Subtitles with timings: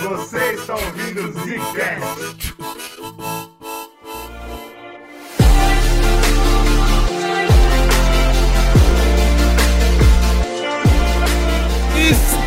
[0.00, 2.54] Você está ouvindo o Zcast.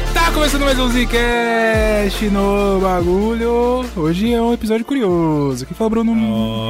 [0.07, 3.85] Está começando mais um Zcast no bagulho.
[3.95, 5.65] Hoje é um episódio curioso.
[5.65, 6.13] Quem fala, Bruno?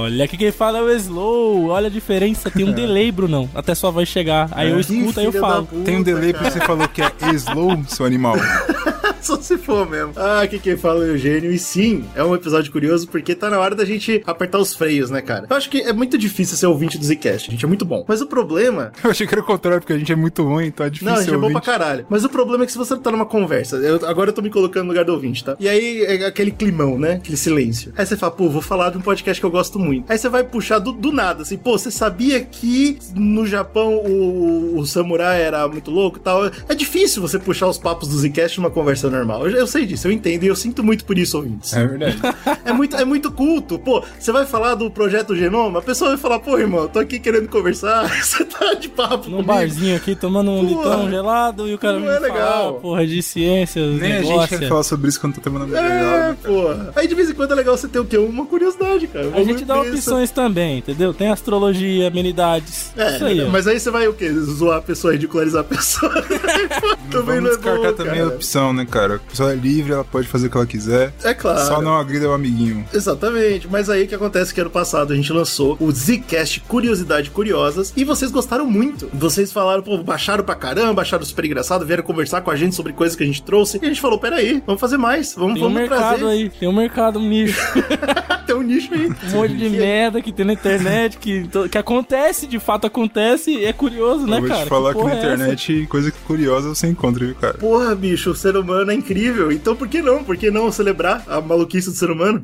[0.04, 1.68] Olha, aqui quem fala é o Slow.
[1.70, 3.50] Olha a diferença, tem um delay, Brunão.
[3.54, 4.50] Até sua voz chegar.
[4.52, 5.66] Aí eu escuto, aí eu falo.
[5.66, 8.36] puta, Tem um delay porque você falou que é slow, seu animal.
[9.24, 10.14] Só se for mesmo.
[10.16, 11.52] Ah, aqui quem fala é o Eugênio.
[11.52, 15.10] E sim, é um episódio curioso porque tá na hora da gente apertar os freios,
[15.10, 15.46] né, cara?
[15.50, 17.50] Eu acho que é muito difícil ser ouvinte do Zcast.
[17.50, 18.04] A gente é muito bom.
[18.08, 18.92] Mas o problema.
[19.04, 21.12] Eu achei que era o contrário, porque a gente é muito ruim, então é difícil
[21.14, 22.06] Não, a gente é bom pra caralho.
[22.10, 24.50] Mas o problema é que se você tá numa conversa, eu- agora eu tô me
[24.50, 25.56] colocando no lugar do ouvinte, tá?
[25.60, 27.14] E aí é aquele climão, né?
[27.14, 27.94] Aquele silêncio.
[27.98, 30.12] Aí você fala, pô, vou falar de um podcast que eu gosto muito.
[30.12, 34.78] Aí você vai puxar do, do nada, assim, pô, você sabia que no Japão o,
[34.80, 36.46] o samurai era muito louco e tal?
[36.68, 39.48] É difícil você puxar os papos do Zcast numa conversa normal.
[39.48, 41.74] Eu, eu sei disso, eu entendo e eu sinto muito por isso, ouvintes.
[41.74, 42.18] É verdade.
[42.66, 43.80] É muito, é muito culto.
[43.80, 47.18] Pô, você vai falar do projeto Genoma, a pessoa vai falar, pô, irmão, tô aqui
[47.20, 49.44] querendo conversar, você tá de papo Num comigo.
[49.44, 52.38] barzinho aqui, tomando um litão gelado e o cara não é legal.
[52.66, 54.60] fala, porra, de ciências, Nem a gente negócio.
[54.60, 56.36] quer falar sobre isso quando tá tomando É, melhor.
[56.36, 56.92] porra.
[56.96, 58.18] Aí de vez em quando é legal você ter o quê?
[58.18, 59.32] Uma curiosidade, cara.
[59.34, 61.12] A gente dá Uma opções também, entendeu?
[61.14, 62.92] Tem astrologia, amenidades.
[62.96, 64.30] É, isso aí, mas aí você vai o quê?
[64.32, 66.12] Zoar a pessoa, ridicularizar a pessoa.
[67.10, 68.99] também Vamos não é descartar bom, também a opção, né, cara?
[69.06, 71.14] A pessoa é livre, ela pode fazer o que ela quiser.
[71.24, 71.60] É claro.
[71.66, 72.86] Só não agrida o amiguinho.
[72.94, 76.60] Exatamente, mas aí o que acontece é que ano passado a gente lançou o Zcast
[76.62, 79.10] Curiosidade Curiosas e vocês gostaram muito.
[79.14, 82.94] Vocês falaram, pô, baixaram pra caramba, acharam super engraçado, vieram conversar com a gente sobre
[82.94, 83.80] coisas que a gente trouxe.
[83.82, 86.26] E a gente falou, peraí, vamos fazer mais, vamos, Tem um vamos mercado trazer.
[86.26, 87.60] aí, tem um mercado, um nicho.
[88.50, 89.06] Tem um nicho aí.
[89.28, 93.64] Um monte de merda que tem na internet, que, que acontece, de fato acontece, e
[93.64, 94.64] é curioso, né, eu vou cara?
[94.64, 95.34] te falar que, porra na é essa?
[95.36, 97.54] internet, coisa curiosa você encontra, viu, cara?
[97.60, 99.52] Porra, bicho, o ser humano é incrível.
[99.52, 100.24] Então por que não?
[100.24, 102.42] Por que não celebrar a maluquice do ser humano?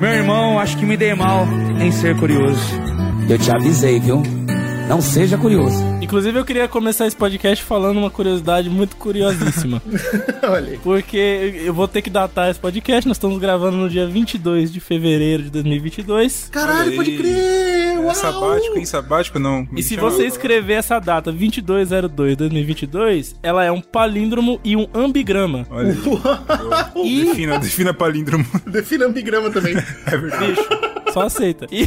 [0.00, 1.46] Meu irmão, acho que me dei mal
[1.80, 2.60] em ser curioso.
[3.28, 4.22] Eu te avisei, viu?
[4.88, 5.95] Não seja curioso.
[6.06, 9.82] Inclusive, eu queria começar esse podcast falando uma curiosidade muito curiosíssima.
[10.48, 10.78] Olha aí.
[10.78, 13.08] Porque eu vou ter que datar esse podcast.
[13.08, 16.48] Nós estamos gravando no dia 22 de fevereiro de 2022.
[16.52, 17.96] Caralho, pode crer!
[17.96, 18.14] É Uau!
[18.14, 18.84] sabático, hein?
[18.84, 19.66] Sabático não.
[19.76, 25.66] E se você escrever essa data, 2202-2022, ela é um palíndromo e um ambigrama.
[25.68, 25.96] Olha aí.
[27.04, 28.46] E, Defina, defina palíndromo.
[28.64, 29.74] Defina ambigrama também.
[30.06, 30.52] É verdade.
[30.52, 30.68] bicho,
[31.16, 31.66] só aceita.
[31.72, 31.86] E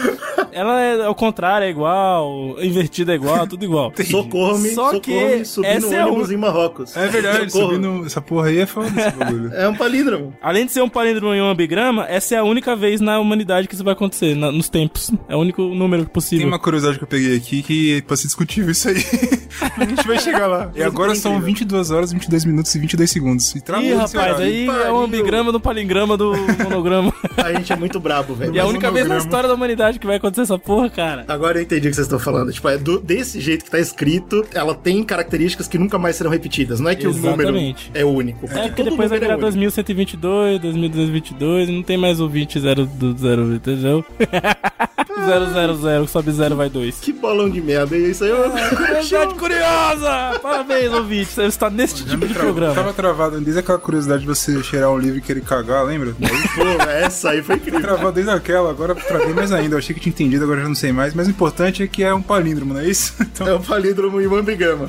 [0.50, 3.92] ela é ao contrário, é igual, invertida é igual, tudo igual.
[4.10, 6.96] Socorro-me, Só que socorro-me, subindo essa é ônibus a em Marrocos.
[6.96, 7.74] É verdade, Socorro.
[7.74, 8.06] subindo.
[8.06, 9.52] Essa porra aí é foda esse bagulho.
[9.52, 10.32] É um palíndromo.
[10.42, 13.68] Além de ser um palíndromo e um ambigrama, essa é a única vez na humanidade
[13.68, 15.10] que isso vai acontecer, na- nos tempos.
[15.28, 16.46] É o único número Tem possível.
[16.48, 18.96] uma curiosidade que eu peguei aqui que pode ser discutível isso aí.
[19.76, 20.70] a gente vai chegar lá.
[20.74, 23.54] E agora são 22 horas, 22 minutos e 22 segundos.
[23.54, 23.62] E Ih,
[24.02, 26.32] esse rapaz, aí é o ambigrama do palingrama do
[26.64, 27.12] monograma.
[27.36, 28.54] A gente é muito brabo, velho.
[28.54, 31.24] e a Mas única vez na história da humanidade que vai acontecer essa porra, cara.
[31.28, 32.52] Agora eu entendi o que vocês estão falando.
[32.52, 36.30] Tipo, é do- desse jeito que tá escrito, ela tem características que nunca mais serão
[36.30, 36.80] repetidas.
[36.80, 37.90] Não é que o número Exatamente.
[37.94, 38.46] é único.
[38.46, 39.46] É porque todo depois vai virar é único.
[39.50, 44.04] 2122, 2222, e não tem mais o 20 0 do 0, entendeu?
[45.24, 46.96] 000, sobe 0, vai 2.
[47.00, 47.96] Que bolão de merda.
[47.96, 48.50] E isso aí eu...
[48.76, 50.38] Curiosidade curiosa!
[50.42, 51.30] Parabéns, ouvinte.
[51.32, 52.74] Você está nesse Já tipo de programa.
[52.74, 56.14] Tava travado desde aquela curiosidade de você cheirar um livro e querer cagar, lembra?
[56.54, 57.80] Pô, essa aí foi incrível.
[57.80, 59.74] Travou desde aquela, agora travei mais ainda.
[59.74, 61.14] Eu achei que tinha entendido, agora já não sei mais.
[61.14, 63.14] Mas o importante é que é um palíndromo, não é isso?
[63.32, 64.88] Então, É um palíndromo e um é Ambigrama,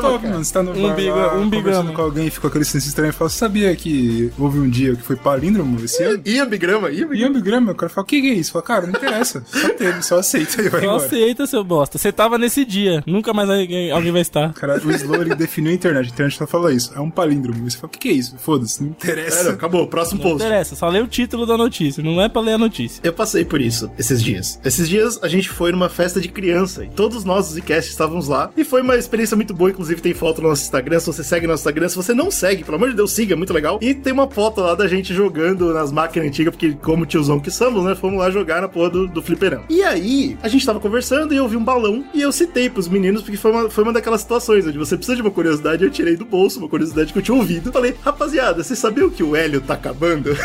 [0.00, 0.44] top, mano.
[0.44, 3.10] Você tá no Um bar lá, um conversando com alguém e ficou aquele silêncio estranho
[3.10, 6.22] e fala, você sabia que houve um dia que foi palíndromo esse ano?
[6.24, 7.34] E ambigrama, e E ambigrama.
[7.34, 8.52] ambigrama, o cara fala, o que que é isso?
[8.52, 9.44] Fala, cara, não interessa.
[9.54, 11.06] Só teve, só aceita e vai Só embora.
[11.06, 11.98] aceita, seu bosta.
[11.98, 13.02] Você tava nesse dia.
[13.06, 14.52] Nunca mais alguém, alguém vai estar.
[14.54, 16.06] Cara, o Slow ele definiu a internet.
[16.06, 16.92] A internet só fala isso.
[16.94, 17.68] É um palíndromo.
[17.70, 18.36] Você fala, o que, que é isso?
[18.38, 19.50] Foda-se, não não, interessa.
[19.50, 20.44] acabou, próximo Não post.
[20.44, 22.02] interessa, só lê o título da notícia.
[22.02, 23.00] Não é pra ler a notícia.
[23.04, 24.58] Eu passei por isso esses dias.
[24.64, 28.28] Esses dias a gente foi numa festa de criança e todos nós, os Zcast, estávamos
[28.28, 28.50] lá.
[28.56, 30.98] E foi uma experiência muito boa, inclusive tem foto no nosso Instagram.
[31.00, 33.36] Se você segue nosso Instagram, se você não segue, pelo amor de Deus, siga, é
[33.36, 33.78] muito legal.
[33.82, 37.50] E tem uma foto lá da gente jogando nas máquinas antigas, porque como tiozão que
[37.50, 39.64] somos, né, fomos lá jogar na porra do, do fliperão.
[39.68, 42.88] E aí, a gente tava conversando e eu vi um balão e eu citei pros
[42.88, 45.90] meninos, porque foi uma, foi uma daquelas situações onde você precisa de uma curiosidade, eu
[45.90, 47.72] tirei do bolso uma curiosidade que eu tinha ouvido.
[47.72, 50.30] Falei, rapaziada, vocês sabiam que o hélio tá acabando?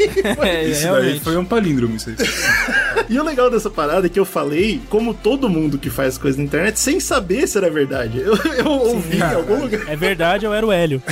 [0.42, 2.16] É, Isso daí foi um palíndromo, isso aí.
[3.10, 6.38] E o legal dessa parada é que eu falei, como todo mundo que faz coisas
[6.38, 8.20] na internet, sem saber se era verdade.
[8.20, 9.80] Eu, eu ouvi em algum lugar.
[9.88, 11.02] É verdade, eu era o Hélio.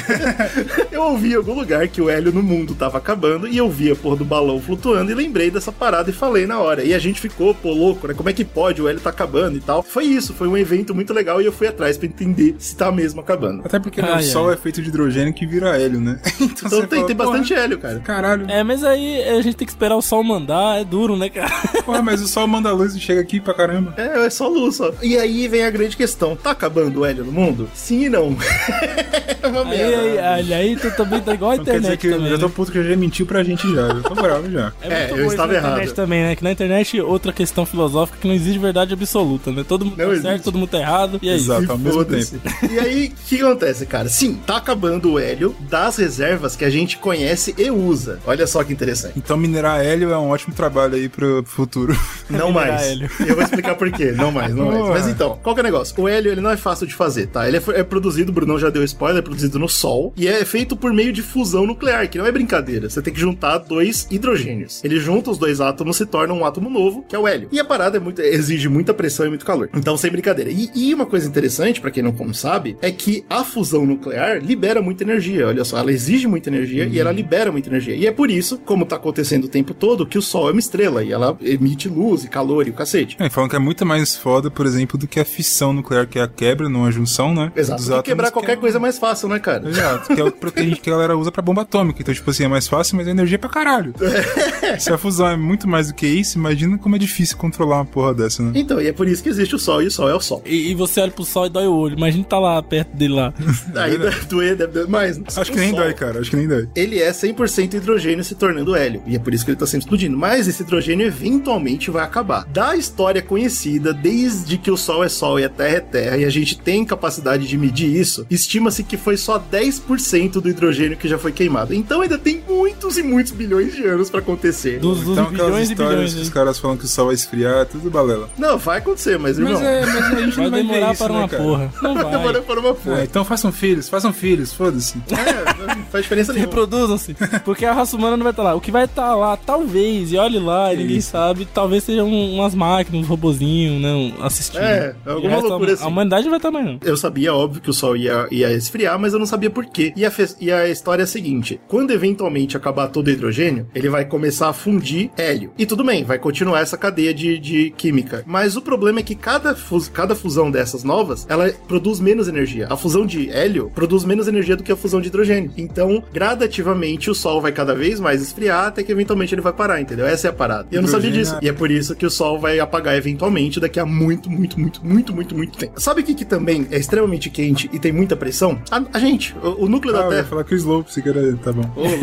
[0.92, 3.90] Eu ouvi em algum lugar que o hélio no mundo tava acabando e eu vi
[3.90, 6.82] a porra do balão flutuando e lembrei dessa parada e falei na hora.
[6.82, 8.14] E a gente ficou, pô, louco, né?
[8.14, 8.82] Como é que pode?
[8.82, 9.80] O hélio tá acabando e tal.
[9.82, 12.90] Foi isso, foi um evento muito legal e eu fui atrás pra entender se tá
[12.90, 13.62] mesmo acabando.
[13.64, 14.54] Até porque Ai, o Sol ai.
[14.54, 16.20] é feito de hidrogênio que vira hélio, né?
[16.40, 18.00] Então, Então você tem, fala, tem bastante hélio, cara.
[18.00, 18.46] Caralho.
[18.50, 21.50] É, mas aí a gente tem que esperar o sol mandar, é duro, né, cara?
[21.88, 23.94] Porra, mas o Sol manda luz e chega aqui pra caramba.
[23.96, 24.92] É, é só luz, só.
[25.02, 27.68] E aí vem a grande questão: tá acabando o hélio no mundo?
[27.74, 28.36] Sim e não.
[29.42, 29.96] é uma Aí, merda.
[29.98, 32.32] aí, aí, aí tu também tá igual a Então quer dizer internet que também.
[32.32, 32.52] eu tô né?
[32.54, 33.80] puto que já mentiu pra gente já.
[33.88, 34.72] Eu tô bravo já.
[34.82, 35.70] É, É, eu estava na errado.
[35.72, 36.36] internet também, né?
[36.36, 39.64] Que na internet outra questão filosófica que não existe verdade absoluta, né?
[39.66, 40.28] Todo mundo Não tá existe.
[40.28, 41.18] certo, todo mundo tá errado.
[41.22, 41.36] E aí?
[41.36, 41.64] Exato.
[41.64, 42.40] E ao mesmo foda-se.
[42.70, 44.08] E aí, o que acontece, cara?
[44.08, 48.18] Sim, tá acabando o hélio das reservas que a gente conhece e usa.
[48.26, 49.14] Olha só que interessante.
[49.16, 51.77] Então minerar hélio é um ótimo trabalho aí pro futuro.
[52.28, 53.20] Não Minerar mais.
[53.20, 54.12] E eu vou explicar por quê.
[54.12, 54.88] Não mais, não mais.
[54.88, 55.94] Mas então, qual que é o negócio?
[55.98, 57.48] O hélio, ele não é fácil de fazer, tá?
[57.48, 60.12] Ele é, é produzido, o Brunão já deu spoiler, é produzido no Sol.
[60.16, 62.88] E é feito por meio de fusão nuclear, que não é brincadeira.
[62.88, 64.84] Você tem que juntar dois hidrogênios.
[64.84, 67.48] Ele junta os dois átomos, se torna um átomo novo, que é o hélio.
[67.50, 69.70] E a parada é muito, exige muita pressão e muito calor.
[69.74, 70.50] Então, sem brincadeira.
[70.50, 74.38] E, e uma coisa interessante, pra quem não como sabe, é que a fusão nuclear
[74.38, 75.46] libera muita energia.
[75.46, 77.94] Olha só, ela exige muita energia e ela libera muita energia.
[77.94, 80.60] E é por isso, como tá acontecendo o tempo todo, que o Sol é uma
[80.60, 83.16] estrela e ela emite luz e calor e o cacete.
[83.18, 86.18] É, falam que é muito mais foda, por exemplo, do que a fissão nuclear, que
[86.18, 87.52] é a quebra, não a junção, né?
[87.56, 87.82] Exato.
[87.82, 89.68] Dos quebrar que qualquer é- coisa é mais fácil, né, cara?
[89.68, 92.00] Exato, que é o que a gente- que a galera usa pra bomba atômica.
[92.00, 93.92] Então, tipo assim, é mais fácil, mas a energia é pra caralho.
[94.78, 97.84] Se a fusão é muito mais do que isso, imagina como é difícil controlar uma
[97.84, 98.52] porra dessa, né?
[98.54, 100.42] Então, e é por isso que existe o Sol, e o Sol é o Sol.
[100.46, 101.96] E, e você olha pro sol e dói o olho.
[101.96, 103.32] Imagina tá lá perto dele lá.
[103.76, 105.18] Aí deve doer, deve doer mais.
[105.36, 106.20] Acho que nem Sol, dói, cara.
[106.20, 106.68] Acho que nem dói.
[106.74, 109.84] Ele é 100% hidrogênio se tornando hélio, e é por isso que ele tá sempre
[109.84, 110.16] explodindo.
[110.16, 111.06] Mas esse hidrogênio
[111.48, 112.44] eventualmente vai acabar.
[112.46, 116.24] Da história conhecida, desde que o Sol é Sol e a Terra é Terra, e
[116.24, 121.08] a gente tem capacidade de medir isso, estima-se que foi só 10% do hidrogênio que
[121.08, 121.72] já foi queimado.
[121.74, 124.78] Então ainda tem muitos e muitos bilhões de anos pra acontecer.
[124.78, 126.14] Dos, dos Então, aquelas bilhões e bilhões.
[126.14, 126.34] que os né?
[126.34, 128.28] caras falam que o sol vai esfriar, é tudo balela.
[128.36, 129.54] Não, vai acontecer, mas, irmão.
[129.54, 131.42] Mas, é, mas a gente Vai não vai ver demorar isso, para né, uma cara?
[131.42, 131.72] porra.
[131.82, 132.42] Não vai.
[132.42, 133.00] para uma porra.
[133.00, 134.98] É, então façam filhos, façam filhos, foda-se.
[135.10, 136.48] É, não faz diferença nenhuma.
[136.48, 137.14] Reproduzam-se.
[137.44, 138.54] Porque a raça humana não vai estar lá.
[138.54, 141.10] O que vai estar lá, talvez, e olhe lá, e ninguém Isso.
[141.10, 143.92] sabe, talvez sejam umas máquinas, uns robozinhos, né?
[143.92, 144.62] um- Assistindo.
[144.62, 145.84] É, alguma loucura a, assim.
[145.84, 146.78] A humanidade vai estar mais, não.
[146.84, 149.92] Eu sabia, óbvio, que o Sol ia, ia esfriar, mas eu não sabia por quê.
[149.96, 153.88] E a, e a história é a seguinte: quando eventualmente acabar todo o hidrogênio, ele
[153.88, 155.52] vai começar a fundir hélio.
[155.58, 158.22] E tudo bem, vai continuar essa cadeia de, de química.
[158.26, 162.66] Mas o problema é que cada, fus- cada fusão dessas novas, ela produz menos energia.
[162.70, 165.50] A fusão de hélio produz menos energia do que a fusão de hidrogênio.
[165.56, 169.80] Então, gradativamente, o Sol vai cada vez mais esfriar até que eventualmente ele vai parar,
[169.80, 170.06] entendeu?
[170.06, 170.68] Essa é a parada.
[170.70, 171.27] E eu não sabia disso.
[171.34, 174.58] É- E é por isso que o Sol vai apagar eventualmente daqui a muito, muito,
[174.58, 175.80] muito, muito, muito, muito tempo.
[175.80, 178.60] Sabe o que, que também é extremamente quente e tem muita pressão?
[178.70, 180.28] A, a gente, o, o núcleo Ah, da eu ia Terra.
[180.28, 181.62] falar que o Slope, se quer, tá bom.
[181.76, 181.96] Louco.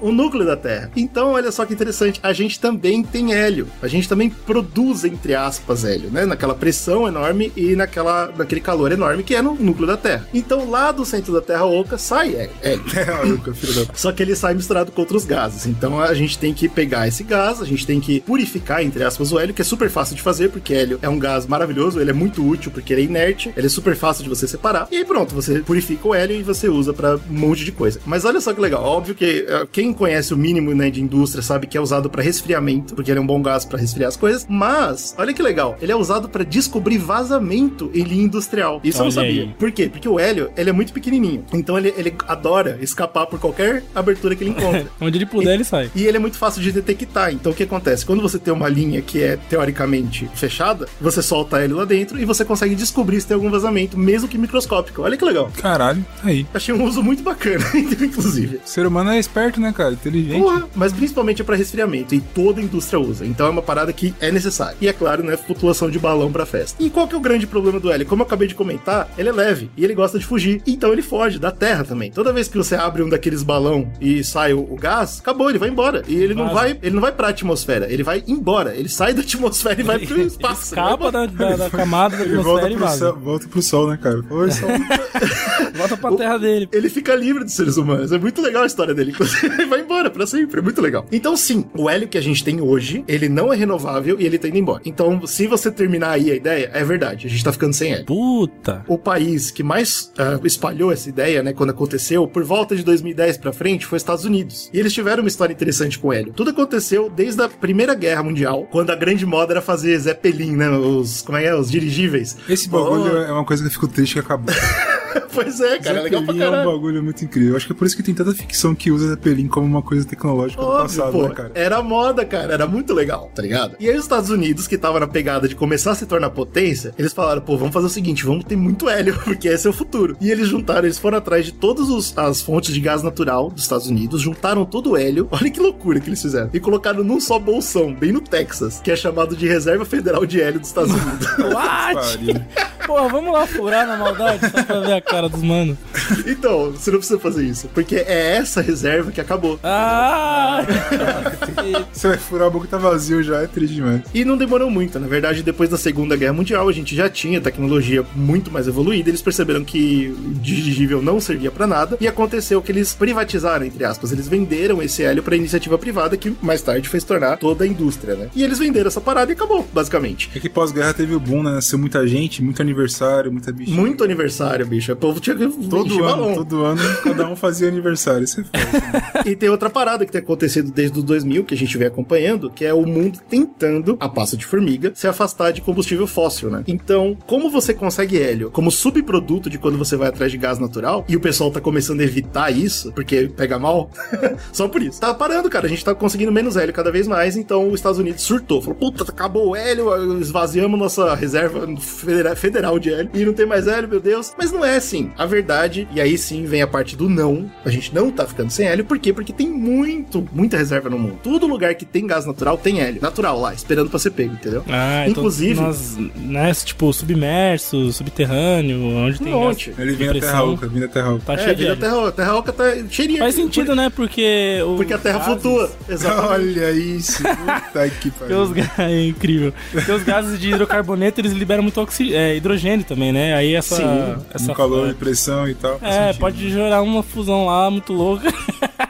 [0.00, 0.90] o núcleo da Terra.
[0.96, 3.68] Então, olha só que interessante, a gente também tem hélio.
[3.82, 6.24] A gente também produz, entre aspas, hélio, né?
[6.26, 10.26] Naquela pressão enorme e naquela, naquele calor enorme que é no núcleo da Terra.
[10.32, 12.48] Então, lá do centro da Terra oca sai hélio.
[12.68, 13.94] É, da...
[13.94, 15.66] Só que ele sai misturado com outros gases.
[15.66, 19.32] Então a gente tem que pegar esse gás, a gente tem que purificar, entre aspas,
[19.32, 22.10] o hélio, que é super fácil de fazer, porque hélio é um gás maravilhoso, ele
[22.10, 24.86] é muito útil porque ele é inerte, ele é super fácil de você separar.
[24.92, 27.98] E aí pronto, você purifica o hélio e você usa pra um monte de coisa.
[28.06, 31.42] Mas olha só que legal, óbvio que eh, quem conhece o mínimo né, de indústria
[31.42, 34.16] sabe que é usado pra resfriamento, porque ele é um bom gás pra resfriar as
[34.16, 34.46] coisas.
[34.48, 38.80] Mas olha que legal, ele é usado pra descobrir vazamento em linha industrial.
[38.84, 39.42] Isso eu não Olha sabia.
[39.42, 39.54] aí.
[39.58, 39.88] Por quê?
[39.88, 41.44] Porque o hélio, ele é muito pequenininho.
[41.52, 44.86] Então ele, ele adora escapar por qualquer abertura que ele encontra.
[45.00, 45.90] Onde ele puder, ele sai.
[45.92, 47.32] E ele é muito fácil de detectar.
[47.32, 48.06] Então o que acontece?
[48.06, 52.24] Quando você tem uma linha que é teoricamente fechada, você solta ele lá dentro e
[52.24, 55.02] você consegue descobrir se tem algum vazamento, mesmo que microscópico.
[55.02, 55.50] Olha que legal.
[55.60, 56.46] Caralho, aí.
[56.52, 58.60] Achei um uso muito bacana, inclusive.
[58.64, 59.92] O ser humano é esperto, né, cara?
[59.94, 60.40] Inteligente.
[60.40, 63.24] Porra, mas principalmente é para resfriamento e toda a indústria usa.
[63.26, 64.76] Então é uma parada que é necessária.
[64.80, 66.82] E é claro, né, flutuação de balão para festa.
[66.82, 68.06] E qual que é o grande problema do hélio?
[68.06, 70.62] Como eu acabei de comentar, ele é leve e ele gosta de fugir.
[70.66, 72.10] Então ele foge da Terra também.
[72.10, 75.58] Toda vez que você abre um daqueles balão e sai o, o gás, acabou, ele
[75.58, 76.02] vai embora.
[76.06, 76.54] E ele não Vaza.
[76.54, 78.74] vai, ele não vai para atmosfera, ele vai embora.
[78.74, 80.74] Ele sai da atmosfera e vai pro espaço.
[80.74, 83.62] Ele escapa da, da- da camada da Ele volta atmosfera e pro, céu, volta pro
[83.62, 84.24] sol, né, cara?
[84.30, 84.68] Oi, sol.
[85.74, 86.68] Volta pra terra dele.
[86.72, 88.10] ele fica livre dos seres humanos.
[88.10, 89.12] É muito legal a história dele.
[89.58, 90.58] Ele vai embora pra sempre.
[90.58, 91.06] É muito legal.
[91.12, 94.38] Então, sim, o hélio que a gente tem hoje, ele não é renovável e ele
[94.38, 94.82] tá indo embora.
[94.84, 97.26] Então, se você terminar aí a ideia, é verdade.
[97.26, 98.06] A gente tá ficando sem hélio.
[98.06, 98.84] Puta.
[98.88, 103.38] O país que mais ah, espalhou essa ideia, né, quando aconteceu, por volta de 2010
[103.38, 104.68] pra frente, foi os Estados Unidos.
[104.72, 106.32] E eles tiveram uma história interessante com o hélio.
[106.32, 110.56] Tudo aconteceu desde a Primeira Guerra Guerra Mundial, quando a grande moda era fazer Zeppelin,
[110.56, 110.70] né?
[110.70, 111.54] Os, como é que é?
[111.54, 112.36] Os dirigíveis.
[112.48, 114.54] Esse bagulho é uma coisa que eu fico triste que acabou.
[115.32, 116.72] Pois é, cara, é legal pra Zeppelin é um caralho.
[116.72, 117.56] bagulho muito incrível.
[117.56, 120.06] Acho que é por isso que tem tanta ficção que usa Zeppelin como uma coisa
[120.06, 121.50] tecnológica do Óbvio, passado, pô, né, cara?
[121.54, 123.76] era moda, cara, era muito legal, tá ligado?
[123.78, 126.92] E aí os Estados Unidos, que tava na pegada de começar a se tornar potência,
[126.98, 129.72] eles falaram, pô, vamos fazer o seguinte, vamos ter muito hélio, porque esse é o
[129.72, 130.16] futuro.
[130.20, 133.86] E eles juntaram, eles foram atrás de todas as fontes de gás natural dos Estados
[133.86, 137.38] Unidos, juntaram todo o hélio, olha que loucura que eles fizeram, e colocaram num só
[137.38, 141.26] bolsão, bem no Texas, que é chamado de Reserva Federal de Hélio dos Estados Unidos.
[141.52, 142.46] What?
[142.86, 145.76] Porra, vamos lá furar na maldade só pra ver a cara dos manos.
[146.26, 149.58] então, você não precisa fazer isso, porque é essa reserva que acabou.
[149.62, 150.64] Ah!
[151.92, 154.02] Você vai furar a boca tá vazio já, é triste demais.
[154.14, 157.40] E não demorou muito, na verdade, depois da Segunda Guerra Mundial, a gente já tinha
[157.40, 162.62] tecnologia muito mais evoluída, eles perceberam que o dirigível não servia pra nada, e aconteceu
[162.62, 166.88] que eles privatizaram, entre aspas, eles venderam esse hélio pra iniciativa privada, que mais tarde
[166.88, 168.28] fez tornar toda a indústria, né?
[168.34, 170.30] E eles venderam essa parada e acabou, basicamente.
[170.34, 171.52] É que pós-guerra teve o boom, né?
[171.52, 173.76] Nasceu muita gente, muito aniversário, muita bichinha.
[173.76, 174.87] Muito aniversário, bicho.
[174.94, 176.34] O povo tinha que Todo ano, balão.
[176.34, 178.24] todo ano, cada um fazia aniversário.
[178.24, 179.28] Isso é foda.
[179.28, 182.50] E tem outra parada que tem acontecido desde os 2000, que a gente vem acompanhando,
[182.50, 186.62] que é o mundo tentando, a passo de formiga, se afastar de combustível fóssil, né?
[186.66, 191.04] Então, como você consegue hélio como subproduto de quando você vai atrás de gás natural,
[191.08, 193.90] e o pessoal tá começando a evitar isso, porque pega mal,
[194.52, 195.00] só por isso.
[195.00, 197.98] Tá parando, cara, a gente tá conseguindo menos hélio cada vez mais, então os Estados
[197.98, 203.24] Unidos surtou, falou, puta, acabou o hélio, esvaziamos nossa reserva federa- federal de hélio, e
[203.24, 204.32] não tem mais hélio, meu Deus.
[204.38, 205.10] Mas não é assim.
[205.18, 208.50] A verdade, e aí sim vem a parte do não, a gente não tá ficando
[208.50, 209.12] sem hélio, por quê?
[209.12, 211.18] Porque tem muito, muita reserva no mundo.
[211.22, 213.00] Todo lugar que tem gás natural tem hélio.
[213.02, 214.64] Natural lá, esperando pra ser pego, entendeu?
[214.68, 219.70] Ah, então Inclusive- nós, né, tipo, submerso, subterrâneo, onde Um tem monte.
[219.70, 221.22] gás Ele vem da Terra Oca, vem da Terra Oca.
[221.26, 223.18] Tá É, cheio de terra, terra oca tá cheirinha.
[223.20, 223.90] Faz sentido, né?
[223.94, 224.60] Porque.
[224.66, 225.70] o- Porque a terra gases- flutua.
[225.88, 226.28] Exatamente.
[226.58, 228.48] Olha isso, puta que pariu.
[228.50, 229.52] ga- é incrível.
[229.72, 232.14] Porque os gases de hidrocarboneto eles liberam muito oxi...
[232.14, 233.34] é, hidrogênio também, né?
[233.34, 233.76] Aí essa.
[233.76, 235.78] Sim, essa No calor e pressão e tal.
[235.82, 236.20] É, sentido.
[236.20, 238.32] pode gerar uma fusão lá muito louca.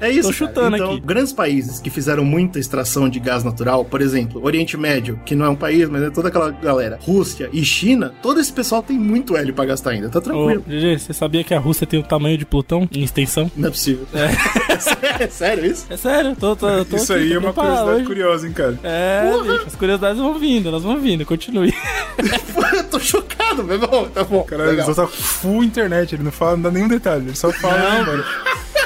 [0.00, 0.28] É isso.
[0.28, 1.00] Tô chutando então, aqui.
[1.00, 5.46] grandes países que fizeram muita extração de gás natural, por exemplo, Oriente Médio, que não
[5.46, 8.98] é um país, mas é toda aquela galera, Rússia e China, todo esse pessoal tem
[8.98, 10.64] muito hélio pra gastar ainda, tá Ô, tranquilo.
[10.66, 13.50] GG, você sabia que a Rússia tem o tamanho de Plutão em extensão?
[13.56, 14.06] Não é possível.
[14.14, 15.28] É.
[15.28, 15.86] sério isso?
[15.90, 18.04] É sério, tô, tô, tô Isso aqui, aí é uma curiosidade hoje.
[18.06, 18.78] curiosa, hein, cara.
[18.82, 21.74] É, bicho, as curiosidades vão vindo, elas vão vindo, continue.
[22.74, 24.08] Eu tô chocado, meu irmão.
[24.08, 24.42] Tá bom.
[24.44, 27.52] Cara, ele só tá full internet, ele não fala, não dá nenhum detalhe, ele só
[27.52, 28.06] fala, Não.
[28.06, 28.24] mano,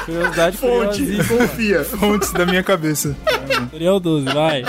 [0.09, 1.83] Curiosidade Fonte, confia.
[1.83, 3.15] fontes da minha cabeça.
[3.65, 4.63] Tutorial 12, vai.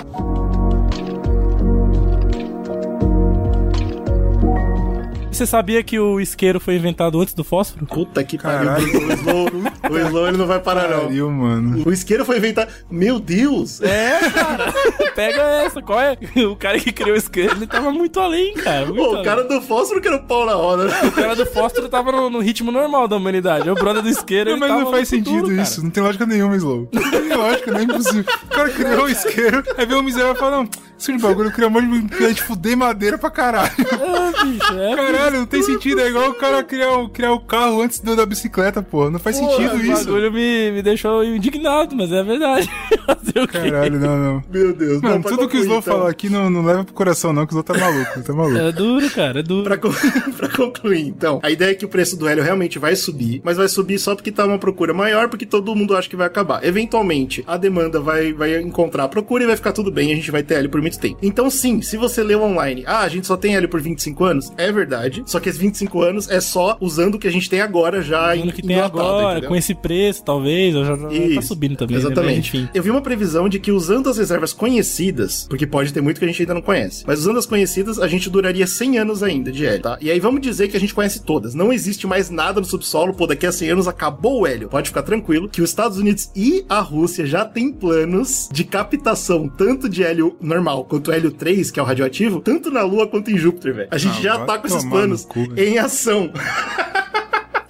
[5.41, 7.87] Você sabia que o isqueiro foi inventado antes do fósforo?
[7.87, 8.73] Puta que pariu.
[8.73, 9.49] O Slow,
[9.91, 11.05] o Slow ele não vai parar, não.
[11.07, 11.83] Pariu, mano.
[11.87, 12.71] O isqueiro foi inventado.
[12.91, 13.81] Meu Deus!
[13.81, 14.71] É, cara.
[15.17, 16.19] Pega essa, qual é?
[16.47, 18.85] O cara que criou o isqueiro, ele tava muito além, cara.
[18.85, 19.25] Muito Pô, o além.
[19.25, 20.85] cara do fósforo que era o pau na roda.
[20.85, 21.01] né?
[21.05, 23.71] O cara do fósforo tava no, no ritmo normal da humanidade.
[23.71, 25.63] O brother do isqueiro, Não, ele mas tava não faz futuro, sentido cara.
[25.63, 26.87] isso, não tem lógica nenhuma, Slow.
[26.93, 28.25] Não tem lógica, não é impossível.
[28.45, 30.69] O cara criou o isqueiro, aí vê o miserável e fala, não,
[31.01, 33.71] isso de bagulho, cria um monte de de fuder madeira pra caralho.
[33.79, 34.95] É, bicho, é.
[34.97, 38.15] Caralho, não tem sentido, é igual o cara criar o, criar o carro antes do,
[38.15, 39.11] da bicicleta, pô.
[39.11, 40.05] Não faz sentido o isso.
[40.05, 42.69] bagulho me, me deixou indignado, mas é verdade.
[43.31, 43.47] O?
[43.47, 44.43] Caralho, não, não.
[44.51, 45.01] Meu Deus.
[45.01, 47.53] Mano, tudo que o Slow então, falar aqui não, não leva pro coração, não, que
[47.53, 48.57] o Slow tá maluco, tá maluco.
[48.59, 49.65] É duro, cara, é duro.
[49.65, 49.93] Pra, con-
[50.37, 53.57] pra concluir, então, a ideia é que o preço do hélio realmente vai subir, mas
[53.57, 56.65] vai subir só porque tá uma procura maior, porque todo mundo acha que vai acabar.
[56.65, 60.31] Eventualmente, a demanda vai, vai encontrar a procura e vai ficar tudo bem, a gente
[60.31, 61.19] vai ter hélio por muito tempo.
[61.23, 64.53] Então, sim, se você leu online, ah, a gente só tem hélio por 25 anos,
[64.57, 67.61] é verdade, só que esses 25 anos é só usando o que a gente tem
[67.61, 69.49] agora já Usando o que tem agora, entendeu?
[69.49, 71.97] com esse preço, talvez, ou já já tá subindo também.
[71.97, 72.03] né?
[72.03, 72.51] Exatamente.
[72.55, 72.69] Mas, enfim.
[72.75, 76.25] Eu vi uma previsão de que usando as reservas conhecidas, porque pode ter muito que
[76.25, 79.51] a gente ainda não conhece, mas usando as conhecidas, a gente duraria 100 anos ainda
[79.53, 79.99] de hélio, tá?
[80.01, 81.55] E aí vamos dizer que a gente conhece todas.
[81.55, 84.69] Não existe mais nada no subsolo, pô, daqui a 100 anos acabou o hélio.
[84.69, 89.49] Pode ficar tranquilo que os Estados Unidos e a Rússia já têm planos de captação
[89.49, 93.31] tanto de hélio normal quanto hélio 3, que é o radioativo, tanto na Lua quanto
[93.31, 93.89] em Júpiter, velho.
[93.91, 96.31] A gente Ah, já tá com esses planos no cu, em ação.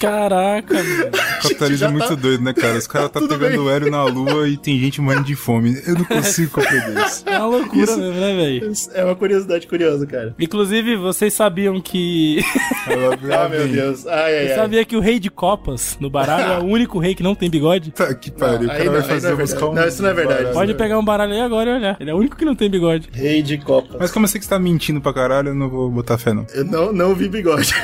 [0.00, 1.07] Caraca, mano.
[1.07, 2.78] O capitalismo é muito tá- doido, né, cara?
[2.78, 3.73] Os caras tá tudo pegando bem.
[3.75, 5.80] hélio na lua e tem gente morrendo de fome.
[5.87, 7.23] Eu não consigo compreender isso.
[7.28, 8.73] É uma loucura Isso- mesmo, né, velho?
[8.95, 10.35] É uma curiosidade curiosa, cara.
[10.38, 12.40] Inclusive, vocês sabiam que.
[13.33, 14.07] Ah, meu Deus.
[14.07, 14.57] Ai, ai, Você ai.
[14.59, 17.50] sabia que o rei de copas no baralho é o único rei que não tem
[17.50, 17.90] bigode?
[17.92, 18.61] Tá que pariu.
[18.61, 19.75] Não, o cara não, vai fazer não é buscar um.
[19.75, 20.38] Não, isso não é verdade.
[20.38, 20.54] baralho.
[20.54, 21.97] Pode pegar um baralho aí agora e olhar.
[22.00, 23.09] Ele é o único que não tem bigode.
[23.12, 23.97] Rei de Copa.
[24.00, 26.33] Mas como eu sei que você tá mentindo pra caralho, eu não vou botar fé,
[26.33, 26.47] não.
[26.54, 27.75] Eu não, não vi bigode.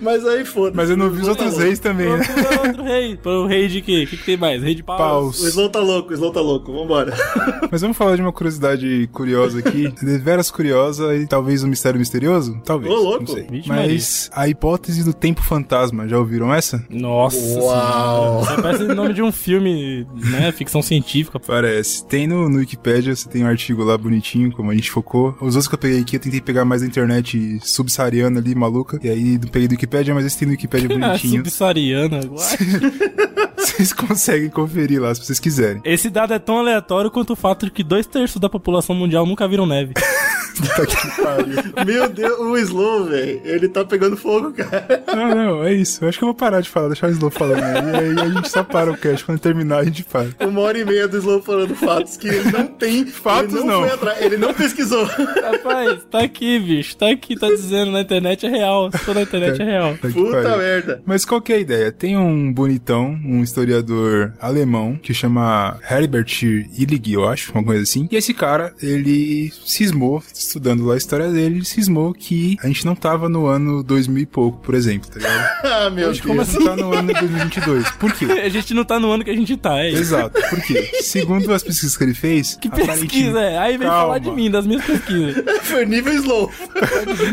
[0.00, 0.76] Mas aí foda-se.
[0.76, 2.26] Mas eu não vi os outros reis também, né?
[2.66, 3.18] Outro rei.
[3.24, 4.04] O rei de quê?
[4.04, 4.62] O que, que tem mais?
[4.62, 4.98] Rei de paus.
[4.98, 5.42] Paus.
[5.42, 6.72] O Slow tá louco, o Slow tá louco.
[6.72, 7.14] Vambora.
[7.70, 9.92] Mas vamos falar de uma curiosidade curiosa aqui.
[10.02, 12.60] Deveras curiosa e talvez um mistério misterioso?
[12.64, 12.92] Talvez.
[12.92, 13.20] Ô, louco.
[13.20, 13.46] Não sei.
[13.50, 16.84] Vixe Mas a hipótese do tempo fantasma, já ouviram essa?
[16.90, 18.44] Nossa Uau.
[18.44, 18.62] senhora.
[18.62, 20.52] Parece o nome de um filme, né?
[20.52, 21.38] Ficção científica.
[21.38, 22.04] Parece.
[22.06, 25.34] Tem no, no Wikipedia, você tem um artigo lá bonitinho, como a gente focou.
[25.40, 28.98] Os outros que eu peguei aqui, eu tentei pegar mais da internet subsaariana ali, maluca.
[29.02, 31.36] E aí não peguei do Wikipedia, mas esse tem no Wikipedia Ah, bonitinho.
[31.44, 32.20] subsaariana.
[33.56, 35.80] Vocês conseguem conferir lá, se vocês quiserem.
[35.84, 39.24] Esse dado é tão aleatório quanto o fato de que dois terços da população mundial
[39.24, 39.94] nunca viram neve.
[40.56, 41.84] Puta que pariu.
[41.86, 43.40] Meu Deus, o Slow, velho.
[43.44, 45.04] Ele tá pegando fogo, cara.
[45.14, 46.04] Não, não, é isso.
[46.04, 47.72] Eu acho que eu vou parar de falar, deixar o Slow falando aí.
[47.72, 49.24] E aí a gente só para o cast.
[49.24, 50.28] Quando terminar, a gente para.
[50.40, 53.06] Uma hora e meia do Slow falando fatos que ele não tem.
[53.06, 53.80] Fatos ele não.
[53.80, 53.88] não.
[53.88, 55.04] Foi atrás, ele não pesquisou.
[55.04, 56.96] Rapaz, tá aqui, bicho.
[56.96, 58.90] Tá aqui, tá dizendo na internet é real.
[58.90, 59.92] Se for na internet é real.
[59.94, 60.58] Puta que Puta pariu.
[60.58, 61.02] merda.
[61.06, 61.92] Mas qual que é a ideia?
[61.92, 68.08] Tem um bonitão, um historiador alemão, que chama Herbert Illig, eu acho, uma coisa assim.
[68.10, 72.84] E esse cara, ele cismou, estudando lá a história dele, ele cismou que a gente
[72.84, 75.62] não tava no ano 2000 e pouco, por exemplo, tá ligado?
[75.72, 76.20] Ah, meu Deus.
[76.20, 77.90] Como assim tá no ano 2022?
[77.92, 78.24] Por quê?
[78.42, 80.00] A gente não tá no ano que a gente tá, é isso.
[80.00, 80.90] Exato, por quê?
[81.02, 82.56] Segundo as pesquisas que ele fez...
[82.60, 83.58] Que pesquisa, é?
[83.58, 84.02] Aí vem Calma.
[84.02, 85.42] falar de mim, das minhas pesquisas.
[85.62, 86.50] Foi nível Slow.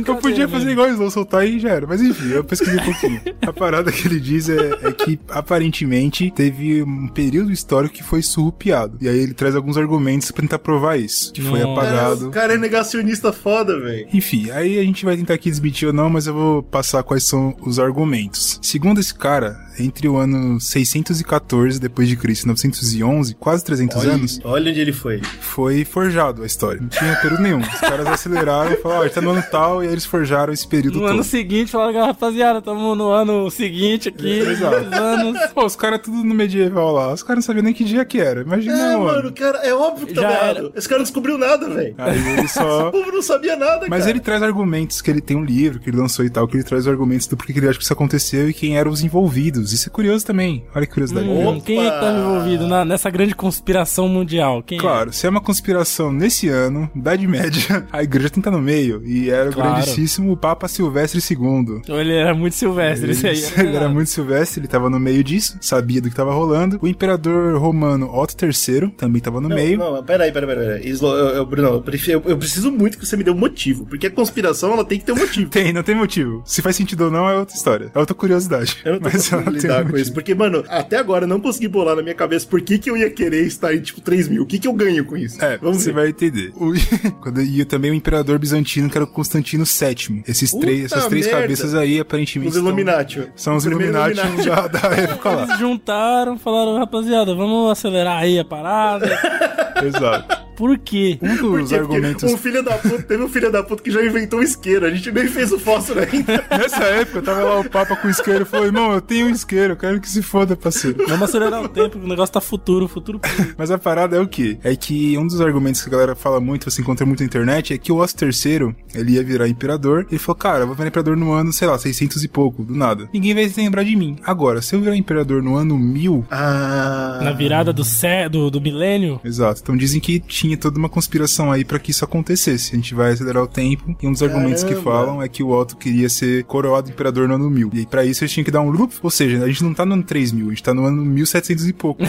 [0.07, 1.87] Eu podia fazer igual o Slow, soltar e já era.
[1.87, 3.21] Mas enfim, eu pesquisei um pouquinho.
[3.41, 8.21] A parada que ele diz é, é que, aparentemente, teve um período histórico que foi
[8.21, 8.97] surrupiado.
[9.01, 11.33] E aí ele traz alguns argumentos pra tentar provar isso.
[11.33, 11.81] Que foi Nossa.
[11.81, 12.27] apagado.
[12.27, 12.98] O cara é negacionista
[13.33, 14.07] foda, velho.
[14.13, 17.23] Enfim, aí a gente vai tentar aqui desmentir ou não, mas eu vou passar quais
[17.23, 18.59] são os argumentos.
[18.61, 24.39] Segundo esse cara, entre o ano 614 depois de Cristo e 911, quase 300 anos,
[24.43, 25.21] Olha onde ele foi.
[25.39, 26.81] foi forjado a história.
[26.81, 27.59] Não tinha período nenhum.
[27.59, 30.53] Os caras aceleraram e falaram, ó, gente tá no ano tal, e aí eles forjaram
[30.53, 31.11] esse período No todo.
[31.11, 34.79] ano seguinte, falaram, rapaziada, tamo no ano seguinte aqui, Exato.
[34.81, 35.39] dois anos.
[35.53, 37.13] Pô, os caras tudo no medieval lá.
[37.13, 38.41] Os caras não sabiam nem que dia que era.
[38.41, 39.03] Imagina, É, mano.
[39.05, 40.57] mano, cara, é óbvio que tá Já errado.
[40.57, 40.71] era.
[40.75, 41.95] Esse cara não descobriu nada, velho.
[41.97, 42.89] Aí ele só.
[42.89, 44.11] O povo não sabia nada, Mas cara.
[44.11, 46.63] ele traz argumentos, que ele tem um livro que ele lançou e tal, que ele
[46.63, 49.68] traz argumentos do porquê que ele acha que isso aconteceu e quem eram os envolvidos.
[49.73, 50.63] Isso é curioso também.
[50.75, 51.27] Olha que curiosidade.
[51.27, 54.61] Hum, quem é que tá envolvido na- nessa grande conspiração mundial?
[54.63, 54.81] Quem é?
[54.81, 58.61] Claro, se é uma conspiração nesse ano, Idade Média, a igreja tem que estar no
[58.61, 59.01] meio.
[59.05, 59.83] E era o Claro.
[59.83, 61.81] grandíssimo Papa Silvestre II.
[61.87, 63.43] Ele era muito silvestre, esse aí.
[63.57, 66.79] é Ele, era muito silvestre, ele tava no meio disso, sabia do que tava rolando.
[66.81, 69.77] O imperador romano Otto III também tava no Não, meio.
[69.77, 70.65] não, peraí, peraí, peraí.
[70.79, 70.89] peraí.
[70.89, 73.35] Slow, eu, eu, Bruno, eu, prefiro- eu- eu preciso muito que você me dê um
[73.37, 73.85] motivo.
[73.85, 75.49] Porque a conspiração, ela tem que ter um motivo.
[75.59, 76.41] Tem, não tem motivo.
[76.45, 77.91] Se faz sentido ou não é outra história.
[77.93, 78.77] É outra curiosidade.
[78.85, 79.29] Eu não tô Mas
[79.61, 79.97] lidar com motivo.
[79.99, 80.13] isso.
[80.13, 82.97] Porque, mano, até agora eu não consegui bolar na minha cabeça por que, que eu
[82.97, 84.43] ia querer estar em, tipo, 3 mil.
[84.43, 85.43] O que, que eu ganho com isso?
[85.43, 85.95] É, Vamos você ver.
[86.01, 86.51] vai entender.
[86.55, 86.71] O...
[87.21, 87.41] Quando...
[87.41, 90.23] E também o imperador bizantino, que era o Constantino VII.
[90.27, 91.41] Esses Puta três, essas três merda.
[91.41, 92.49] cabeças aí, aparentemente.
[92.51, 93.27] Os estão- Illuminati.
[93.35, 95.43] São os primeiro Illuminati, Da, da época lá.
[95.43, 99.07] Eles juntaram, falaram, rapaziada, vamos acelerar aí a parada.
[99.83, 100.38] Exato.
[100.59, 101.17] Por quê?
[101.21, 101.69] Um Por dos?
[101.69, 102.33] Porque argumentos.
[102.33, 104.85] Um filho da puta, teve um filho da puta que já inventou um isqueiro.
[104.85, 106.45] A gente nem fez o fósforo ainda.
[106.51, 109.29] Nessa época, tava lá o Papa com o isqueiro e falou: irmão, eu tenho um
[109.29, 111.05] isqueiro, eu quero que se foda, parceiro.
[111.07, 113.21] Vamos acelerar o tempo, o negócio tá futuro, futuro.
[113.57, 114.57] Mas a parada é o quê?
[114.61, 117.73] É que um dos argumentos que a galera fala muito, você encontra muito na internet,
[117.73, 120.07] é que o Otto III, ele ia virar imperador.
[120.09, 122.75] Ele falou, cara, eu vou virar imperador no ano, sei lá, 600 e pouco, do
[122.75, 123.07] nada.
[123.13, 124.17] Ninguém vai se lembrar de mim.
[124.25, 126.25] Agora, se eu virar imperador no ano 1000...
[126.29, 127.21] Ah.
[127.23, 129.61] Na virada do, sé, do, do milênio, Exato.
[129.61, 132.73] Então dizem que tinha toda uma conspiração aí pra que isso acontecesse.
[132.73, 133.95] A gente vai acelerar o tempo.
[134.01, 134.91] E um dos argumentos que Caramba.
[134.91, 137.71] falam é que o Otto queria ser coroado imperador no ano 1000.
[137.73, 138.93] E aí, pra isso, eles tinham que dar um loop.
[139.01, 141.67] Ou seja, a gente não tá no ano 3000, a gente tá no ano 1700
[141.67, 142.01] e pouco.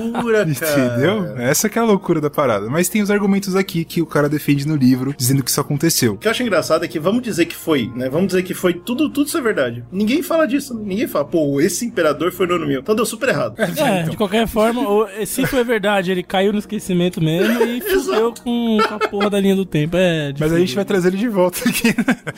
[0.00, 0.86] Loucura, cara.
[0.86, 1.36] Entendeu?
[1.38, 2.68] Essa que é a loucura da parada.
[2.68, 6.14] Mas tem os argumentos aqui que o cara defende no livro, dizendo que isso aconteceu.
[6.14, 8.08] O que eu acho engraçado é que vamos dizer que foi, né?
[8.08, 9.84] Vamos dizer que foi tudo, tudo isso é verdade.
[9.90, 12.80] Ninguém fala disso, ninguém fala, pô, esse imperador foi no ano mil.
[12.80, 13.54] Então deu super errado.
[13.58, 18.78] É, de qualquer forma, se foi verdade, ele caiu no esquecimento mesmo e fudeu com,
[18.78, 19.96] com a porra da linha do tempo.
[19.96, 21.88] É Mas a gente vai trazer ele de volta aqui.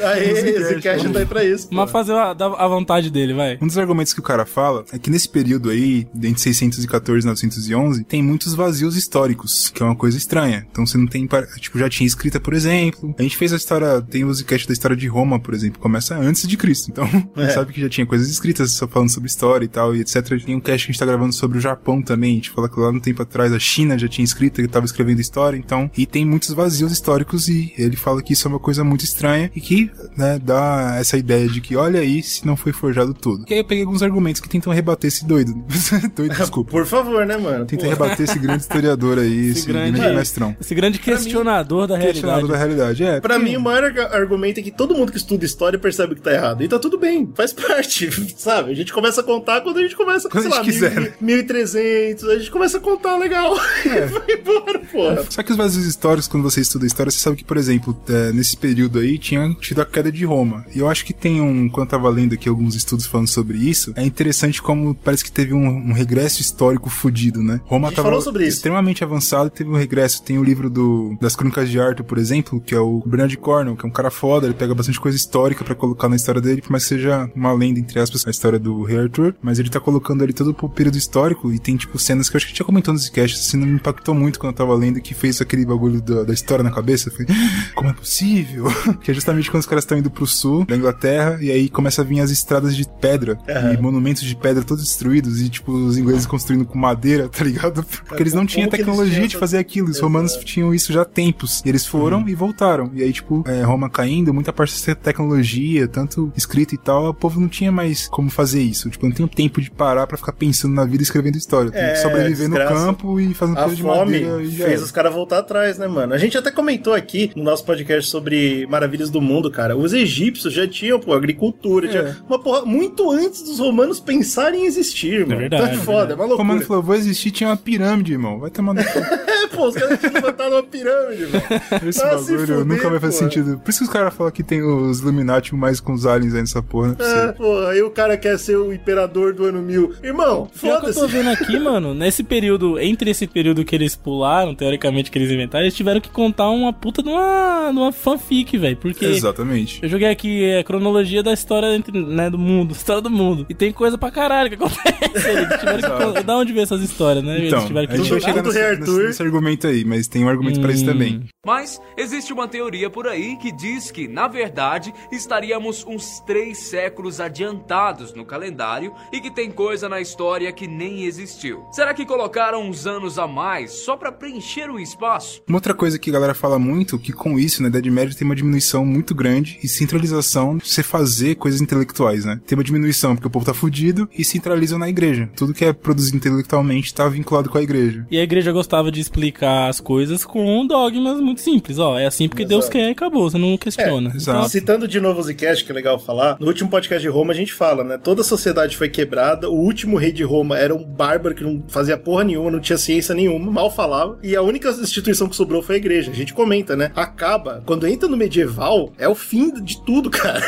[0.02, 1.68] Aí, Esse cast, tá aí pra isso.
[1.68, 1.74] pô.
[1.74, 3.58] Mas fazer a, a vontade dele, vai.
[3.60, 7.28] Um dos argumentos que o cara fala é que nesse período aí, entre 614 e
[7.28, 10.66] 911, tem muitos vazios históricos, que é uma coisa estranha.
[10.70, 11.28] Então você não tem,
[11.58, 13.14] tipo, já tinha escrita, por exemplo.
[13.18, 16.16] A gente fez a história, tem o Musicast da história de Roma, por exemplo, começa
[16.16, 16.90] antes de Cristo.
[16.90, 17.04] Então,
[17.36, 20.00] a gente sabe que já tinha coisas escritas, só falando sobre história e tal, e
[20.00, 20.42] etc.
[20.44, 22.32] Tem um cast que a gente tá gravando sobre o Japão também.
[22.32, 24.86] A gente fala que lá no tempo atrás a China já tinha escrito, que tava
[24.86, 28.50] escrito escrevendo história, então, e tem muitos vazios históricos e ele fala que isso é
[28.50, 32.46] uma coisa muito estranha e que, né, dá essa ideia de que olha aí se
[32.46, 33.44] não foi forjado tudo.
[33.48, 35.54] E aí eu peguei alguns argumentos que tentam rebater esse doido.
[36.14, 36.70] doido, desculpa.
[36.70, 37.64] Por favor, né, mano?
[37.64, 40.54] Tenta rebater esse grande historiador aí, esse, grande- grande, mestrão.
[40.60, 42.46] Esse grande questionador da realidade.
[42.48, 43.04] da realidade.
[43.04, 46.14] É, Pra mim, o maior arg- argumento é que todo mundo que estuda história percebe
[46.14, 46.62] que tá errado.
[46.62, 48.72] E tá tudo bem, faz parte, sabe?
[48.72, 51.00] A gente começa a contar quando a gente começa, Quando sei a lá, gente quiser.
[51.20, 53.56] mil- 1300, a gente começa a contar legal.
[53.86, 54.04] É.
[54.04, 55.24] E vai embora, porra.
[55.28, 58.32] Só que os vazios históricos, quando você estuda história, você sabe que, por exemplo, é,
[58.32, 60.64] nesse período aí tinha tido a queda de Roma.
[60.74, 63.58] E eu acho que tem um, quando eu tava lendo aqui alguns estudos falando sobre
[63.58, 67.60] isso, é interessante como parece que teve um, um regresso histórico fudido, né?
[67.64, 68.56] Roma gente tava falou sobre isso.
[68.56, 70.22] extremamente avançado e teve um regresso.
[70.22, 73.76] Tem o livro do, das Crônicas de Arthur, por exemplo, que é o Bernard Cornwell,
[73.76, 76.62] que é um cara foda, ele pega bastante coisa histórica pra colocar na história dele,
[76.62, 79.68] por mais que seja uma lenda, entre aspas, a história do rei Arthur, mas ele
[79.68, 82.52] tá colocando ali todo o período histórico e tem, tipo, cenas que eu acho que
[82.52, 85.40] tinha comentado nesse cast, assim, não me impactou muito quando eu tava lendo, que fez
[85.40, 87.08] aquele bagulho da, da história na cabeça.
[87.08, 87.26] Eu falei,
[87.74, 88.64] como é possível?
[89.02, 92.02] que é justamente quando os caras estão indo pro sul da Inglaterra e aí começa
[92.02, 93.38] a vir as estradas de pedra
[93.74, 97.84] e monumentos de pedra todos destruídos e, tipo, os ingleses construindo com madeira, tá ligado?
[98.06, 99.88] Porque eles não tinham tecnologia tinham de fazer aquilo.
[99.90, 101.62] Os romanos tinham isso já há tempos.
[101.64, 102.90] E eles foram e voltaram.
[102.94, 107.14] E aí, tipo, é, Roma caindo, muita parte dessa tecnologia, tanto escrita e tal, o
[107.14, 108.88] povo não tinha mais como fazer isso.
[108.90, 111.70] Tipo, não tem tempo de parar pra ficar pensando na vida e escrevendo história.
[111.70, 112.86] Tem É, que sobreviver no desgraça.
[112.86, 116.14] campo e fazendo coisa de madeira e já fez os caras voltar atrás, né, mano?
[116.14, 119.76] A gente até comentou aqui no nosso podcast sobre maravilhas do mundo, cara.
[119.76, 121.90] Os egípcios já tinham, pô, agricultura, É.
[121.90, 125.40] tinha uma porra muito antes dos romanos pensarem em existir, mano.
[125.40, 126.66] verdade, tá é foda, é uma O Romano loucura.
[126.66, 128.38] falou, vou existir, tinha uma pirâmide, irmão.
[128.38, 128.80] Vai tomar no.
[129.40, 131.42] É, pô, os caras tinham levantado uma pirâmide, mano.
[131.88, 133.58] Esse se bagulho fuder, nunca vai fazer sentido.
[133.58, 136.40] Por isso que os caras falam que tem os Illuminati mais com os aliens aí
[136.42, 137.24] nessa porra, não é.
[137.28, 139.94] É, pô, aí o cara quer ser o imperador do ano mil.
[140.02, 141.06] Irmão, que eu tô foda-se.
[141.06, 145.64] vendo aqui, mano, nesse período, entre esse período que eles pularam, teoricamente que eles inventaram,
[145.64, 148.76] eles tiveram que contar uma puta de uma, de uma fanfic, velho.
[148.76, 149.80] Porque Exatamente.
[149.82, 153.46] eu joguei aqui a cronologia da história entre, né, do mundo, história do mundo.
[153.48, 155.28] E tem coisa pra caralho que acontece.
[155.30, 157.46] Eles tiveram que Da onde veio essas histórias, né?
[157.46, 160.28] Então, eles tiveram a gente vai chegar nesse, nesse, nesse argumento aí, mas tem um
[160.28, 160.88] argumento pra isso Hum.
[160.88, 161.24] também.
[161.46, 167.18] Mas existe uma teoria por aí que diz que, na verdade, estaríamos uns três séculos
[167.18, 171.64] adiantados no calendário e que tem coisa na história que nem existiu.
[171.72, 175.42] Será que colocaram uns anos a mais só pra preencher o espaço?
[175.46, 178.26] Uma outra coisa que a galera fala muito, que com isso, na Idade Média tem
[178.26, 182.40] uma diminuição muito grande e centralização de você fazer coisas intelectuais, né?
[182.46, 185.30] Tem uma diminuição porque o povo tá fudido e centralizam na igreja.
[185.36, 188.06] Tudo que é produzido intelectualmente tá vinculado com a igreja.
[188.10, 191.78] E a igreja gostava de explicar as coisas com dogmas muito simples.
[191.78, 194.12] Ó, é assim porque Deus quer e acabou, você não questiona.
[194.14, 194.48] exato.
[194.48, 197.36] Citando de novo o Zcast, que é legal falar, no último podcast de Roma a
[197.36, 197.98] gente fala, né?
[197.98, 201.62] Toda a sociedade foi quebrada, o último rei de Roma era um bárbaro que não
[201.68, 205.62] fazia porra nenhuma, não tinha ciência nenhuma, mal falava, e a única instituição que sobrou
[205.62, 206.10] foi a igreja.
[206.10, 206.90] A gente comenta, né?
[206.96, 210.40] Acaba, quando entra no medieval, é o fim de tudo, cara.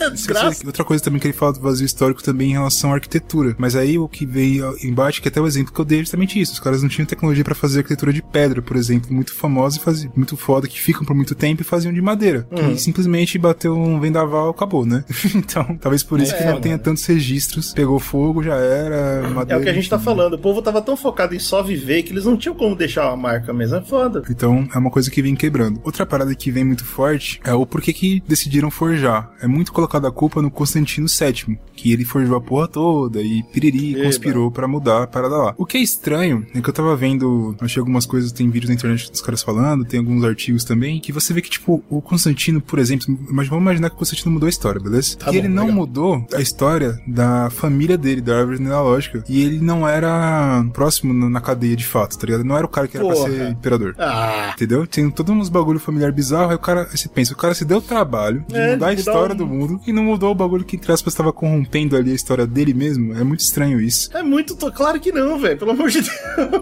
[0.00, 0.64] É desgraça.
[0.66, 3.54] Outra coisa também que ele fala do vazio histórico também em relação à arquitetura.
[3.58, 6.40] Mas aí o que veio embaixo, que até o exemplo que eu dei é justamente
[6.40, 6.52] isso.
[6.52, 9.80] Os caras não tinham tecnologia pra fazer arquitetura de pedra, por exemplo, muito famosa e
[9.80, 12.46] fazia, muito foda, que ficam por muito tempo e faziam de madeira.
[12.50, 12.74] Uhum.
[12.74, 15.04] Que simplesmente bateu um vendaval, acabou, né?
[15.34, 16.60] então, talvez por isso que não né?
[16.60, 17.72] tenha tantos registros.
[17.72, 19.60] Pegou fogo, já era, É madeira.
[19.60, 20.34] o que a gente tá falando.
[20.34, 23.16] O povo tava tão focado em só viver que eles não tinham como deixar uma
[23.22, 23.76] marca mesmo.
[23.76, 24.22] É foda.
[24.28, 25.80] Então é uma coisa que vem quebrando.
[25.84, 29.30] Outra parada que vem muito forte é o porquê que decidiram forjar.
[29.40, 33.42] É muito colocada a culpa no Constantino VII, que ele forjou a porra toda e
[33.44, 34.04] piriri Eba.
[34.04, 35.54] conspirou pra mudar a parada lá.
[35.56, 38.74] O que é estranho é que eu tava vendo, achei algumas coisas, tem vídeos na
[38.74, 42.60] internet dos caras falando, tem alguns artigos também, que você vê que, tipo, o Constantino,
[42.60, 45.16] por exemplo, mas vamos imaginar que o Constantino mudou a história, beleza?
[45.16, 45.76] Tá e bom, ele não legal.
[45.76, 49.24] mudou a história da família dele, da árvore genealógica.
[49.28, 52.44] E ele não era próximo na na cadeia de fato, tá ligado?
[52.44, 53.94] Não era o cara que era pra ser imperador.
[53.98, 54.86] Ah, Entendeu?
[54.86, 57.78] Tem todos uns bagulho familiar bizarro, aí o cara, você pensa, o cara se deu
[57.78, 60.64] o trabalho de É, mudar a história um- do mundo e não mudou o bagulho
[60.64, 63.14] que, entre aspas, estava corrompendo ali a história dele mesmo.
[63.14, 64.10] É muito estranho isso.
[64.16, 64.54] é muito.
[64.56, 65.58] to- Claro que não, velho.
[65.58, 66.12] Pelo amor de Deus.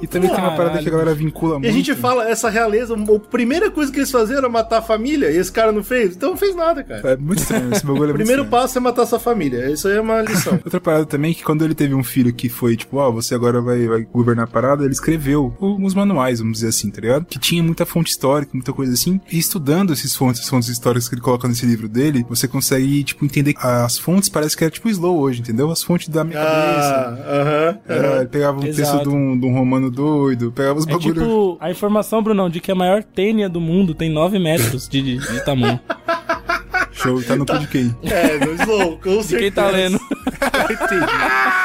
[0.03, 0.83] E também tem uma parada Caralho.
[0.83, 1.69] que a galera vincula E muito.
[1.69, 5.31] a gente fala, essa realeza, a primeira coisa que eles faziam era matar a família,
[5.31, 7.11] e esse cara não fez, então não fez nada, cara.
[7.13, 8.51] É muito estranho, esse bagulho é primeiro estranho.
[8.63, 9.71] passo é matar sua família.
[9.71, 10.55] Isso aí é uma lição.
[10.65, 13.35] Outra parada também é que quando ele teve um filho que foi tipo, ó, você
[13.35, 17.25] agora vai, vai governar a parada, ele escreveu alguns manuais, vamos dizer assim, tá ligado?
[17.27, 19.21] Que tinha muita fonte histórica, muita coisa assim.
[19.31, 23.25] E estudando esses fontes, fontes históricas que ele coloca nesse livro dele, você consegue, tipo,
[23.25, 25.71] entender as fontes parece que é tipo slow hoje, entendeu?
[25.71, 26.95] As fontes da minha cabeça.
[26.95, 27.79] ah, aham.
[27.89, 28.17] Era, aham.
[28.19, 29.09] ele pegava um texto Exato.
[29.09, 31.15] de um, de um romano doido, pegava os É bagulhos.
[31.19, 35.03] tipo a informação, Brunão, de que a maior tênia do mundo tem 9 metros de,
[35.03, 35.81] de, de tamanho.
[36.93, 37.95] Show, tá no cu de quem?
[38.03, 39.73] É, no slow, com De quem tá certeza.
[39.73, 40.01] lendo.
[40.71, 41.13] Entendi.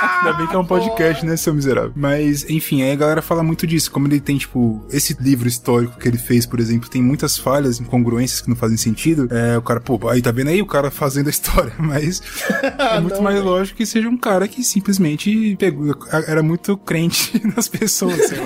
[0.02, 1.92] Ainda bem que é um podcast, né, seu miserável?
[1.96, 3.90] Mas, enfim, aí a galera fala muito disso.
[3.92, 7.80] Como ele tem, tipo, esse livro histórico que ele fez, por exemplo, tem muitas falhas,
[7.80, 9.28] incongruências que não fazem sentido.
[9.32, 11.74] É, o cara, pô, aí tá vendo aí o cara fazendo a história.
[11.80, 12.22] Mas
[12.80, 13.48] é muito Não, mais velho.
[13.48, 15.96] lógico que seja um cara que simplesmente pegou,
[16.28, 18.46] era muito crente nas pessoas, sei lá.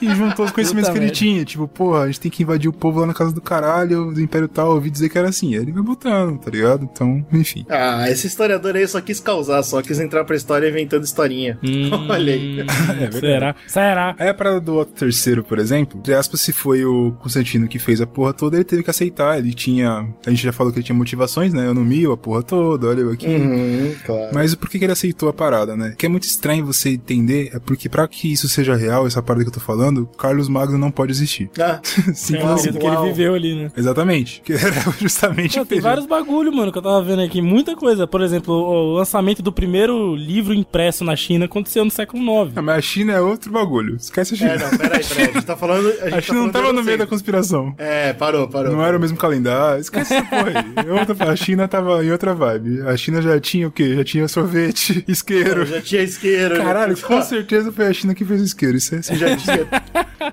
[0.00, 1.44] E E juntou os conhecimentos que ele tinha.
[1.44, 4.20] Tipo, porra, a gente tem que invadir o povo lá na casa do caralho, do
[4.20, 5.54] Império tal, ouvi dizer que era assim.
[5.54, 6.88] Aí ele vai botando, tá ligado?
[6.90, 7.64] Então, enfim.
[7.68, 11.58] Ah, esse historiador aí só quis causar, só quis entrar pra história inventando historinha.
[11.62, 12.56] Hum, Olha aí.
[12.66, 13.18] verdade.
[13.18, 13.56] será?
[13.66, 14.16] Será?
[14.18, 17.78] Aí a parada do Otto III, por exemplo, entre aspas, se foi o Constantino que
[17.78, 19.38] fez a porra toda, ele teve que aceitar.
[19.38, 20.08] Ele tinha.
[20.26, 21.66] A gente já falou que ele tinha motivações, né?
[21.66, 23.26] Eu no mil, a porra toda, olha eu aqui.
[23.26, 24.30] Uhum, claro.
[24.32, 25.94] Mas por que que ele aceitou a parada, né?
[25.96, 29.44] Que é muito estranho você entender, é porque pra que isso seja real, essa parada
[29.44, 31.50] que eu tô falando, Carlos Magno não pode existir.
[31.58, 31.80] Ah,
[32.14, 33.70] Simples É o que ele viveu ali, né?
[33.76, 34.40] Exatamente.
[34.44, 37.42] Que era justamente Não, tem vários bagulho, mano, que eu tava vendo aqui.
[37.42, 38.06] Muita coisa.
[38.06, 42.52] Por exemplo, o o lançamento do primeiro livro impresso na China aconteceu no século IX.
[42.56, 43.96] Ah, mas a China é outro bagulho.
[43.96, 44.50] Esquece a China.
[44.52, 45.28] é, não, peraí, peraí.
[45.28, 45.88] A gente tá falando.
[45.88, 47.74] A, gente a tá China não falando tava no meio da conspiração.
[47.78, 48.72] É, parou, parou.
[48.72, 49.80] Não era o mesmo calendário.
[49.80, 50.90] Esquece essa porra aí.
[50.90, 52.82] Outra- A China tava em outra vibe.
[52.82, 53.94] A China já tinha o quê?
[53.96, 55.64] Já tinha sorvete, isqueiro.
[55.66, 56.56] Já tinha isqueiro.
[56.56, 58.76] Caralho, já com certeza foi a China que fez o isqueiro.
[58.76, 59.66] Isso é Já tinha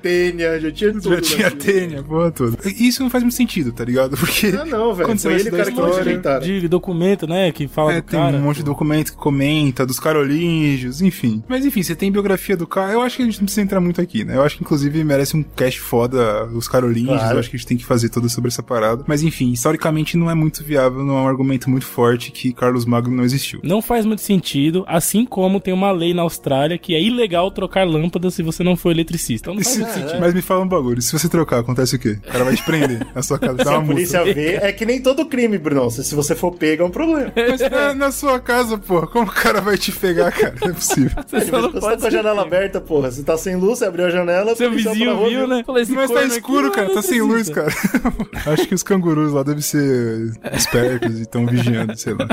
[0.02, 1.16] tênia, já tinha tudo.
[1.16, 2.58] Já tinha tênia, porra toda.
[2.66, 4.18] Isso não faz muito sentido, tá ligado?
[4.18, 4.48] Porque.
[4.60, 5.08] Ah, não, velho.
[5.08, 6.60] Quando você Foi vai ele o cara que história-.
[6.60, 7.52] De documento, né?
[7.52, 8.36] Que fala É, do tem cara.
[8.38, 11.44] um monte de documento que comenta, dos carolíngios, enfim.
[11.48, 12.92] Mas enfim, você tem biografia do cara.
[12.94, 14.36] Eu acho que a gente não precisa entrar muito aqui, né?
[14.36, 17.18] Eu acho que inclusive merece um cast foda os carolíngios.
[17.18, 17.36] Claro.
[17.36, 19.04] Eu acho que a gente tem que fazer toda sobre essa parada.
[19.08, 22.86] Mas enfim, historicamente não é muito viável, não é um argumento muito forte que Carlos
[22.86, 23.60] Magno não existiu.
[23.64, 27.86] Não faz muito sentido, assim como tem uma lei na Austrália que é ilegal trocar
[27.86, 29.50] lâmpadas se você não for eletricista.
[29.52, 30.20] Então não faz muito sentido.
[30.20, 32.18] Mas me fala um bagulho, se você trocar, acontece o quê?
[32.28, 33.94] O cara vai te prender na sua casa, dá Se uma a multa.
[33.94, 35.90] polícia vê, é que nem todo crime, Bruno.
[35.92, 37.34] Se se você for pego, é um problema.
[37.36, 40.56] Mas na, na sua casa, porra, como o cara vai te pegar, cara?
[40.62, 41.24] Não é possível.
[41.28, 43.12] Você só não tá pode com a janela aberta, porra.
[43.12, 45.64] Você tá sem luz, você abriu a janela, Seu vizinho rua, viu, né?
[45.66, 47.72] Falei, esse Mas tá aqui escuro, é cara, tá sem luz, cara.
[48.54, 52.28] Acho que os cangurus lá devem ser espertos e estão vigiando, sei lá.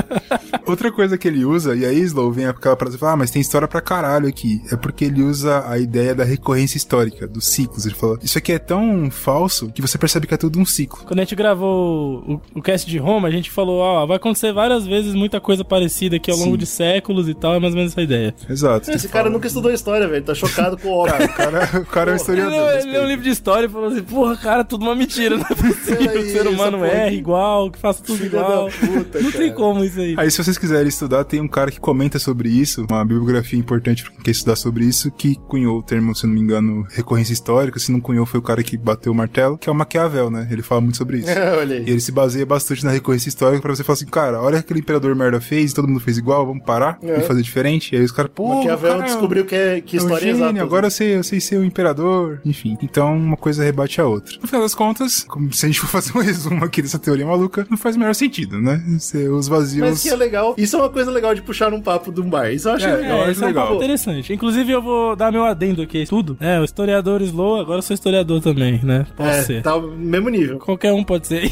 [0.71, 3.29] Outra coisa que ele usa, e aí Slow vem aquela frase e fala, ah, mas
[3.31, 4.61] tem história pra caralho aqui.
[4.71, 7.85] É porque ele usa a ideia da recorrência histórica, dos ciclos.
[7.85, 11.03] Ele fala, isso aqui é tão falso que você percebe que é tudo um ciclo.
[11.05, 14.51] Quando a gente gravou o, o cast de Roma, a gente falou, ó, vai acontecer
[14.53, 16.57] várias vezes muita coisa parecida aqui ao longo Sim.
[16.57, 18.33] de séculos e tal, é mais ou menos essa ideia.
[18.49, 18.89] Exato.
[18.91, 20.23] Esse cara nunca estudou história, velho.
[20.23, 21.21] Tá chocado com o óbvio.
[21.31, 22.53] O cara, o cara é um Ele historiador.
[22.55, 22.93] ele respeito.
[22.93, 25.53] leu um livro de história e falou assim, porra, cara, tudo uma mentira, não é
[25.55, 28.69] possível que o ser humano erre aqui- igual, que faça tudo Filha igual.
[28.69, 29.43] puta, não cara.
[29.43, 30.15] tem como isso aí.
[30.17, 34.03] Aí, se vocês quiserem estudar, tem um cara que comenta sobre isso, uma bibliografia importante
[34.03, 37.33] pra quem quer estudar sobre isso, que cunhou o termo, se não me engano, recorrência
[37.33, 37.79] histórica.
[37.79, 40.47] Se não cunhou, foi o cara que bateu o martelo, que é o Maquiavel, né?
[40.51, 41.29] Ele fala muito sobre isso.
[41.59, 41.89] Olha E aí.
[41.89, 45.15] ele se baseia bastante na recorrência histórica pra você falar assim, cara, olha aquele imperador
[45.15, 47.19] merda fez, todo mundo fez igual, vamos parar É.
[47.19, 47.93] e fazer diferente.
[47.93, 50.61] E aí os caras, pô, Maquiavel cara descobriu que, é, que é história é exata.
[50.61, 52.77] agora eu sei, eu sei ser o imperador, enfim.
[52.81, 54.37] Então, uma coisa rebate a outra.
[54.41, 57.25] No final das contas, como se a gente for fazer um resumo aqui dessa teoria
[57.25, 58.83] maluca, não faz o menor sentido, né?
[58.99, 59.89] Você- Os vazios...
[59.89, 60.50] Mas que é legal.
[60.57, 62.51] Isso é uma coisa legal de puxar num papo um bar.
[62.51, 63.09] Isso eu acho É, legal.
[63.11, 64.33] eu É, acho isso é um papo interessante.
[64.33, 66.37] Inclusive, eu vou dar meu adendo aqui a tudo.
[66.39, 69.05] É, o historiador Slow, agora eu sou historiador também, né?
[69.15, 69.61] Posso É, ser.
[69.63, 70.59] tá no mesmo nível.
[70.59, 71.43] Qualquer um pode ser.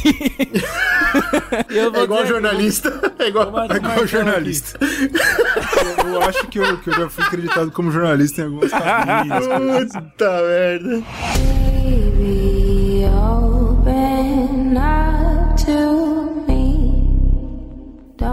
[1.68, 3.12] Eu vou É igual jornalista.
[3.18, 3.52] É igual.
[3.68, 4.78] É igual jornalista.
[6.04, 9.92] eu, eu acho que eu, que eu já fui acreditado como jornalista em algumas cabines.
[9.92, 11.02] Puta merda.
[11.82, 15.99] Baby, open up to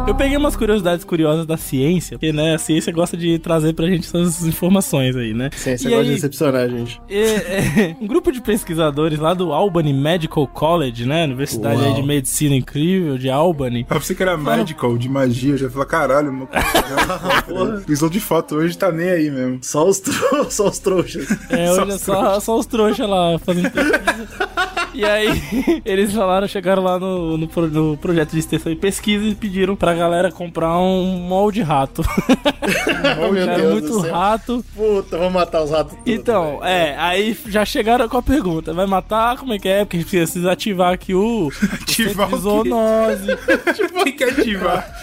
[0.08, 3.88] Eu peguei umas curiosidades curiosas da ciência, porque, né, a ciência gosta de trazer pra
[3.88, 5.50] gente essas informações aí, né?
[5.56, 7.02] Ciência E gosta de aí, decepcionar a gente.
[7.10, 12.04] é, é, um grupo de pesquisadores lá do Albany Medical College, né, Universidade aí de
[12.04, 15.52] Medicina incrível de Albany, Eu pensei que era medical, de magia.
[15.54, 16.48] Eu já falei, caralho, meu
[17.88, 19.60] O slow de foto hoje tá nem aí mesmo.
[19.62, 20.14] Só os, tro...
[20.52, 21.28] só os trouxas.
[21.50, 24.02] É, Só hoje é os só, só os trouxas lá fazendo pesquisa.
[24.94, 25.30] E aí,
[25.86, 29.94] eles falaram, chegaram lá no, no, no projeto de extensão e pesquisa e pediram pra
[29.94, 32.04] galera comprar um molde rato.
[33.26, 34.14] Oh, meu Era Deus muito do céu.
[34.14, 34.66] rato.
[34.76, 38.86] Puta, vamos matar os ratos tudo, Então, é, aí já chegaram com a pergunta: vai
[38.86, 39.38] matar?
[39.38, 39.86] Como é que é?
[39.86, 42.70] Porque a gente precisa ativar aqui o, o Ativar centro de o quê?
[42.70, 43.38] zoonose.
[44.04, 44.94] Quem quer ativar?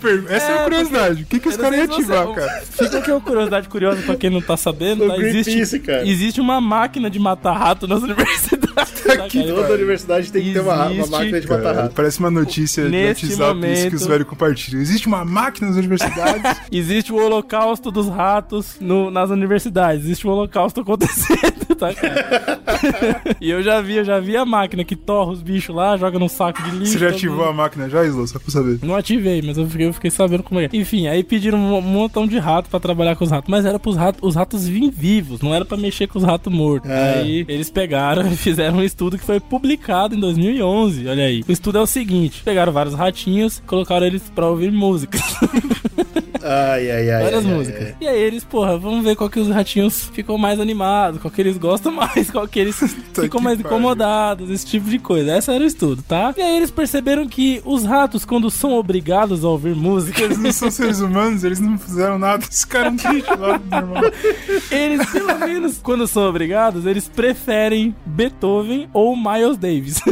[0.00, 1.22] Per- Essa é, É, a curiosidade.
[1.22, 2.62] O que, que os caras iam se você- ativar, cara?
[2.62, 5.16] Fica aqui uma curiosidade curiosa pra quem não tá sabendo, O tá?
[5.18, 6.06] Existe, cara.
[6.06, 8.70] existe uma máquina de matar rato nas universidades.
[9.02, 9.28] tá, cara?
[9.30, 11.94] Toda universidade tem que ter uma, uma máquina de matar Cara, rato.
[11.94, 14.80] parece uma notícia de Neste WhatsApp isso que momento- os velhos compartilham.
[14.80, 16.42] Existe uma máquina nas universidades.
[16.70, 20.04] Existe o holocausto dos ratos no- nas universidades.
[20.04, 21.39] Existe um holocausto acontecendo.
[21.80, 22.60] Tá, cara?
[23.40, 26.18] e eu já vi, eu já vi a máquina que torra os bichos lá, joga
[26.18, 26.92] num saco de lixo.
[26.92, 28.26] Você já ativou mundo- a máquina já, Slow?
[28.26, 28.78] Só pra saber.
[28.82, 30.68] Não ativei, mas eu fiquei, eu fiquei sabendo como é.
[30.72, 33.50] Enfim, aí pediram um montão de rato pra trabalhar com os ratos.
[33.50, 36.52] Mas era pros ratos, os ratos vim vivos, não era pra mexer com os ratos
[36.52, 36.90] mortos.
[36.90, 37.20] É.
[37.20, 41.08] Aí eles pegaram e fizeram um estudo que foi publicado em 2011.
[41.08, 41.42] Olha aí.
[41.48, 45.18] O estudo é o seguinte: pegaram vários ratinhos, colocaram eles pra ouvir música.
[46.42, 47.22] Ai, ai, ai.
[47.22, 47.82] Várias ai, ai, músicas.
[47.86, 47.94] ai.
[48.00, 51.40] E aí eles, porra, vamos ver qual que os ratinhos ficam mais animados, qual que
[51.40, 52.76] eles gostam mais, qual que eles
[53.14, 55.36] ficam mais incomodados, esse tipo de coisa.
[55.36, 56.34] Esse era o estudo, tá?
[56.36, 60.52] E aí eles perceberam que os ratos, quando são obrigados a ouvir música, Eles não
[60.52, 62.44] são seres humanos, eles não fizeram nada.
[62.50, 64.02] Esse cara é um bicho lá, normal.
[64.70, 70.00] eles, pelo menos, quando são obrigados, eles preferem Beethoven ou Miles Davis.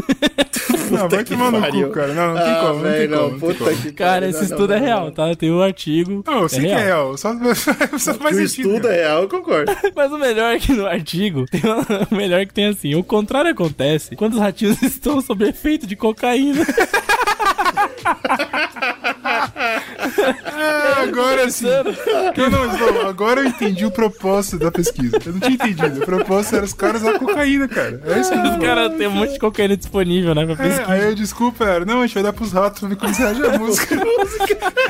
[0.90, 2.14] Não, vai que tomar no cu, cara.
[2.14, 3.20] Não, não tem Ah, como, não tem velho, como.
[3.22, 3.76] não, não tem puta como.
[3.82, 5.10] que Cara, esse não, estudo não, é não, real, não.
[5.12, 5.34] tá?
[5.36, 6.17] Tem um artigo.
[6.26, 7.16] Não, eu sei que é real.
[7.16, 7.34] Só,
[7.98, 8.88] só faz o sentido.
[8.88, 9.72] é real, eu concordo.
[9.94, 13.02] Mas o melhor é que no artigo, tem uma- o melhor que tem assim, o
[13.04, 16.64] contrário acontece quando os ratinhos estão sob efeito de cocaína.
[20.46, 21.66] Ah, agora sim.
[21.66, 25.18] Não, agora eu entendi o propósito da pesquisa.
[25.24, 26.00] Eu não tinha entendido.
[26.02, 28.00] O propósito era os caras usar cocaína, cara.
[28.06, 30.44] É isso que Os caras têm um monte de cocaína disponível, né?
[30.44, 30.92] Pra É, pesquisa.
[30.92, 33.46] aí eu desculpa, era, não, a gente vai dar pros ratos pra ver como reage
[33.46, 33.96] à música.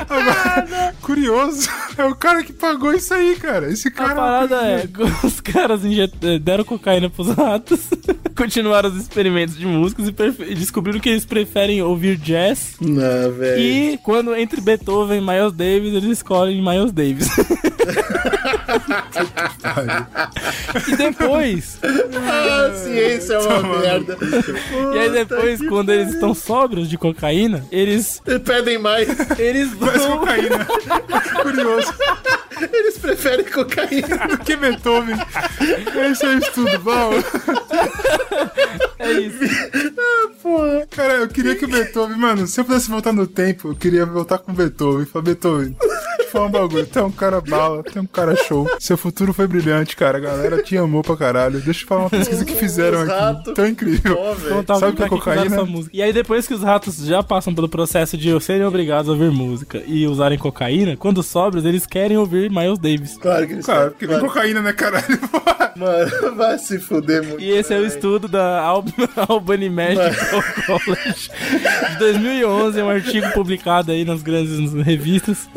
[0.09, 3.71] Agora, curioso, é o cara que pagou isso aí, cara.
[3.71, 4.15] Esse A cara.
[4.15, 4.87] parada é,
[5.23, 7.79] os caras injet- deram cocaína pros ratos,
[8.35, 12.68] continuaram os experimentos de prefe- e descobriram que eles preferem ouvir jazz.
[12.79, 13.61] Não, velho.
[13.61, 17.27] E quando entre Beethoven e Miles Davis, eles escolhem Miles Davis.
[20.87, 24.17] e depois, Ah, a ciência é uma merda.
[24.95, 29.07] e aí depois, quando eles estão sóbrios de cocaína, eles Pedem mais.
[29.39, 30.65] eles vão cocaína.
[31.41, 31.93] Curioso.
[32.73, 34.27] Eles preferem cocaína.
[34.27, 35.15] Do que Beethoven.
[36.11, 37.11] Esse é o estudo, bom.
[38.99, 39.39] é isso.
[40.41, 40.87] Porra.
[40.91, 44.05] Cara, eu queria que o Beethoven, mano, se eu pudesse voltar no tempo, eu queria
[44.05, 45.05] voltar com o Beethoven.
[45.05, 45.75] Falar, Beethoven,
[46.29, 46.87] falar um bagulho.
[46.95, 48.69] É um cara bala, é um cara show.
[48.79, 50.17] Seu futuro foi brilhante, cara.
[50.17, 51.59] A galera te amou pra caralho.
[51.59, 53.53] Deixa eu falar uma pesquisa que fizeram Os aqui.
[53.53, 54.35] Tão incrível.
[54.35, 54.59] Velho.
[54.59, 55.45] Então, Sabe o que é cocaína?
[55.45, 55.95] essa música.
[55.95, 59.31] E aí depois que os ratos já passam pelo processo de serem obrigados a ouvir
[59.31, 63.17] música e usarem cocaína, quando sóbrios, eles querem ouvir Miles Davis.
[63.17, 64.21] Claro que eles Claro, porque querem.
[64.21, 65.05] nem cocaína, né, caralho?
[65.75, 67.41] Mano, vai se fuder muito.
[67.41, 68.83] E esse é o estudo da Al
[69.29, 71.29] Albany Medical College
[71.91, 75.49] de 2011, é um artigo publicado aí nas grandes revistas.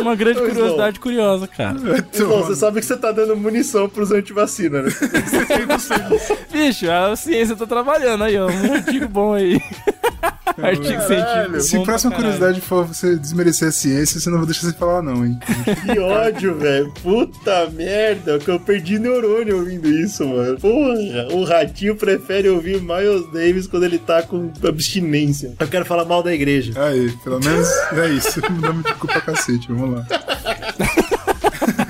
[0.00, 0.54] Uma grande Ô, Slow.
[0.54, 1.76] curiosidade curiosa, cara.
[2.12, 4.90] Irmão, você sabe que você tá dando munição pros antivacina, né?
[6.52, 8.48] Bicho, a ciência tá trabalhando aí, ó.
[8.48, 9.60] Um artigo bom aí.
[10.62, 11.60] artigo científico.
[11.60, 15.02] Se a próxima curiosidade for você desmerecer a ciência, você não vai deixar você falar,
[15.02, 15.38] não, hein?
[15.84, 16.92] Que ódio, velho.
[17.02, 20.58] Puta merda, que eu perdi neurônio ouvindo isso, mano.
[20.58, 25.54] Porra, o ratinho prefere ouvir Miles Davis quando ele tá com abstinência.
[25.58, 26.72] Eu quero falar mal da igreja.
[26.80, 28.40] Aí, pelo menos é isso.
[28.40, 30.06] Não dá muito culpa pra cacete, vamos lá.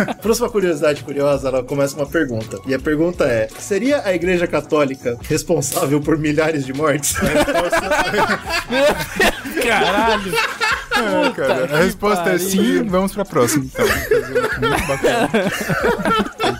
[0.22, 2.58] Próxima curiosidade curiosa, ela começa com uma pergunta.
[2.66, 7.14] E a pergunta é: seria a igreja católica responsável por milhares de mortes?
[9.62, 10.32] Caralho.
[10.98, 12.38] É, cara, a resposta é pariu.
[12.38, 13.86] sim, vamos pra próxima, então.
[14.60, 15.28] Muito bacana.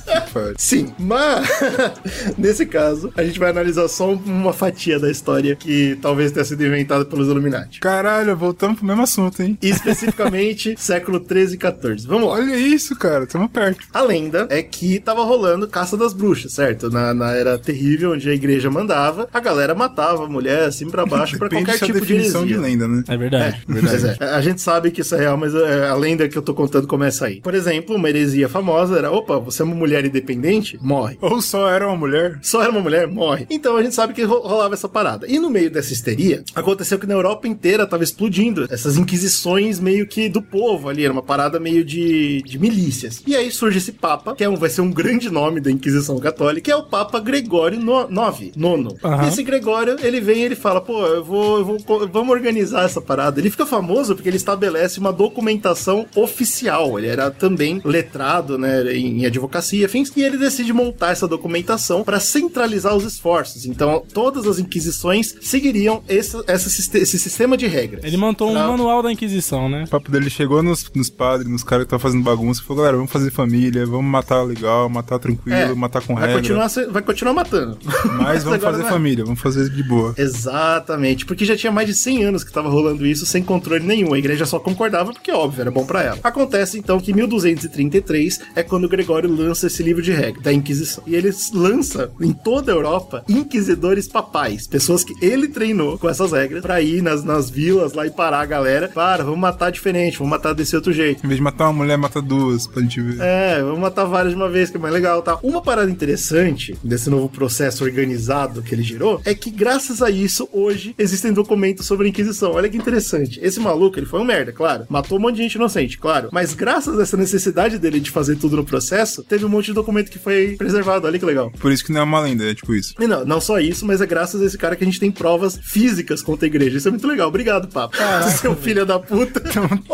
[0.56, 1.48] Sim, mas
[2.36, 6.64] nesse caso, a gente vai analisar só uma fatia da história que talvez tenha sido
[6.64, 7.80] inventada pelos Illuminati.
[7.80, 9.58] Caralho, voltamos pro mesmo assunto, hein?
[9.60, 12.06] E especificamente século 13 e 14.
[12.06, 12.34] Vamos lá.
[12.34, 13.86] Olha isso, cara, tamo perto.
[13.92, 16.90] A lenda é que tava rolando caça das bruxas, certo?
[16.90, 21.04] Na, na era terrível, onde a igreja mandava, a galera matava a mulher assim pra
[21.04, 23.02] baixo pra qualquer da tipo de definição de, lenda, né?
[23.08, 23.62] É verdade.
[23.66, 26.42] Mas é, a gente sabe que isso é real, mas é, a lenda que eu
[26.42, 27.40] tô contando começa aí.
[27.40, 30.78] Por exemplo, uma heresia famosa era: opa, você é uma mulher independente?
[30.82, 31.16] Morre.
[31.20, 32.38] Ou só era uma mulher?
[32.42, 33.06] Só era uma mulher?
[33.06, 33.46] Morre.
[33.50, 35.26] Então a gente sabe que ro- rolava essa parada.
[35.28, 40.06] E no meio dessa histeria, aconteceu que na Europa inteira tava explodindo essas inquisições meio
[40.06, 41.04] que do povo ali.
[41.04, 43.22] Era uma parada meio de, de milícias.
[43.26, 46.18] E aí surge esse Papa, que é um, vai ser um grande nome da Inquisição
[46.18, 48.96] Católica, que é o Papa Gregório no, IX, nono.
[49.24, 52.84] E esse Gregório, ele vem e ele fala, pô, eu vou, eu vou, vamos organizar
[52.84, 53.40] essa parada.
[53.40, 56.98] Ele fica famoso porque ele estabelece uma documentação oficial.
[56.98, 62.02] Ele era também letrado, né, em, em advocacia, afins, e ele decide montar essa documentação
[62.02, 63.64] para centralizar os esforços.
[63.66, 66.36] Então, todas as inquisições seguiriam esse,
[66.70, 68.04] siste- esse sistema de regras.
[68.04, 69.84] Ele montou um Pra- manual da Inquisição, né?
[69.84, 72.78] O papo dele chegou nos, nos padres, nos caras que estavam fazendo bagunça e falou:
[72.82, 76.40] galera, vamos fazer família, vamos matar legal, matar tranquilo, É, matar com vai regra.
[76.40, 77.78] continuar, vai continuar matando.
[78.18, 78.90] Mas vamos fazer vai.
[78.92, 80.14] família, vamos fazer de boa.
[80.16, 84.14] Exatamente, porque já tinha mais de 100 anos que tava rolando isso sem controle nenhum.
[84.14, 86.18] A igreja só concordava porque, óbvio, era bom pra ela.
[86.22, 90.52] Acontece então que em 1233 é quando Gregório lança esse livro livro de regra da
[90.52, 91.02] Inquisição.
[91.06, 96.32] E ele lança em toda a Europa inquisidores papais, pessoas que ele treinou com essas
[96.32, 98.88] regras pra ir nas, nas vilas lá e parar a galera.
[98.88, 101.24] Para, vamos matar diferente, vamos matar desse outro jeito.
[101.24, 103.20] Em vez de matar uma mulher, mata duas, pra gente ver.
[103.20, 105.38] É, vamos matar várias de uma vez, que é mais legal, tá?
[105.42, 110.48] Uma parada interessante desse novo processo organizado que ele gerou é que graças a isso
[110.52, 112.52] hoje existem documentos sobre a Inquisição.
[112.52, 113.40] Olha que interessante.
[113.42, 114.86] Esse maluco, ele foi um merda, claro.
[114.88, 116.28] Matou um monte de gente inocente, claro.
[116.32, 119.74] Mas graças a essa necessidade dele de fazer tudo no processo, teve um monte de
[119.88, 121.06] documento que foi preservado.
[121.06, 121.50] Olha que legal.
[121.58, 122.94] Por isso que não é uma lenda, é tipo isso.
[123.00, 125.10] E não, não só isso, mas é graças a esse cara que a gente tem
[125.10, 126.76] provas físicas contra a igreja.
[126.76, 127.28] Isso é muito legal.
[127.28, 127.96] Obrigado, papo.
[128.40, 129.42] Seu filho da puta.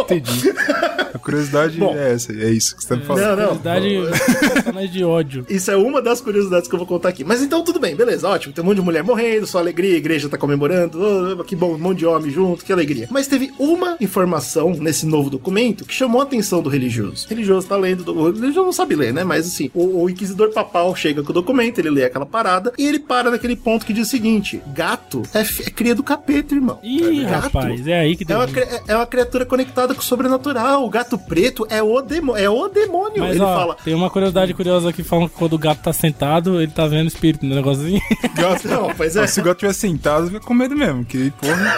[0.00, 0.52] Entendi.
[1.14, 1.94] A curiosidade Bom.
[1.94, 3.22] é essa, é isso que você tá me falando.
[3.22, 3.56] Não, não.
[3.56, 5.46] Curiosidade de ódio.
[5.54, 7.22] Isso é uma das curiosidades que eu vou contar aqui.
[7.22, 8.52] Mas então tudo bem, beleza, ótimo.
[8.52, 11.74] Tem um monte de mulher morrendo, só alegria, a igreja tá comemorando, oh, que bom,
[11.74, 13.06] um monte de homem junto, que alegria.
[13.12, 17.26] Mas teve uma informação nesse novo documento que chamou a atenção do religioso.
[17.26, 19.22] O religioso tá lendo, o religioso não sabe ler, né?
[19.22, 22.86] Mas assim, o, o inquisidor papal chega com o documento, ele lê aquela parada e
[22.86, 26.78] ele para naquele ponto que diz o seguinte: gato é, é cria do capeta, irmão.
[26.82, 28.38] Ih, Gato rapaz, é aí que É deu.
[28.38, 30.84] uma, cri- é uma criatura conectada com o sobrenatural.
[30.84, 33.20] O gato preto é o, demo, é o demônio.
[33.20, 33.76] Mas ele ó, fala.
[33.84, 37.08] tem uma curiosidade curiosa que falam que quando o gato tá sentado, ele tá vendo
[37.08, 38.00] espírito no negocinho.
[38.34, 39.22] Gato, Não, pois é.
[39.22, 41.76] Ó, Se o gato estiver sentado, fica com medo mesmo, que porra.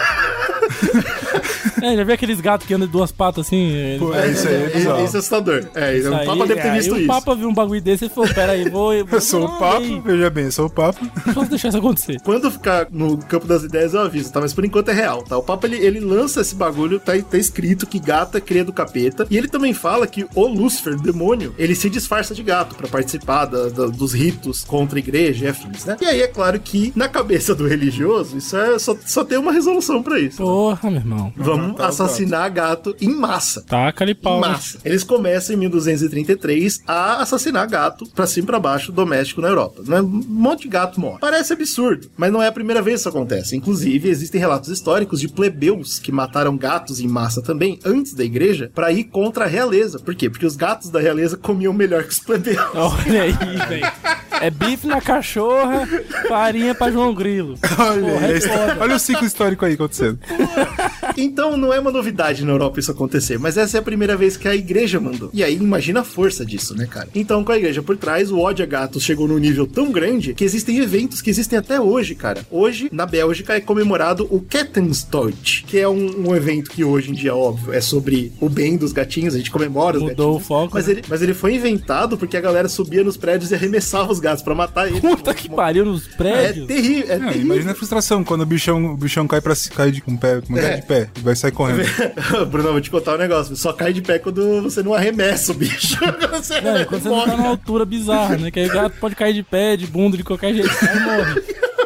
[1.81, 3.95] é, já viu aqueles gatos que andam de duas patas assim?
[3.99, 5.65] Pô, é isso aí, é É, isso é assustador.
[5.75, 7.07] É, Isso o aí, Papa deve ter aí visto o isso.
[7.07, 8.93] Papa viu um bagulho desse e falou: Pera aí, vou.
[9.17, 10.99] Eu sou o Papa, veja bem, eu sou o Papa.
[11.25, 12.19] Não posso deixar isso acontecer.
[12.23, 14.39] Quando ficar no campo das ideias, eu aviso, tá?
[14.41, 15.37] Mas por enquanto é real, tá?
[15.37, 19.25] O Papa, ele, ele lança esse bagulho, tá, tá escrito que gata cria do capeta.
[19.29, 22.87] E ele também fala que o Lúcifer, o demônio, ele se disfarça de gato pra
[22.87, 25.97] participar da- da- dos ritos contra a igreja e afins, né?
[26.01, 29.51] E aí é claro que, na cabeça do religioso, isso é só, só tem uma
[29.51, 30.41] resolução pra isso.
[30.57, 31.31] Porra, meu irmão.
[31.37, 33.61] Vamos matar o assassinar gato em massa.
[33.61, 34.39] Taca-lhe pau.
[34.39, 34.47] Em né?
[34.47, 34.79] massa.
[34.83, 39.83] Eles começam em 1233 a assassinar gato pra cima e pra baixo doméstico na Europa.
[39.85, 40.01] Né?
[40.01, 41.19] Um monte de gato morre.
[41.19, 43.55] Parece absurdo, mas não é a primeira vez que isso acontece.
[43.55, 48.71] Inclusive, existem relatos históricos de plebeus que mataram gatos em massa também antes da igreja
[48.73, 49.99] pra ir contra a realeza.
[49.99, 50.27] Por quê?
[50.27, 52.57] Porque os gatos da realeza comiam melhor que os plebeus.
[52.73, 53.31] Olha aí,
[53.69, 53.91] velho.
[54.39, 55.87] É bife na cachorra,
[56.27, 57.57] farinha pra João Grilo.
[57.77, 58.77] Olha, Porra, é foda.
[58.79, 60.19] olha o ciclo histórico aí acontecendo.
[61.19, 64.37] Então não é uma novidade na Europa isso acontecer, mas essa é a primeira vez
[64.37, 65.29] que a igreja mandou.
[65.33, 67.07] E aí imagina a força disso, né, cara?
[67.15, 70.33] Então com a igreja por trás, o ódio a gatos chegou num nível tão grande
[70.35, 72.45] que existem eventos que existem até hoje, cara.
[72.51, 77.13] Hoje, na Bélgica, é comemorado o Kettenstocht, que é um, um evento que hoje em
[77.13, 80.43] dia, óbvio, é sobre o bem dos gatinhos, a gente comemora os Mudou gatinhos.
[80.43, 80.93] o foco, Mas né?
[80.93, 84.43] ele, mas ele foi inventado porque a galera subia nos prédios e arremessava os gatos
[84.43, 84.99] pra matar eles.
[84.99, 86.67] Puta que pariu nos É prédios.
[86.67, 87.45] terrível, é Não, terrível.
[87.45, 90.59] imagina a frustração quando o bichão, o bichão cai, pra, cai de, com o pé,
[90.65, 90.75] É.
[90.75, 91.81] de pé vai sair correndo.
[92.49, 93.55] Bruno, eu vou te contar um negócio.
[93.55, 95.97] Só cai de pé quando você não arremessa o bicho.
[96.17, 98.51] Quando você, É, quando você não tá numa altura bizarra, né?
[98.51, 100.69] Que aí o gato pode cair de pé, de bunda, de qualquer jeito.
[100.69, 101.41] Aí morre.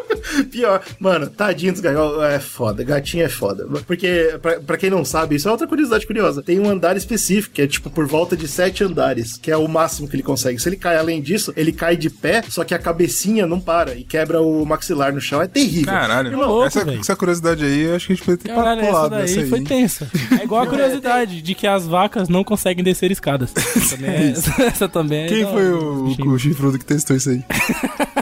[0.51, 0.81] Pior.
[0.99, 2.23] Mano, tadinho dos gatinhos.
[2.23, 2.83] É foda.
[2.83, 3.67] Gatinho é foda.
[3.85, 6.41] Porque, pra, pra quem não sabe, isso é outra curiosidade curiosa.
[6.41, 9.67] Tem um andar específico, que é tipo por volta de sete andares, que é o
[9.67, 10.59] máximo que ele consegue.
[10.59, 13.95] Se ele cai além disso, ele cai de pé, só que a cabecinha não para
[13.95, 15.41] e quebra o maxilar no chão.
[15.41, 15.85] É terrível.
[15.93, 19.09] Caralho, louco, essa, essa curiosidade aí, eu acho que a gente poderia ter Caralho, essa
[19.09, 19.49] daí aí.
[19.49, 20.09] foi tensa.
[20.39, 23.51] É igual a curiosidade de que as vacas não conseguem descer escadas.
[23.89, 24.31] Também é-
[24.67, 25.27] essa também é.
[25.27, 27.43] Quem foi o, o chifrudo que testou isso aí?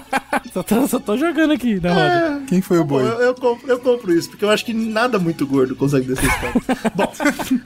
[0.60, 2.41] Só tô, só tô jogando aqui na roda.
[2.47, 3.03] Quem foi o Bom, boi?
[3.03, 6.26] eu, eu compro, eu compro isso, porque eu acho que nada muito gordo consegue descer
[6.28, 6.60] escada.
[6.95, 7.14] Bom,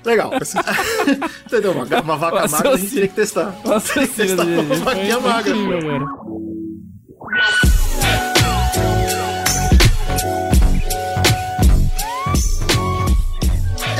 [0.06, 0.32] legal.
[1.48, 1.72] Entendeu?
[1.72, 3.56] Uma, uma vaca Nossa, magra a gente teria que testar.
[3.66, 5.56] Nossa, esse Testar uma vaquinha magra.
[5.56, 6.08] incrível.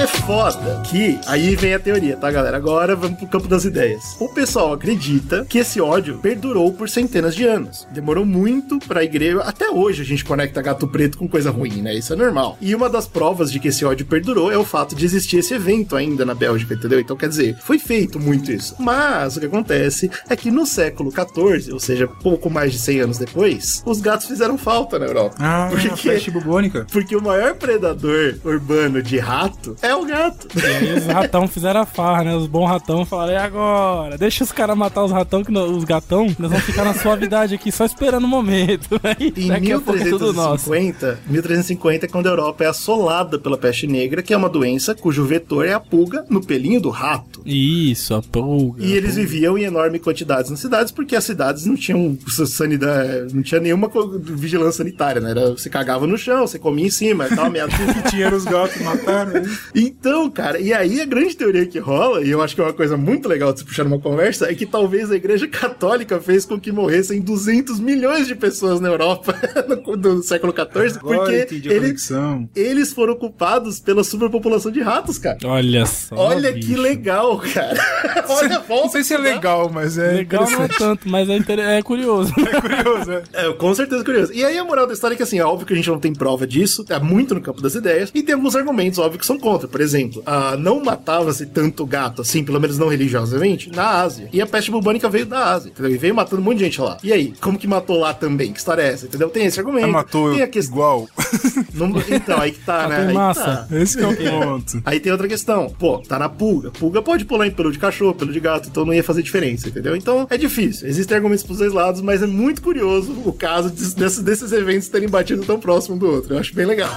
[0.04, 2.58] É foda que aí vem a teoria, tá, galera?
[2.58, 4.18] Agora vamos pro campo das ideias.
[4.20, 7.88] O pessoal acredita que esse ódio perdurou por centenas de anos.
[7.90, 9.40] Demorou muito pra igreja.
[9.40, 11.96] Até hoje a gente conecta gato preto com coisa ruim, né?
[11.96, 12.58] Isso é normal.
[12.60, 15.54] E uma das provas de que esse ódio perdurou é o fato de existir esse
[15.54, 17.00] evento ainda na Bélgica, entendeu?
[17.00, 18.76] Então quer dizer, foi feito muito isso.
[18.80, 23.00] Mas o que acontece é que no século XIV, ou seja, pouco mais de 100
[23.00, 25.38] anos depois, os gatos fizeram falta na Europa.
[25.40, 26.86] Ah, Porque- a peste bubônica.
[26.92, 30.48] Porque o maior predador urbano de rato é o gato.
[30.56, 32.36] E aí os ratão fizeram a farra, né?
[32.36, 34.18] Os bons ratão falaram, e agora?
[34.18, 37.72] Deixa os caras matar os ratão, que os gatão, nós vamos ficar na suavidade aqui,
[37.72, 39.00] só esperando o momento.
[39.04, 40.70] Aí, Em daqui a pouco é tudo nosso.
[40.70, 44.96] 1350, 1350 é quando a Europa é assolada pela peste negra, que é uma doença
[44.96, 47.42] cujo vetor é a pulga no pelinho do rato.
[47.46, 48.84] Isso, a pulga.
[48.84, 53.44] E eles viviam em enorme quantidades nas cidades, porque as cidades não tinham sanidade, não
[53.44, 53.90] tinha nenhuma
[54.20, 55.32] vigilância sanitária, né?
[55.32, 58.82] Era, você cagava no chão, você comia em cima, tal, meia Que tinha os gatos,
[58.82, 59.44] mataram.
[59.76, 62.74] Então, cara, e aí a grande teoria que rola, e eu acho que é uma
[62.74, 66.46] coisa muito legal de se puxar numa conversa, é que talvez a igreja católica fez
[66.46, 69.36] com que morressem 200 milhões de pessoas na Europa
[69.68, 72.50] no, do século XIV, Agora porque entendi a ele- conexão.
[72.56, 75.38] eles foram culpados pela superpopulação de ratos, cara.
[75.46, 76.16] Olha só.
[76.16, 76.82] Olha que bicho.
[76.82, 77.74] legal, cara.
[78.30, 81.30] Olha, volta Não sei se é a legal, mas é Legal não é tanto, mas
[81.30, 82.34] é, inter- é curioso.
[82.54, 83.24] É curioso, é.
[83.34, 84.32] É, com certeza curioso.
[84.34, 86.00] E aí a moral da história é que, assim, é óbvio que a gente não
[86.00, 89.26] tem prova disso, tá muito no campo das ideias, e tem alguns argumentos, óbvio, que
[89.26, 89.63] são contra.
[89.68, 94.30] Por exemplo, ah, não matava-se tanto gato, assim, pelo menos não religiosamente, na Ásia.
[94.32, 95.92] E a peste bubônica veio da Ásia, entendeu?
[95.92, 96.98] E veio matando um monte de gente lá.
[97.04, 98.52] E aí, como que matou lá também?
[98.52, 99.30] Que história é essa, entendeu?
[99.30, 99.84] Tem esse argumento.
[99.86, 100.74] Ela matou tem a questão.
[100.74, 101.08] igual.
[101.74, 102.98] Não- Então, aí que tá, né?
[103.02, 103.68] Aí que massa.
[103.70, 103.78] tá.
[103.78, 104.82] Esse que é o ponto.
[104.86, 105.70] Aí tem outra questão.
[105.78, 106.72] Pô, tá na pulga.
[106.72, 109.68] Pulga pode pular em pelo de cachorro, pelo de gato, então não ia fazer diferença,
[109.70, 109.96] entendeu?
[109.96, 110.88] Então é difícil.
[110.88, 114.88] Existem argumentos pros dois lados, mas é muito curioso o caso des- desses, desses eventos
[114.88, 116.34] terem batido tão próximo do outro.
[116.34, 116.90] Eu acho bem legal.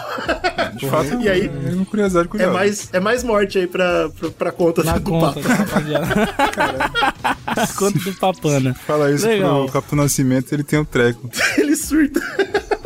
[0.77, 1.51] De fato, E aí?
[1.71, 2.53] é uma curiosidade É curiosa.
[2.57, 5.57] Mais, é mais morte aí pra, pra, pra conta Na do conta, Papa.
[7.55, 8.75] tá, conta do Papana.
[8.87, 9.65] Fala isso Legal.
[9.65, 11.29] pro Capitão Nascimento, ele tem um treco.
[11.59, 12.21] Ele surta.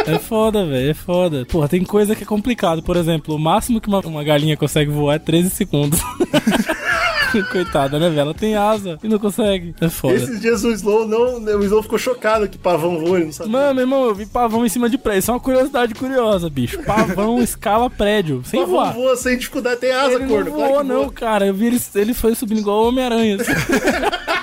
[0.06, 1.44] É foda, velho, é foda.
[1.46, 2.82] Porra, tem coisa que é complicado.
[2.82, 6.00] Por exemplo, o máximo que uma, uma galinha consegue voar é 13 segundos.
[7.50, 8.20] Coitada, né, velho?
[8.20, 9.74] Ela tem asa e não consegue.
[9.80, 10.14] É foda.
[10.14, 11.36] Esses dias o Slow não.
[11.58, 13.50] O Slow ficou chocado que pavão voa, ele não sabe.
[13.50, 15.18] Mano, meu irmão, eu vi pavão em cima de prédio.
[15.20, 16.82] Isso é uma curiosidade curiosa, bicho.
[16.82, 18.92] Pavão escala prédio, sem pavão voar.
[18.94, 20.44] voa sem dificuldade, tem asa, Ele corno.
[20.50, 21.12] não claro voou, que não, voa.
[21.12, 21.46] cara.
[21.46, 23.36] Eu vi ele, ele foi subindo igual o Homem-Aranha.
[23.40, 23.52] assim.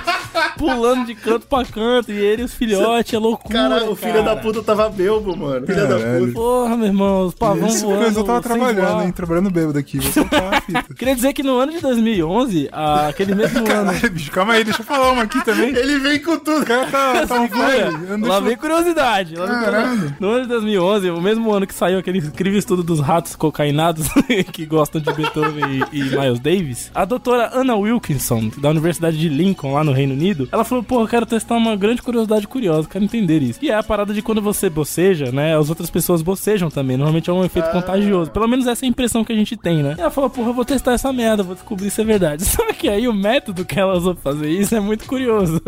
[0.57, 2.11] Pulando de canto pra canto.
[2.11, 3.53] E ele e os filhotes, é loucura.
[3.53, 4.35] Cara, o filho cara.
[4.35, 5.65] da puta tava belbo, mano.
[5.65, 6.31] Filho da puta.
[6.33, 8.01] Porra, meu irmão, os pavão Esse voando.
[8.01, 9.05] coisa eu tava trabalhando, voar.
[9.05, 9.11] hein?
[9.11, 9.99] Trabalhando bêbado aqui.
[9.99, 10.85] Vou soltar a fita.
[10.95, 13.67] Queria dizer que no ano de 2011, ah, aquele mesmo ano.
[13.67, 15.69] Caralho, bicho, calma aí, deixa eu falar uma aqui também.
[15.69, 16.61] Ele vem com tudo.
[16.61, 19.35] O cara tá, tá um não Lá vem curiosidade.
[19.35, 19.87] Lá vem Caralho.
[19.87, 20.15] curiosidade.
[20.19, 24.07] No ano de 2011, o mesmo ano que saiu aquele incrível estudo dos ratos cocainados
[24.51, 29.29] que gostam de Beethoven e, e Miles Davis, a doutora Anna Wilkinson, da Universidade de
[29.29, 32.87] Lincoln, lá no Reino Unido, ela falou: Pô, eu quero testar uma grande curiosidade curiosa,
[32.87, 33.59] quero entender isso.
[33.61, 35.57] E é a parada de quando você boceja, né?
[35.57, 36.97] As outras pessoas bocejam também.
[36.97, 38.31] Normalmente é um efeito contagioso.
[38.31, 39.95] Pelo menos essa é a impressão que a gente tem, né?
[39.97, 42.45] E ela falou: Porra, eu vou testar essa merda, vou descobrir se é verdade.
[42.45, 45.61] Só que aí o método que ela usou pra fazer isso é muito curioso.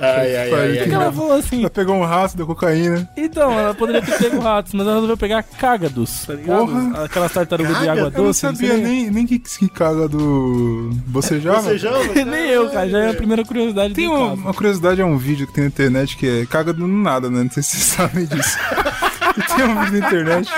[0.00, 0.90] Ai, ai, ai, ai.
[0.92, 3.08] ela falou assim: Ela pegou um raço da cocaína.
[3.16, 6.66] então, ela poderia ter pego ratos, mas ela resolveu pegar cágados, tá ligado?
[6.66, 7.04] Porra.
[7.04, 8.44] Aquelas tartarugas de água Eu não doce.
[8.46, 10.90] não sabia nem, nem que, que caga do.
[11.06, 11.76] Bocejava?
[11.76, 11.90] Já?
[12.14, 12.88] Nem eu, cara.
[12.88, 15.68] Já é a primeira curiosidade Tem do uma, curiosidade, é um vídeo que tem na
[15.68, 17.42] internet que é caga do nada, né?
[17.42, 18.56] Não sei se vocês sabem disso.
[19.56, 20.50] Tem um vídeo na internet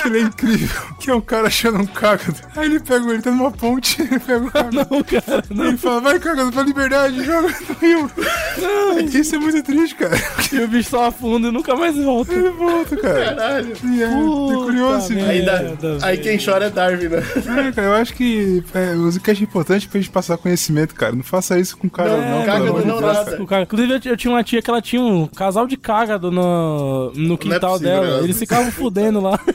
[0.00, 2.34] que ele é incrível, que é um cara achando um cágado.
[2.56, 4.74] Aí ele pega ele, tá numa ponte, ele pega o cágado.
[4.76, 5.64] Não, cara, não.
[5.66, 8.10] Ele fala, vai cágado pra liberdade, joga no rio.
[9.14, 10.16] Isso é muito triste, cara.
[10.52, 12.32] E o bicho só afunda e nunca mais volta.
[12.32, 13.24] Ele volta, cara.
[13.36, 13.72] Caralho.
[13.84, 15.30] E é, é curioso Puta vídeo.
[15.30, 17.18] Aí, dá- aí quem chora é Darwin, né?
[17.68, 21.14] É, cara, eu acho que é, o Zcast é importante pra gente passar conhecimento, cara.
[21.14, 22.44] Não faça isso com o cara, Não, não.
[22.46, 23.46] cágado de não nada.
[23.46, 23.62] cara.
[23.62, 27.38] Inclusive, eu, eu tinha uma tia que ela tinha um casal de cágado no, no
[27.38, 28.16] quintal possível, dela.
[28.18, 28.24] né?
[28.24, 29.38] Eles ficavam fudendo lá.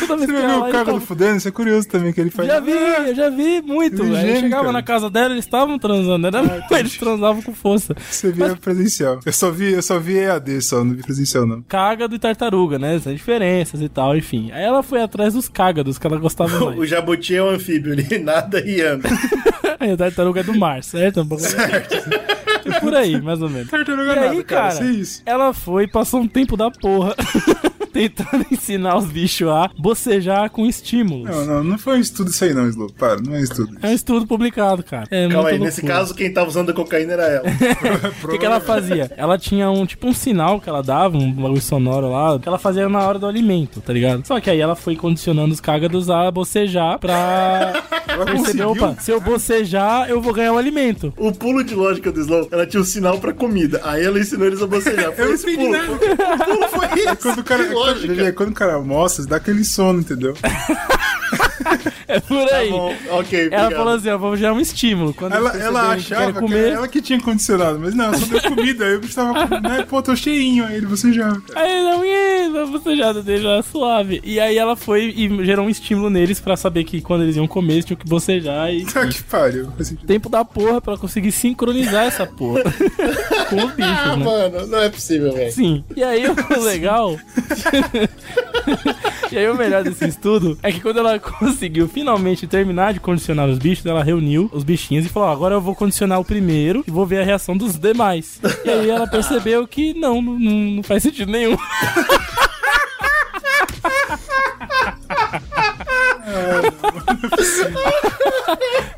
[0.00, 1.36] Toda vez Você que já viu o cágado tavam- fudendo?
[1.36, 2.48] Isso é curioso também, que ele faz.
[2.48, 4.02] Já vi, eu já vi muito.
[4.02, 4.72] Eu geme, chegava cara.
[4.72, 6.26] na casa dela, eles estavam transando.
[6.26, 6.66] Era...
[6.78, 7.94] eles transavam com força.
[8.10, 9.20] Você via presencial.
[9.24, 11.62] Eu só vi, eu só vi EAD só, não vi presencial, não.
[11.62, 12.98] cágado e tartaruga, né?
[13.02, 14.50] Tem diferenças e tal, enfim.
[14.52, 16.90] Aí ela foi atrás dos cágados que ela gostava O mais.
[16.90, 19.08] jabuti é um anfíbio, ele nada e anda.
[19.80, 21.20] Aí a tartaruga é do mar, certo?
[22.64, 23.70] É por aí, mais ou menos.
[23.70, 24.74] Tartaruga E aí, nada, cara.
[24.74, 25.22] cara, é isso.
[25.24, 27.14] ela foi, passou um tempo da porra
[27.92, 31.28] tentando ensinar os bichos a bocejar com estímulos.
[31.28, 32.92] Não, não, não foi um estudo isso aí não, Slow.
[32.98, 33.76] Para, não é estudo.
[33.82, 35.06] É um estudo publicado, cara.
[35.10, 37.44] É Calma aí, nesse caso quem tava usando a cocaína era ela.
[38.22, 39.10] O que, que ela fazia?
[39.16, 42.58] Ela tinha um tipo um sinal que ela dava, um bagulho sonoro lá, que ela
[42.58, 44.26] fazia na hora do alimento, tá ligado?
[44.26, 47.84] Só que aí ela foi condicionando os cágados a bocejar pra
[48.24, 51.12] perceber, opa, se eu bocejar, eu vou ganhar o alimento.
[51.16, 53.80] O pulo de lógica do Slow, ela tinha um sinal pra comida.
[53.84, 55.12] Aí ela ensinou eles a bocejar.
[55.12, 55.76] Foi Eu esse pulo.
[55.76, 57.16] O pulo foi esse.
[57.16, 58.32] Quando o cara, Quando, lógica.
[58.32, 60.34] quando o cara almoça, dá aquele sono, entendeu?
[62.08, 62.70] É por Tá aí.
[62.70, 63.72] bom, ok, Ela obrigado.
[63.74, 65.12] falou assim, ó, vou gerar um estímulo.
[65.14, 68.24] Quando Ela, ela que achava que comer, era ela que tinha condicionado, mas não, só
[68.26, 68.84] deu comida.
[68.86, 70.64] Aí eu estava, né, pô, tô cheinho.
[70.64, 71.28] Aí ele, você já.
[71.54, 74.20] Aí não, "Ih, vai bocejar, deixa suave.
[74.24, 77.46] E aí ela foi e gerou um estímulo neles pra saber que quando eles iam
[77.46, 78.84] comer, eles tinham que bocejar e...
[78.86, 79.68] Tá que pariu.
[80.06, 82.62] Tempo da porra pra conseguir sincronizar essa porra
[83.50, 84.24] com os bichos, Ah, né?
[84.24, 85.52] mano, não é possível, velho.
[85.52, 85.84] Sim.
[85.94, 87.16] E aí o legal.
[89.32, 93.48] e aí o melhor desse estudo é que quando ela conseguiu finalmente terminar de condicionar
[93.48, 96.84] os bichos, ela reuniu os bichinhos e falou: "Ó, agora eu vou condicionar o primeiro
[96.86, 98.40] e vou ver a reação dos demais.
[98.64, 101.56] E aí ela percebeu que não, não, não faz sentido nenhum.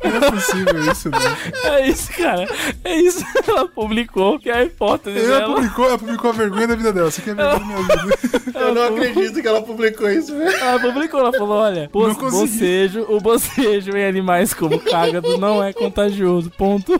[0.31, 1.17] possível isso, né?
[1.63, 2.47] É isso, cara.
[2.83, 3.23] É isso.
[3.47, 5.55] Ela publicou que é a hipótese Ela dela.
[5.55, 7.11] publicou, ela publicou a vergonha da vida dela.
[7.11, 8.41] Você quer vergonha da minha vida?
[8.59, 10.49] Eu não acredito que ela publicou isso, velho.
[10.57, 12.53] Ela publicou, ela falou, olha, bo consegui.
[12.53, 16.99] bocejo, o bocejo em animais como cágado não é contagioso, ponto.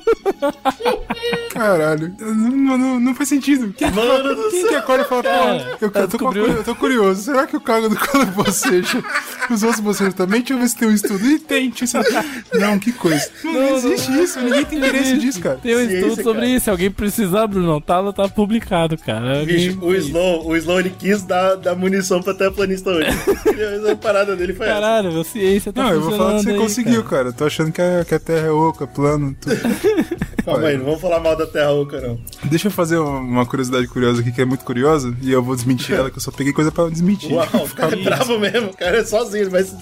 [1.50, 2.16] Caralho.
[2.20, 3.74] Não, não, não faz sentido.
[3.74, 6.76] Quem, Mano do quem que acorda e fala, Cara, pô, eu, eu tô eu tô
[6.76, 7.24] curioso.
[7.24, 9.04] Será que o cago do colo bocejo?
[9.50, 10.40] Os outros bocejos também?
[10.42, 11.26] Deixa eu ver se tem um estudo.
[11.26, 12.26] E tem, deixa eu saber.
[12.54, 13.11] Não, que coisa.
[13.44, 14.40] Não, não existe isso.
[14.40, 15.58] Ninguém tem interesse disso, cara.
[15.58, 16.48] Tem um Ciência, estudo sobre cara.
[16.48, 16.64] isso.
[16.66, 19.40] Se alguém precisar, Bruno, tá, tá publicado, cara.
[19.40, 19.96] Alguém Bicho, o.
[19.96, 23.10] Slow, o Slow ele quis dar, dar munição pra terraplanista hoje.
[23.92, 24.76] a parada dele foi essa.
[24.76, 27.10] Caralho, a ciência tá Não, eu vou falar que você aí, conseguiu, cara.
[27.18, 27.28] cara.
[27.30, 29.56] Eu Tô achando que a, que a Terra é oca, plano, tudo.
[30.44, 32.20] Calma aí, não vamos falar mal da Terra Oca, não.
[32.46, 35.94] Deixa eu fazer uma- curiosidade curiosa aqui, que é muito curiosa, e eu vou desmentir
[35.96, 37.32] ela, que eu só peguei coisa pra desmentir.
[37.32, 38.70] Uau, o cara é bravo mesmo.
[38.70, 39.76] O cara é sozinho, ele vai se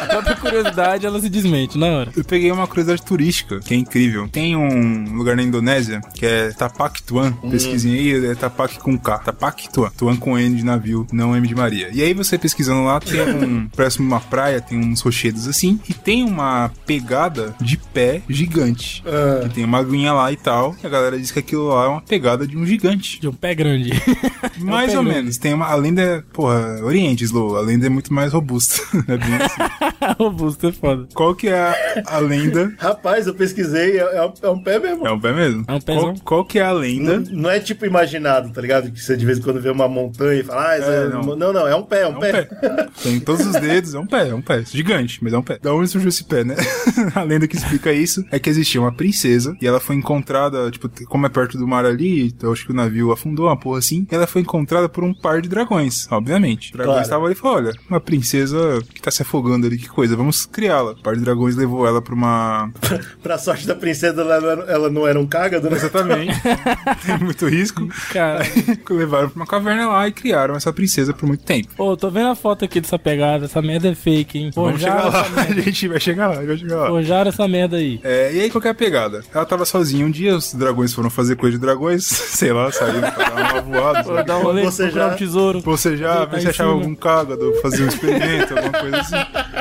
[0.00, 2.12] A própria curiosidade, ela se desmente na hora.
[2.16, 4.28] Eu peguei uma curiosidade turística, que é incrível.
[4.28, 7.32] Tem um lugar na Indonésia, que é Tapak Tuan.
[7.50, 9.18] Pesquisem aí, é Tapak com K.
[9.18, 9.90] Tapak Tuan.
[9.96, 11.90] Tuan com N de navio, não M de Maria.
[11.92, 13.68] E aí você pesquisando lá, tem um...
[13.74, 19.02] parece uma praia, tem uns rochedos assim, e tem uma pegada de pé gigante.
[19.44, 20.74] E tem uma aguinha lá e tal.
[20.82, 23.20] E a galera diz que aquilo lá é uma pegada de um gigante.
[23.20, 23.90] De um pé grande.
[24.58, 25.18] Mais pé ou grande.
[25.18, 25.38] menos.
[25.38, 25.66] Tem uma...
[25.66, 26.22] A lenda é...
[26.32, 27.56] Porra, Oriente, Slow.
[27.56, 28.82] A lenda é muito mais robusta.
[29.08, 30.14] é bem assim.
[30.18, 31.08] Robusto é foda.
[31.14, 31.74] Qual que é a,
[32.06, 35.06] a lenda Rapaz, eu pesquisei, é, é um, é um pé mesmo.
[35.06, 35.64] É um pé mesmo?
[35.68, 36.02] É um pezão.
[36.14, 37.20] Qual, qual que é a lenda?
[37.20, 38.90] Não, não é tipo imaginado, tá ligado?
[38.90, 41.22] Que você de vez em quando vê uma montanha e fala, ah, É, é, não.
[41.36, 41.52] não.
[41.52, 42.42] não, é um pé, é um, É um pé.
[42.44, 42.88] pé.
[43.02, 44.64] Tem todos os dedos, é um pé, é um pé.
[44.64, 45.58] Gigante, mas é um pé.
[45.62, 46.56] Da onde surgiu esse pé, né?
[47.14, 50.88] a lenda que explica isso é que existia uma princesa e ela foi encontrada, tipo,
[51.06, 53.78] como é perto do mar ali, então eu acho que o navio afundou, uma porra
[53.78, 54.06] assim.
[54.10, 56.66] E ela foi encontrada por um par de dragões, obviamente.
[56.66, 57.02] Os dragões Claro.
[57.02, 60.46] estavam ali e falaram: olha, uma princesa que tá se afogando ali, que coisa, vamos
[60.46, 60.92] criá-la.
[60.92, 62.70] O par de dragões levou ela pra uma.
[63.22, 65.76] Pra sorte da princesa, ela, não era- ela não era um cágado, né?
[65.76, 66.32] Exatamente.
[67.06, 67.88] Tem muito risco.
[68.12, 68.44] Cara,
[68.90, 71.68] Levaram pra uma caverna lá e criaram essa princesa por muito tempo.
[71.76, 73.44] pô, tô vendo a foto aqui dessa pegada.
[73.46, 74.50] Essa merda é fake, hein?
[74.54, 76.86] Vamos chegar lá, a gente vai chegar lá, vai chegar lá.
[76.88, 78.00] Forjaram essa merda aí.
[78.04, 79.22] É, e aí, qual que é a pegada?
[79.34, 83.10] Ela tava sozinha um dia, os dragões foram fazer coisa de dragões, sei lá, saíram
[83.10, 84.24] pra dar uma voada.
[84.24, 85.60] Dar um rolê, Você já- um tesouro.
[85.60, 89.16] Você já, se em achava algum cágado, fazer um experimento, alguma coisa assim.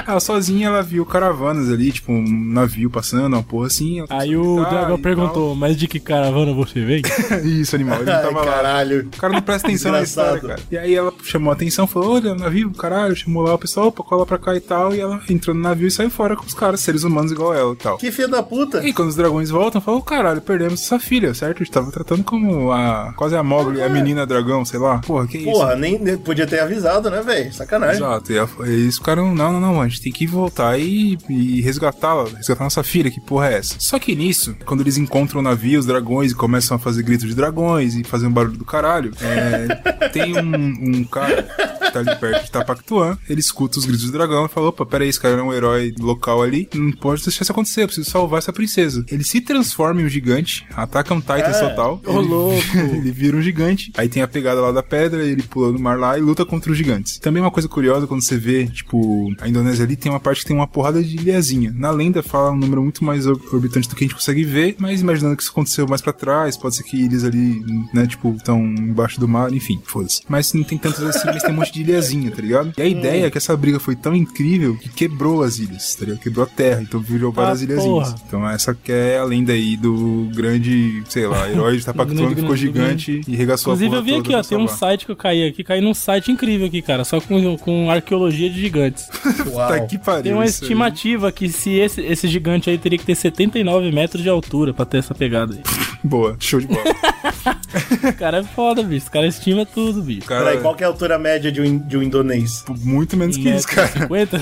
[0.07, 2.23] Ela sozinha, ela viu caravanas ali, tipo um
[2.53, 4.03] navio passando, uma porra assim.
[4.09, 7.01] Aí a o dragão perguntou, mas de que caravana você vem?
[7.01, 7.39] tal.
[7.45, 8.45] Isso, animal, ele não Ai, tava lá.
[8.53, 9.09] caralho.
[9.13, 10.59] O cara não presta atenção na história, cara.
[10.71, 14.03] E aí ela chamou a atenção, falou, olha, navio, caralho, chamou lá o pessoal, opa,
[14.03, 14.93] cola pra cá e tal.
[14.93, 17.73] E ela entrou no navio e saiu fora com os caras, seres humanos igual ela
[17.73, 17.97] e tal.
[17.97, 18.85] Que filho da puta.
[18.85, 21.57] E quando os dragões voltam, falam, caralho, perdemos essa filha, certo?
[21.61, 23.13] A gente tava tratando como a.
[23.15, 24.99] quase a Mogli, a menina dragão, sei lá.
[24.99, 25.51] Porra, que isso?
[25.51, 27.53] Porra, nem, nem- podia ter avisado, né, velho?
[27.53, 27.97] Sacanagem.
[27.97, 31.17] Exato, e ela- e eles ficaram, não, não, não, a gente tem que voltar e,
[31.29, 33.75] e resgatá-la, resgatar nossa filha, que porra é essa?
[33.79, 37.27] Só que nisso, quando eles encontram o navio, os dragões, e começam a fazer gritos
[37.27, 41.99] de dragões e fazer um barulho do caralho, é, tem um, um cara que tá
[41.99, 45.19] ali perto de Tapactuan, ele escuta os gritos do dragão e fala, opa, peraí, esse
[45.19, 48.53] cara é um herói local ali, não pode deixar isso acontecer, eu preciso salvar essa
[48.53, 49.05] princesa.
[49.09, 52.61] Ele se transforma em um gigante, ataca um Titan total, Ô, louco.
[52.77, 53.91] ele vira um gigante.
[53.97, 56.71] Aí tem a pegada lá da pedra, ele pula no mar lá e luta contra
[56.71, 57.17] os gigantes.
[57.17, 60.47] Também uma coisa curiosa quando você vê, tipo, a Indonésia ali tem uma parte que
[60.47, 61.74] tem uma porrada de ilhazinha.
[61.76, 64.76] Na lenda fala um número muito mais or- orbitante do que a gente consegue ver,
[64.80, 67.63] mas imaginando que isso aconteceu mais pra trás, pode ser que ilhas ali,
[67.93, 70.21] né, tipo, estão embaixo do mar, enfim, foda-se.
[70.28, 72.74] Mas não tem tantas assim, mas tem um monte de ilhazinha, tá ligado?
[72.78, 76.05] E a ideia é que essa briga foi tão incrível que quebrou as ilhas, tá
[76.05, 76.19] ligado?
[76.21, 78.09] Quebrou a terra, então virou várias Ah, ilhazinhas.
[78.09, 78.21] porra.
[78.28, 82.36] Então essa que é a lenda aí do grande, sei lá, herói de Tapactuan Grande,
[82.36, 85.05] que ficou gigante e regaçou Inclusive, a porra eu vi aqui, ó, tem um site
[85.05, 88.59] que eu caí aqui, caí num site incrível aqui, cara, só com, com arqueologia de
[88.59, 89.07] gigantes.
[89.51, 89.62] Uau.
[89.68, 90.24] Tá que pariu.
[90.24, 90.70] Tem uma isso aí.
[90.70, 94.86] estimativa que se esse, esse gigante aí teria que ter 79 metros de altura pra
[94.86, 95.61] ter essa pegada aí.
[96.03, 96.84] Boa, show de bola.
[98.24, 99.07] O cara é foda, bicho.
[99.07, 100.26] O cara estima tudo, bicho.
[100.26, 102.63] Cara, Peraí, qual que é a altura média de um, de um indonês?
[102.80, 103.89] muito menos que isso, cara.
[103.89, 104.39] 50?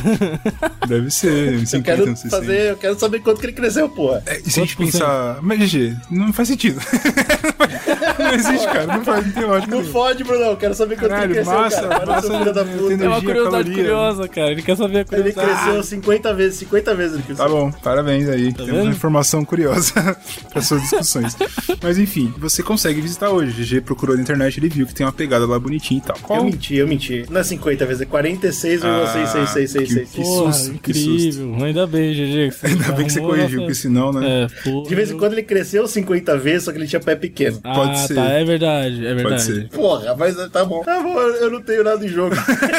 [0.87, 2.37] Deve ser uns Eu 50, quero uns 60.
[2.37, 4.21] fazer, eu quero saber quanto que ele cresceu, porra.
[4.27, 5.39] É, e se a gente Quantos pensar.
[5.41, 6.79] Mas, GG, não faz sentido.
[8.19, 8.85] não existe, cara.
[8.85, 9.75] Não faz, não tem lógica.
[9.75, 10.43] Não fode, Bruno.
[10.45, 12.05] Eu quero saber quanto que Caralho, ele cresceu, massa, cara.
[12.05, 12.77] Massa, filho da puta.
[12.77, 13.73] É uma energia, curiosidade caloria.
[13.73, 14.51] curiosa, cara.
[14.51, 15.63] Ele quer saber a Ele curiosidade.
[15.63, 17.45] cresceu 50 vezes, 50 vezes ele cresceu.
[17.45, 18.53] Tá bom, parabéns aí.
[18.53, 18.81] Temos vendo?
[18.83, 19.93] uma informação curiosa
[20.53, 21.35] para suas discussões.
[21.81, 23.51] Mas enfim, você consegue visitar hoje.
[23.51, 26.17] O Procurou na internet, ele viu que tem uma pegada lá bonitinha e tal.
[26.37, 27.25] Eu menti, eu menti.
[27.29, 30.09] Não é 50 vezes, é 46,66666.
[30.11, 31.55] que Porra, susto, que incrível.
[31.63, 32.51] Ainda bem, GG.
[32.59, 34.43] que Ainda bem que você corrigiu, porque senão, né?
[34.43, 34.89] É, porra.
[34.89, 37.59] De vez em quando ele cresceu 50 vezes, só que ele tinha pé pequeno.
[37.63, 38.15] Ah, Pode ser.
[38.15, 39.23] tá, é verdade, é verdade.
[39.29, 39.69] Pode ser.
[39.69, 40.81] Porra, mas tá bom.
[40.83, 42.35] Tá bom, eu não tenho nada em jogo.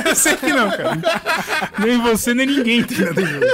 [0.06, 0.98] Eu sei que não, cara.
[1.78, 3.46] nem você, nem ninguém tem nada em jogo.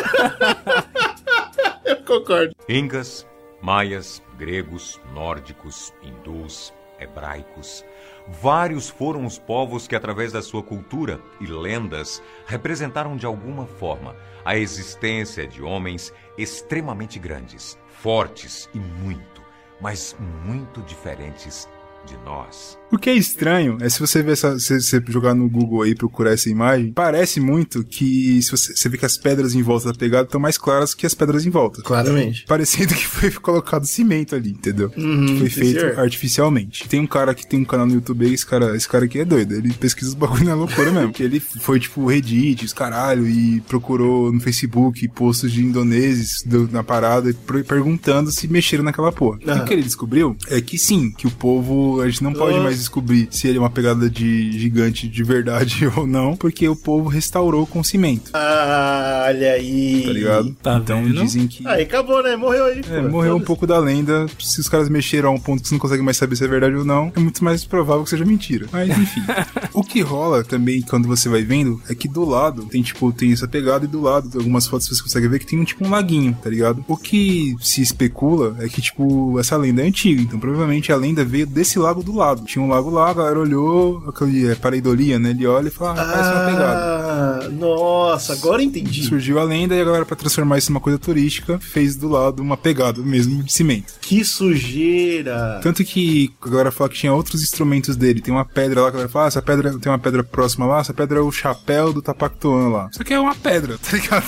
[1.84, 2.54] eu concordo.
[2.68, 3.26] Incas,
[3.62, 7.84] maias, gregos, nórdicos, hindus, hebraicos.
[8.26, 14.14] Vários foram os povos que, através da sua cultura e lendas, representaram de alguma forma
[14.44, 19.42] a existência de homens extremamente grandes, fortes e muito,
[19.80, 21.68] mas muito diferentes
[22.08, 22.76] de nós.
[22.90, 25.90] O que é estranho é se você ver essa, se você jogar no Google aí
[25.90, 29.60] e procurar essa imagem, parece muito que se você, você vê que as pedras em
[29.62, 31.82] volta da pegada estão mais claras que as pedras em volta.
[31.82, 32.44] Claramente.
[32.46, 34.90] Parecendo que foi colocado cimento ali, entendeu?
[34.96, 35.98] Uhum, que foi feito senhor.
[35.98, 36.88] artificialmente.
[36.88, 39.18] Tem um cara que tem um canal no YouTube aí, esse cara, esse cara aqui
[39.18, 39.54] é doido.
[39.54, 41.12] Ele pesquisa os bagulho na loucura mesmo.
[41.12, 46.68] Que ele foi tipo Reddit, os caralho, e procurou no Facebook postos de indoneses do-
[46.72, 47.34] na parada, e
[47.64, 49.38] perguntando se mexeram naquela porra.
[49.44, 49.62] E Aham.
[49.62, 52.78] o que ele descobriu é que sim, que o povo, a gente não pode mais
[52.78, 57.08] descobrir se ele é uma pegada de gigante de verdade ou não, porque o povo
[57.08, 58.30] restaurou com cimento.
[58.34, 60.02] Ah, olha aí.
[60.06, 60.56] Tá ligado?
[60.62, 61.22] Tá então vendo?
[61.22, 61.66] dizem que.
[61.66, 62.36] Aí acabou, né?
[62.36, 62.80] Morreu aí.
[62.90, 63.08] É, pô.
[63.08, 64.26] morreu um pouco da lenda.
[64.38, 66.48] Se os caras mexeram a um ponto que você não consegue mais saber se é
[66.48, 68.66] verdade ou não, é muito mais provável que seja mentira.
[68.72, 69.22] Mas enfim.
[69.72, 73.32] o que rola também quando você vai vendo é que do lado tem tipo, tem
[73.32, 75.90] essa pegada e do lado, algumas fotos você consegue ver que tem um tipo um
[75.90, 76.84] laguinho, tá ligado?
[76.86, 81.24] O que se especula é que, tipo, essa lenda é antiga, então provavelmente a lenda
[81.24, 82.44] veio desse lago do lado.
[82.44, 85.30] Tinha um lago lá, a galera olhou, aquele é, pareidolia, né?
[85.30, 86.80] Ele olha e fala, ah, parece uma pegada.
[86.80, 89.04] Ah, nossa, agora entendi.
[89.04, 92.40] Surgiu a lenda e a galera, pra transformar isso numa coisa turística, fez do lado
[92.42, 93.94] uma pegada mesmo de cimento.
[94.00, 95.60] Que sujeira.
[95.62, 98.20] Tanto que a galera fala que tinha outros instrumentos dele.
[98.20, 100.66] Tem uma pedra lá que a galera fala, ah, essa pedra tem uma pedra próxima
[100.66, 102.88] lá, essa pedra é o chapéu do Tapactuan lá.
[102.92, 104.24] Isso aqui é uma pedra, tá ligado?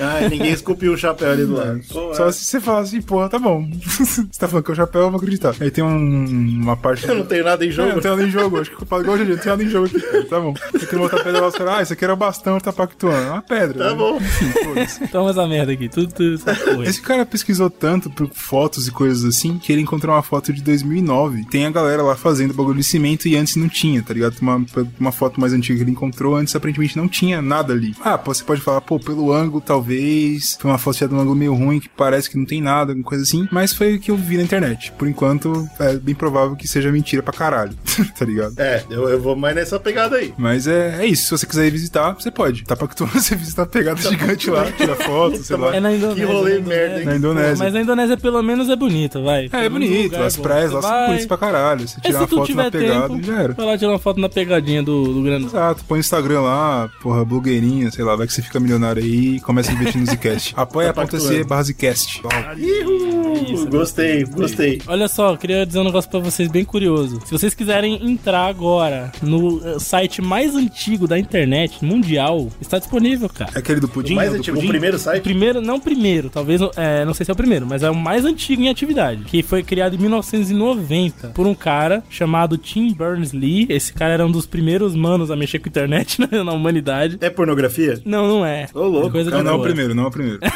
[0.00, 1.80] Ai, ninguém esculpiu o chapéu ali do lado.
[2.14, 3.68] Só se você falar assim, porra, tá bom.
[3.82, 5.54] você tá falando que é o chapéu, eu vou acreditar.
[5.60, 7.06] Aí tem um- uma parte.
[7.08, 7.92] Eu não tenho nada em É, jogo.
[7.94, 8.60] não tem nada em jogo.
[8.60, 9.96] Acho que eu falo igual o GG, não tem nada em jogo aqui.
[10.26, 10.54] Tá bom.
[10.54, 13.16] Tem uma outra pedra lá, os caras, ah, isso aqui era o bastão do Tapactuan.
[13.16, 13.78] É uma pedra.
[13.78, 13.96] Tá né?
[13.96, 14.16] bom.
[14.16, 15.06] Enfim, foda-se.
[15.08, 16.84] Toma essa merda aqui, tudo, tudo.
[16.84, 20.62] Esse cara pesquisou tanto por fotos e coisas assim que ele encontrou uma foto de
[20.62, 21.44] 2009.
[21.44, 24.36] Tem a galera lá fazendo bagulho de cimento e antes não tinha, tá ligado?
[24.40, 24.64] Uma,
[24.98, 27.94] uma foto mais antiga que ele encontrou, antes aparentemente não tinha nada ali.
[28.04, 30.56] Ah, você pode falar, pô, pelo ângulo talvez.
[30.60, 33.06] Foi uma foto de um ângulo meio ruim que parece que não tem nada, alguma
[33.06, 33.46] coisa assim.
[33.52, 34.92] Mas foi o que eu vi na internet.
[34.92, 37.74] Por enquanto, é bem provável que seja mentira pra caralho,
[38.18, 38.58] tá ligado?
[38.58, 40.34] É, eu, eu vou mais nessa pegada aí.
[40.36, 41.24] Mas é, é isso.
[41.24, 42.64] Se você quiser ir visitar, você pode.
[42.64, 45.74] Tá pra você visita a pegada gigante lá, tira foto, sei lá.
[45.74, 46.26] É na Indonésia.
[46.26, 47.04] Que rolê merda, hein?
[47.04, 47.56] Na Indonésia.
[47.64, 49.48] Mas na Indonésia pelo menos é bonita, vai.
[49.52, 51.86] É, é o bonito, lugar as praias lá são bonitas pra caralho.
[51.86, 53.52] Você se uma tu foto tiver na pegada tempo, já era.
[53.52, 55.46] vai lá tirar uma foto na pegadinha do, do grande.
[55.46, 59.36] Exato, põe no Instagram lá, porra, blogueirinha, sei lá, vai que você fica milionário aí
[59.36, 60.54] e começa a investir no Zcast.
[60.56, 62.22] Apoia.se barra Zcast.
[62.56, 64.80] Ihu, gostei, gostei.
[64.86, 67.20] Olha só, queria dizer um negócio pra vocês bem curioso.
[67.24, 73.28] Se vocês quiserem entrar agora no eh, site mais antigo da internet mundial, está disponível,
[73.28, 73.50] cara.
[73.54, 74.12] É aquele do pudim?
[74.12, 74.68] O mais É do antigo, o pudim?
[74.70, 75.22] primeiro O site?
[75.22, 77.94] primeiro, não o primeiro, talvez, é, não sei se é o primeiro, mas é o
[77.94, 83.66] mais antigo em atividade, que foi criado em 1990 por um cara chamado Tim Berners-Lee.
[83.68, 87.18] Esse cara era um dos primeiros manos a mexer com a internet na, na humanidade.
[87.20, 88.00] É pornografia?
[88.04, 88.66] Não, não é.
[88.74, 90.40] Ô, louco, É coisa Não, de não é o primeiro, não é o primeiro.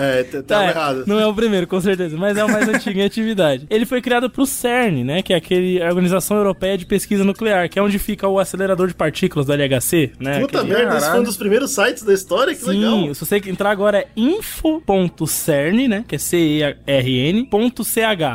[0.00, 1.04] É, Tá, tava é, errado.
[1.08, 3.66] Não é o primeiro, com certeza, mas é o mais antigo em atividade.
[3.68, 5.22] Ele foi criado pro CERN, né?
[5.28, 8.88] Que é aquele a Organização Europeia de Pesquisa Nuclear, que é onde fica o acelerador
[8.88, 10.40] de partículas do LHC, né?
[10.40, 11.24] Puta Aquele- merda, esse foi um caralho.
[11.24, 13.14] dos primeiros sites da história, que Sim, legal.
[13.14, 16.02] se você entrar agora é info.cern, né?
[16.08, 17.84] Que é C-E-R-N.ch.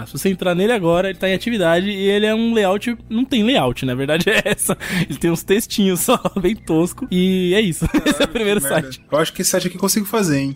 [0.05, 2.95] Se você entrar nele agora, ele tá em atividade e ele é um layout.
[3.09, 4.77] Não tem layout, na verdade é essa.
[5.09, 7.07] Ele tem uns textinhos só, bem tosco.
[7.09, 7.85] E é isso.
[8.05, 9.01] Esse é o primeiro site.
[9.11, 10.53] Eu acho que esse site aqui eu consigo fazer, hein?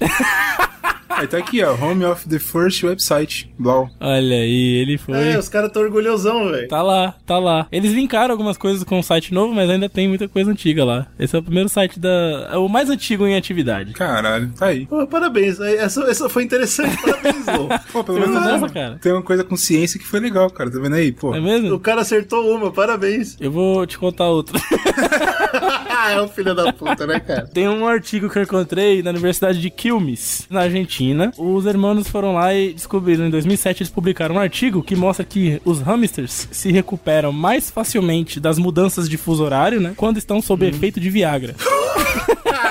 [1.09, 1.73] Aí tá aqui, ó.
[1.73, 3.49] Home of the first website.
[3.57, 3.89] Blau.
[3.99, 5.33] Olha aí, ele foi.
[5.33, 6.67] É, os caras tão orgulhosão, velho.
[6.67, 7.67] Tá lá, tá lá.
[7.71, 11.07] Eles linkaram algumas coisas com o site novo, mas ainda tem muita coisa antiga lá.
[11.19, 12.49] Esse é o primeiro site da.
[12.51, 13.93] É o mais antigo em atividade.
[13.93, 14.85] Caralho, tá aí.
[14.85, 17.69] Pô, parabéns, é, essa, essa foi interessante, parabéns, Lô.
[17.91, 18.99] Pô, pelo menos dessa, cara?
[19.01, 20.69] tem uma coisa com ciência que foi legal, cara.
[20.69, 21.11] Tá vendo aí?
[21.11, 21.33] Pô.
[21.35, 21.79] É O mesmo?
[21.79, 23.37] cara acertou uma, parabéns.
[23.39, 24.59] Eu vou te contar outra.
[26.11, 27.47] é um filho da puta, né, cara?
[27.47, 30.96] Tem um artigo que eu encontrei na Universidade de Quilmes, na Argentina.
[31.37, 35.61] Os hermanos foram lá e descobriram em 2007 eles publicaram um artigo que mostra que
[35.63, 39.93] os hamsters se recuperam mais facilmente das mudanças de fuso horário, né?
[39.95, 41.55] Quando estão sob efeito de Viagra.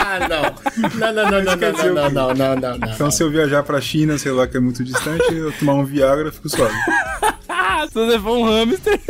[0.08, 0.90] Ah, não.
[0.98, 2.88] Não, não, não, não, não, não, não, não, não, não.
[2.88, 5.84] Então se eu viajar pra China, sei lá, que é muito distante, eu tomar um
[5.84, 6.74] Viagra, eu fico suave.
[7.88, 9.00] Se você for um hamster.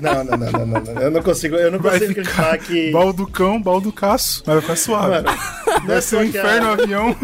[0.00, 1.02] Não, não, não, não, não, não.
[1.02, 2.90] Eu não consigo, eu não Vai consigo ficar acreditar que.
[2.90, 5.08] balducão, balducaço, mas vai ficar suave.
[5.10, 5.28] Mano,
[5.66, 7.16] não é Vai ser um a- inferno o avião.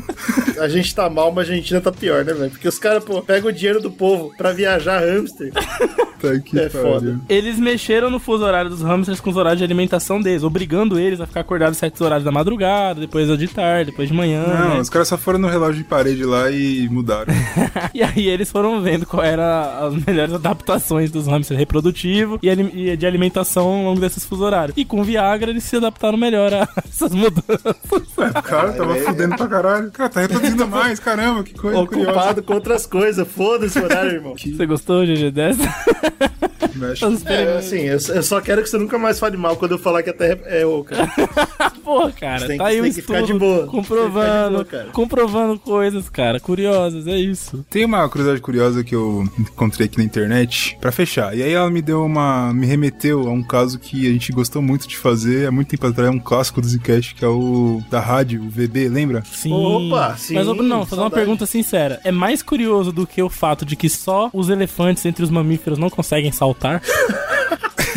[0.60, 2.50] A gente tá mal, mas a Argentina tá pior, né, velho?
[2.50, 5.52] Porque os caras, pô, pegam o dinheiro do povo pra viajar hamster.
[5.52, 6.86] Tá que É pariu.
[6.92, 7.20] foda.
[7.28, 11.20] Eles mexeram no fuso horário dos hamsters com os horários de alimentação deles, obrigando eles
[11.20, 14.44] a ficar acordados certos horários da madrugada, depois de tarde, depois de manhã.
[14.46, 14.80] Não, né?
[14.80, 17.32] os caras só foram no relógio de parede lá e mudaram.
[17.94, 22.96] E aí eles foram vendo qual era as melhores adaptações dos hamsters reprodutivo e, e
[22.96, 24.76] de alimentação ao longo desses fuso horários.
[24.78, 27.76] E com Viagra eles se adaptaram melhor a essas mudanças.
[28.16, 29.90] O cara tava fudendo pra caralho.
[29.90, 32.10] Cara, tá reproduzindo mais, caramba, que coisa curiosa.
[32.10, 33.26] Ocupado com outras coisas.
[33.26, 34.34] Foda-se o horário, irmão.
[34.36, 35.62] Você gostou, GG, dessa?
[36.76, 37.04] Mexe.
[37.26, 40.02] É, assim, eu, eu só quero que você nunca mais fale mal quando eu falar
[40.02, 40.96] que a Terra é oca.
[41.82, 44.86] Porra, cara, tem tá aí o tem que ficar estudo comprovando, boa, cara.
[44.86, 47.64] comprovando coisas, cara, curiosas, é isso.
[47.70, 51.36] Tem uma curiosidade curiosa que eu encontrei aqui na internet pra fechar.
[51.36, 52.52] E aí ela me deu uma.
[52.52, 55.86] me remeteu a um caso que a gente gostou muito de fazer há muito tempo
[55.86, 59.22] atrás, é um clássico do Zcast, que é o da rádio, o VB, lembra?
[59.24, 59.52] Sim.
[59.52, 62.00] Opa, sim, Mas, não, fazer uma pergunta sincera.
[62.02, 65.78] É mais curioso do que o fato de que só os elefantes entre os mamíferos
[65.78, 66.65] não conseguem saltar?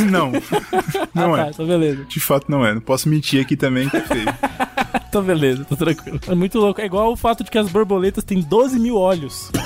[0.09, 0.31] Não.
[1.13, 1.43] Não ah, é.
[1.43, 2.05] tá, então beleza.
[2.05, 2.73] De fato não é.
[2.73, 4.25] Não posso mentir aqui também que é feio.
[5.19, 6.19] Então beleza, tô tranquilo.
[6.27, 6.79] É muito louco.
[6.79, 9.49] É igual o fato de que as borboletas têm 12 mil olhos.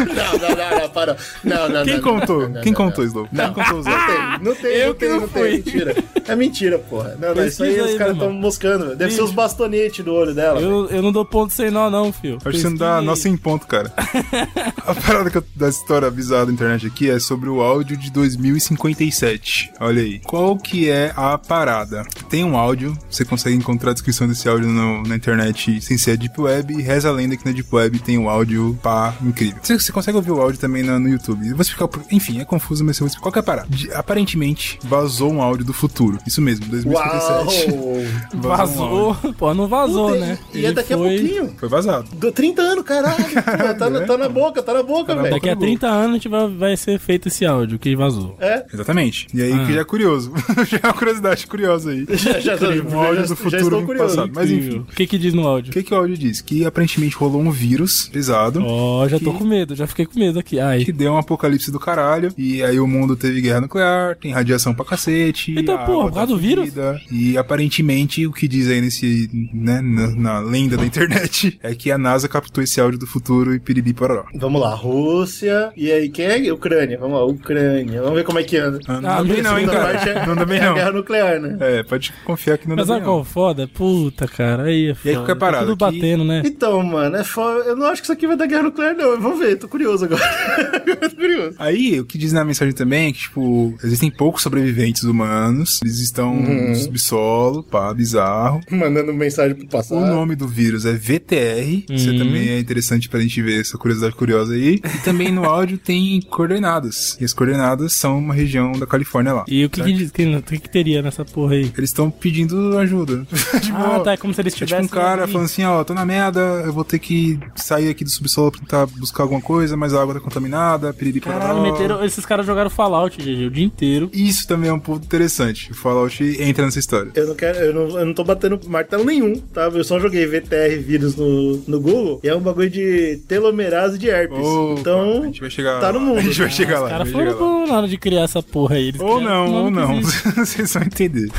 [0.00, 1.16] Não, não, não, não, para.
[1.44, 2.40] Não, não, Quem não, contou?
[2.42, 3.04] não, não, Quem não, contou.
[3.04, 3.28] Slow?
[3.32, 3.52] Não.
[3.52, 5.96] Quem contou os Não tem, não tem, Eu não que tem, não tem, mentira.
[6.28, 7.16] É mentira, porra.
[7.18, 8.84] Não, não, isso aí os caras estão moscando.
[8.86, 8.96] velho.
[8.96, 10.60] Deve ser os bastonetes do olho dela.
[10.60, 12.36] Eu, eu não dou ponto sem nó, não, fio.
[12.44, 13.92] Acho que você não dá nossa em ponto, cara.
[14.86, 18.10] A parada que eu, da história bizarra da internet aqui é sobre o áudio de
[18.10, 19.72] 2057.
[19.80, 20.18] Olha aí.
[20.20, 22.04] Qual que é a parada?
[22.28, 26.12] Tem um áudio, você consegue encontrar a descrição desse áudio no- na internet sem ser
[26.12, 29.14] a Deep Web, e reza a lenda que na Deep Web tem um áudio pá,
[29.22, 29.58] incrível.
[29.62, 31.46] Você, você consegue ouvir o áudio também na- no, YouTube.
[31.48, 33.22] Eu vou explicar, por- enfim, é confuso, mas eu vou explicar.
[33.22, 33.68] Qual que é a parada?
[33.70, 36.18] De- aparentemente, vazou um áudio do futuro.
[36.26, 37.70] Isso mesmo, 2057.
[37.70, 38.00] Uau!
[38.50, 39.10] Vazou um.
[39.14, 39.32] Vazou.
[39.38, 40.38] Pô, não vazou, Puta, né?
[40.54, 41.54] E é daqui a pouquinho.
[41.58, 42.08] Foi vazado.
[42.14, 43.16] Do 30 anos, caralho.
[43.34, 45.34] Pô, tá, na, tá na boca, tá na boca, na velho.
[45.34, 48.36] Daqui a 30 anos a gente vai, vai ser feito esse áudio que vazou.
[48.40, 48.64] É.
[48.72, 49.26] Exatamente.
[49.34, 49.66] E aí Ah.
[49.66, 50.32] que já é curioso.
[50.68, 52.06] já é uma curiosidade curiosa aí.
[52.10, 54.14] Já, já, já, Um áudio já, do futuro já estou no curioso.
[54.16, 54.32] passado.
[54.34, 54.79] Mas enfim.
[54.90, 55.70] O que que diz no áudio?
[55.70, 56.40] O que, que o áudio diz?
[56.40, 58.62] Que aparentemente rolou um vírus pesado.
[58.64, 60.58] Ó, já tô Que- com medo, já fiquei com medo aqui.
[60.60, 60.84] Ai.
[60.84, 62.32] Que deu um apocalipse do caralho.
[62.36, 65.54] E aí o mundo teve guerra nuclear, tem radiação pra cacete.
[65.58, 66.70] Então, porra, por causa tá do vírus?
[67.10, 71.90] E aparentemente o que diz aí nesse, né, na, na lenda da internet é que
[71.90, 74.24] a NASA captou esse áudio do futuro e piriri pororó.
[74.34, 75.72] Vamos lá, Rússia.
[75.76, 76.52] E aí, quem é?
[76.52, 76.98] Ucrânia.
[76.98, 78.00] Vamos lá, Ucrânia.
[78.02, 78.78] Vamos ver como é que anda.
[78.86, 79.80] Ah, não Ah, anda bem não, hein, cara.
[79.92, 80.74] parte é- Não anda bem É não.
[80.74, 81.56] guerra nuclear, né?
[81.60, 83.06] É, pode confiar que não anda Mas sabe não.
[83.06, 83.68] qual foda?
[83.68, 85.14] Puta, cara, aí é foda.
[85.14, 85.58] qual que é a parada?
[85.66, 86.42] Tá tudo Que- batendo, né?
[86.44, 87.64] Então, mano, é foda.
[87.64, 89.20] Eu não acho que isso aqui vai dar guerra nuclear, não.
[89.20, 90.22] Vamos ver, tô curioso agora.
[91.10, 91.56] tô curioso.
[91.58, 95.98] Aí, o que diz na mensagem também é que, tipo, existem poucos sobreviventes humanos, eles
[96.00, 96.70] estão Uhum.
[96.70, 98.60] no subsolo, pá, bizarro.
[98.70, 99.98] Mandando mensagem pro passado.
[100.02, 102.18] O nome do vírus é VTR, isso Uhum.
[102.18, 104.74] também é interessante pra gente ver essa curiosidade curiosa aí.
[104.84, 109.44] E também no áudio tem coordenadas, e as coordenadas são uma região da Califórnia lá.
[109.48, 111.70] E o que, que, que que teria nessa porra aí?
[111.76, 113.26] Eles estão pedindo ajuda.
[113.60, 115.94] tipo, Ah, tá, é como se eles É tipo um cara falando assim, ó, tô
[115.94, 119.76] na merda, eu vou ter que sair aqui do subsolo pra tentar buscar alguma coisa,
[119.76, 122.04] mas a água tá contaminada, piriri Caralho, meteram...
[122.04, 124.10] Esses caras jogaram Fallout, GG, o dia inteiro.
[124.12, 125.70] Isso também é um ponto interessante.
[125.70, 127.10] O Fallout entra nessa história.
[127.14, 129.62] Eu não quero, eu não, eu não tô batendo martelo nenhum, tá?
[129.64, 134.08] Eu só joguei VTR vírus no, no Google e é um bagulho de telomerase de
[134.08, 134.38] herpes.
[134.38, 136.18] Opa, então, a gente vai chegar tá no mundo.
[136.18, 136.88] A gente vai chegar Os lá.
[136.90, 138.88] caras gente vai foram bons na hora de criar essa porra aí.
[138.88, 140.02] Eles Ou não, ou não.
[140.36, 141.30] Vocês vão entender.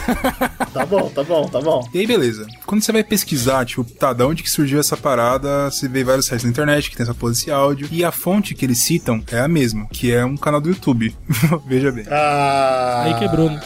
[0.73, 1.87] tá bom, tá bom, tá bom.
[1.93, 2.47] E aí, beleza.
[2.65, 6.27] Quando você vai pesquisar, tipo, tá, da onde que surgiu essa parada, você vê vários
[6.27, 7.89] sites na internet que tem essa porra desse áudio.
[7.91, 11.13] E a fonte que eles citam é a mesma, que é um canal do YouTube.
[11.67, 12.05] Veja bem.
[12.09, 13.03] Ah.
[13.05, 13.59] Aí quebrou, né?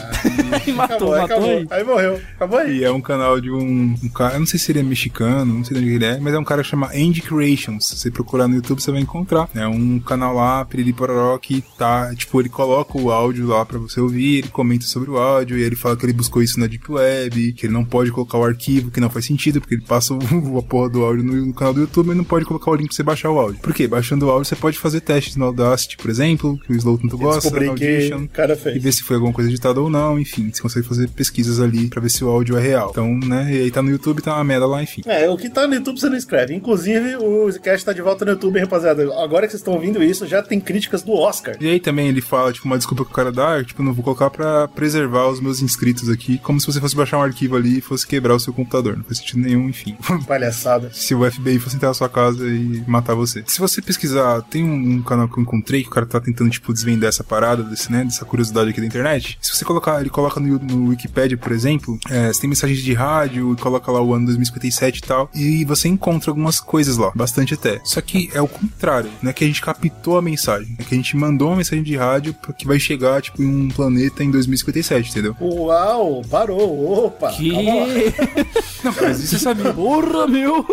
[0.50, 1.50] Aí matou, Acabou, aí matou acabou.
[1.50, 1.66] aí.
[1.70, 2.20] Aí morreu.
[2.34, 2.78] Acabou aí.
[2.78, 5.54] E é um canal de um, um cara, eu não sei se ele é mexicano,
[5.54, 7.86] não sei de onde ele é, mas é um cara que chama Andy Creations.
[7.86, 9.48] Se você procurar no YouTube, você vai encontrar.
[9.54, 13.78] É um canal lá, Piriri Pororó, que tá, tipo, ele coloca o áudio lá pra
[13.78, 16.66] você ouvir, ele comenta sobre o áudio, e ele fala que ele buscou isso na
[16.66, 19.82] Deep Web, que ele não pode colocar o arquivo, que não faz sentido, porque ele
[19.82, 20.18] passa o,
[20.58, 22.88] a porra do áudio no, no canal do YouTube, mas não pode colocar o link
[22.88, 23.60] pra você baixar o áudio.
[23.60, 23.86] Por quê?
[23.86, 27.16] Baixando o áudio, você pode fazer testes no Audacity, por exemplo, que o Slow tanto
[27.18, 28.82] gosta, no que Audition o cara e fez.
[28.82, 32.00] ver se foi alguma coisa editada ou não, enfim, você consegue fazer pesquisas ali pra
[32.00, 32.88] ver se o áudio é real.
[32.90, 35.02] Então, né, e aí tá no YouTube, tá uma merda lá, enfim.
[35.06, 36.54] É, o que tá no YouTube você não escreve.
[36.54, 39.02] Inclusive, o Zcast tá de volta no YouTube, rapaziada.
[39.22, 41.56] Agora que vocês estão ouvindo isso, já tem críticas do Oscar.
[41.60, 44.04] E aí também ele fala, tipo, uma desculpa que o cara dá, tipo, não vou
[44.04, 47.78] colocar pra preservar os meus inscritos aqui, como se você fosse baixar um arquivo ali
[47.78, 48.96] e fosse quebrar o seu computador.
[48.96, 49.96] Não faz faz sentido nenhum, enfim.
[50.26, 50.90] Palhaçada.
[50.92, 53.42] se o FBI fosse entrar na sua casa e matar você.
[53.46, 56.50] Se você pesquisar, tem um, um canal que eu encontrei que o cara tá tentando,
[56.50, 59.38] tipo, desvendar essa parada, desse, né, dessa curiosidade aqui da internet.
[59.40, 62.92] Se você colocar, ele coloca no, no Wikipedia, por exemplo, é, você tem mensagens de
[62.92, 67.12] rádio e coloca lá o ano 2057 e tal, e você encontra algumas coisas lá,
[67.14, 67.80] bastante até.
[67.84, 70.94] Só que é o contrário, não é que a gente captou a mensagem, é que
[70.94, 74.30] a gente mandou uma mensagem de rádio que vai chegar, tipo, em um planeta em
[74.30, 75.36] 2057, entendeu?
[75.40, 77.30] Uau, parou, opa.
[77.32, 77.52] Que?
[77.52, 79.72] Não, mas isso você sabia.
[79.72, 80.64] Porra, meu!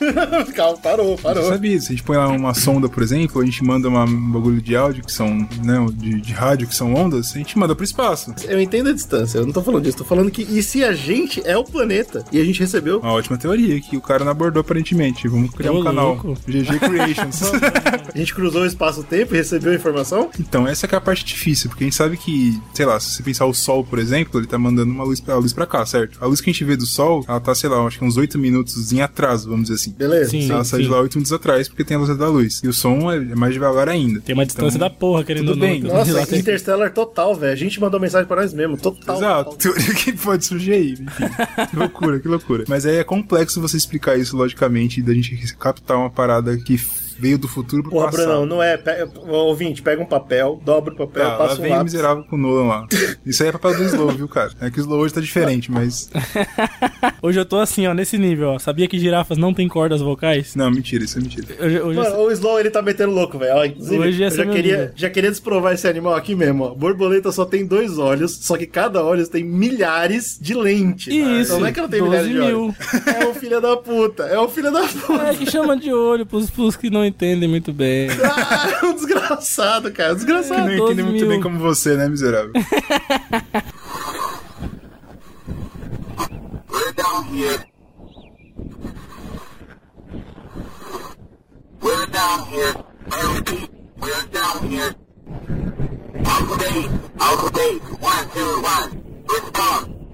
[0.54, 1.48] Calma, parou, parou.
[1.48, 4.30] sabia, se a gente põe lá uma sonda, por exemplo, a gente manda uma- um
[4.30, 5.28] bagulho de áudio, que são,
[5.62, 8.34] né, de, de rádio, que são ondas, a gente manda pro espaço.
[8.44, 10.92] Eu entendo a distância, eu não tô falando disso, tô falando que e se a
[10.92, 12.98] gente é o planeta e a gente recebeu.
[13.00, 15.28] Uma ótima teoria que o cara não abordou aparentemente.
[15.28, 16.08] Vamos criar um canal.
[16.14, 16.34] louco.
[16.46, 17.42] GG Creations.
[18.14, 20.30] A gente cruzou o espaço-tempo e recebeu a informação?
[20.40, 23.10] então, essa que é a parte difícil, porque a gente sabe que, sei lá, se
[23.10, 25.66] você pensar o Sol, por exemplo, ele tá mandando uma luz pra, a luz pra
[25.66, 26.18] cá, certo?
[26.22, 28.16] A luz que a gente vê do Sol, ela tá, sei lá, acho que uns
[28.16, 29.85] 8 minutos em atraso, vamos dizer assim.
[29.90, 30.30] Beleza?
[30.30, 30.50] Sim.
[30.50, 32.60] ela sai de lá 8 minutos atrás, porque tem a velocidade da luz.
[32.62, 34.20] E o som é é mais devagar ainda.
[34.20, 35.66] Tem uma distância da porra, querendo tudo ou não.
[35.66, 35.78] bem.
[35.80, 37.52] então, Nossa, tem- Interstellar total, velho.
[37.52, 39.16] A gente mandou mensagem pra nós mesmo, total.
[39.16, 39.56] Exato, total.
[39.74, 41.24] teoria que pode surgir aí, enfim.
[41.70, 42.64] que loucura, que loucura.
[42.68, 46.78] Mas aí é complexo você explicar isso logicamente e da gente captar uma parada que
[47.18, 48.26] veio do futuro pro Porra, passado.
[48.26, 48.76] Brunão, não é.
[48.76, 51.92] Pega, ouvinte, pega um papel, dobra o papel, Tá, lá passa um vem lápis.
[51.92, 52.86] miserável com o Nolan lá.
[53.24, 54.50] Isso aí é papel do Slow, viu, cara?
[54.60, 56.10] É que o Slow hoje tá diferente, mas.
[57.22, 58.58] Hoje eu tô assim, ó, nesse nível, ó.
[58.58, 60.54] Sabia que girafas não têm cordas vocais?
[60.54, 61.46] Não, mentira, isso é mentira.
[61.60, 63.74] Hoje, hoje Mano, o Slow ele tá metendo louco, velho.
[63.80, 66.74] Hoje ia eu já queria, já queria desprovar esse animal aqui mesmo, ó.
[66.74, 71.12] Borboleta só tem dois olhos, só que cada olho tem milhares de lentes.
[71.12, 72.62] Isso, Então não é que não tem 12 milhares de mil.
[72.64, 72.76] olhos.
[73.06, 74.22] É o filho da puta.
[74.24, 75.22] É o filho da puta.
[75.28, 78.08] É que chama de olho pros, pros que não entendem muito bem.
[78.22, 80.10] Ah, um desgraçado, cara.
[80.10, 80.60] Que Desgraçado.
[80.68, 81.28] não 12 entende muito mil.
[81.28, 82.52] bem como você, né, miserável?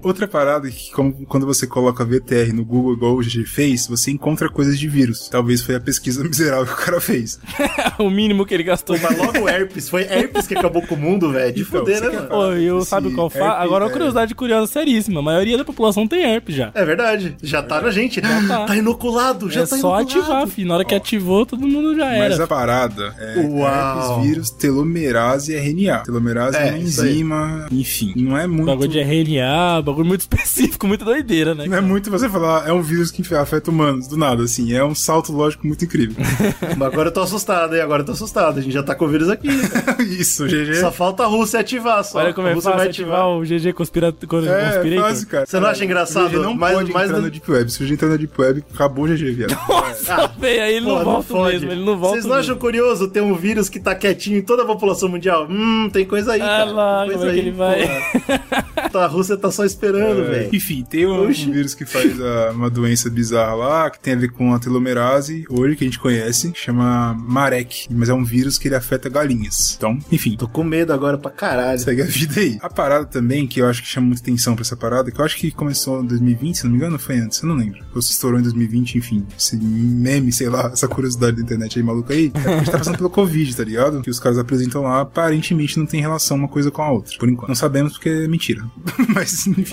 [0.03, 4.11] Outra parada que, como, quando você coloca VTR no Google, igual o GG fez, você
[4.11, 5.29] encontra coisas de vírus.
[5.29, 7.39] Talvez foi a pesquisa miserável que o cara fez.
[7.99, 8.97] o mínimo que ele gastou.
[8.99, 9.89] Mas logo herpes.
[9.89, 11.53] Foi herpes que acabou com o mundo, velho.
[11.53, 12.27] De Então, fuder, você né, mano?
[12.27, 13.39] Pô, e eu sabe qual fa...
[13.39, 13.93] herpes, Agora uma é.
[13.93, 15.19] curiosidade curiosa seríssima.
[15.19, 16.71] A maioria da população tem herpes já.
[16.73, 17.35] É verdade.
[17.41, 18.21] Já tá na gente.
[18.21, 18.65] tá.
[18.65, 19.49] Tá inoculado.
[19.49, 20.03] Já é tá só inoculado.
[20.19, 20.67] ativar, filho.
[20.67, 22.43] Na hora que ativou, todo mundo já Mas era.
[22.43, 23.63] a parada é Uau.
[23.67, 25.99] herpes, vírus, telomerase e RNA.
[25.99, 28.13] Telomerase é, É, uma enzima, enfim.
[28.15, 28.65] Não é muito...
[28.65, 31.65] Bagulho de RNA, bagulho muito específico, muito doideira, né?
[31.67, 34.73] Não é muito você falar, é um vírus que afeta humanos, do nada, assim.
[34.73, 36.15] É um salto lógico muito incrível.
[36.77, 37.81] Mas agora eu tô assustado, hein?
[37.81, 38.57] Agora eu tô assustado.
[38.57, 39.47] A gente já tá com o vírus aqui.
[40.19, 40.75] Isso, GG.
[40.75, 42.19] Só falta a Rússia ativar, só.
[42.19, 44.07] Olha como é fácil vai ativar o GG conspira...
[44.07, 45.01] É, Conspirator.
[45.09, 45.45] fácil, cara.
[45.45, 46.25] Você não acha engraçado?
[46.27, 47.71] O GG não Mais- pode mais entrar do- na Deep Web.
[47.71, 49.57] Se o GG entrar na Deep Web, acabou o GG, viado.
[49.67, 52.59] Nossa, velho, aí ele Pô, não volta mesmo, ele não volta Vocês não acham mesmo.
[52.61, 55.47] curioso ter um vírus que tá quietinho em toda a população mundial?
[55.49, 56.71] Hum, tem coisa aí, Ah cara.
[56.71, 58.89] lá, tem como coisa é que aí, ele vai?
[58.91, 59.03] porra.
[59.03, 60.49] A Rússia tá só esperando, velho.
[60.55, 64.17] Enfim, tem um, um vírus que faz a- uma doença bizarra lá, que tem a
[64.17, 67.87] ver com a telomerase, hoje, que a gente conhece, que chama Marek.
[67.91, 69.75] Mas é um vírus que ele afeta galinhas.
[69.77, 70.35] Então, enfim.
[70.37, 71.79] Tô com medo agora pra caralho.
[71.79, 72.57] Segue a vida aí.
[72.61, 75.25] A parada também, que eu acho que chama muita atenção pra essa parada, que eu
[75.25, 77.83] acho que começou em 2020, se não me engano, ou foi antes, eu não lembro.
[77.95, 79.25] Ou se estourou em 2020, enfim.
[79.37, 82.31] Esse meme, sei lá, essa curiosidade da internet aí maluca aí.
[82.45, 84.01] É a gente tá passando pelo Covid, tá ligado?
[84.01, 87.17] Que os caras apresentam lá, aparentemente não tem relação uma coisa com a outra.
[87.17, 87.49] Por enquanto.
[87.49, 88.63] Não sabemos porque é mentira.
[89.13, 89.72] Mas, enfim.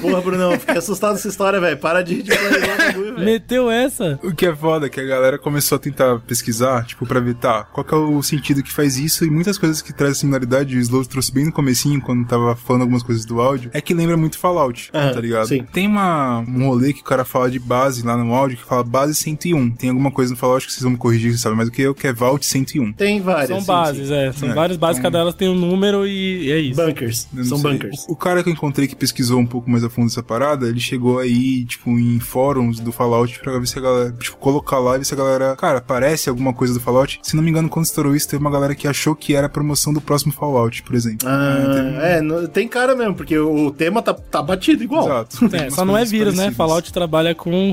[0.00, 1.76] Porra, Brunão, fiquei assustado com essa história, velho.
[1.76, 3.24] Para de ridicularizar o bagulho, velho.
[3.24, 4.18] Meteu essa?
[4.22, 7.34] O que é foda é que a galera começou a tentar pesquisar, tipo, pra ver,
[7.34, 10.76] tá, qual que é o sentido que faz isso, e muitas coisas que trazem similaridade,
[10.76, 13.94] o Slow trouxe bem no comecinho, quando tava falando algumas coisas do áudio, é que
[13.94, 15.48] lembra muito Fallout, Aham, tá ligado?
[15.48, 15.62] sim.
[15.72, 18.82] Tem uma, um rolê que o cara fala de base lá no áudio, que fala
[18.82, 19.70] base 101.
[19.72, 21.94] Tem alguma coisa no Fallout que vocês vão me corrigir, sabe mais do que eu,
[21.94, 22.92] que é Vault 101.
[22.92, 23.48] Tem várias.
[23.48, 24.14] São sim, bases, sim.
[24.14, 24.32] é.
[24.32, 26.80] São É, várias bases, então- cada delas tem um número e e é isso.
[26.80, 27.28] Bunkers.
[27.44, 27.72] São sei.
[27.72, 28.06] bunkers.
[28.08, 30.66] O, o cara que eu encontrei que pesquisou um pouco mais a fundo essa parada,
[30.68, 34.78] ele chegou aí, tipo, em fóruns do Fallout pra ver se a galera, tipo, colocar
[34.78, 37.18] lá e ver se a galera, cara, parece alguma coisa do Fallout.
[37.22, 39.50] Se não me engano, quando estourou isso, teve uma galera que achou que era a
[39.50, 41.28] promoção do próximo Fallout, por exemplo.
[41.28, 45.04] Ah, é, no- tem cara mesmo, porque o tema tá, tá batido igual.
[45.06, 45.50] Exato.
[45.60, 46.44] É, só não é vírus, né?
[46.44, 46.56] parecidas.
[46.56, 47.72] Fallout trabalha com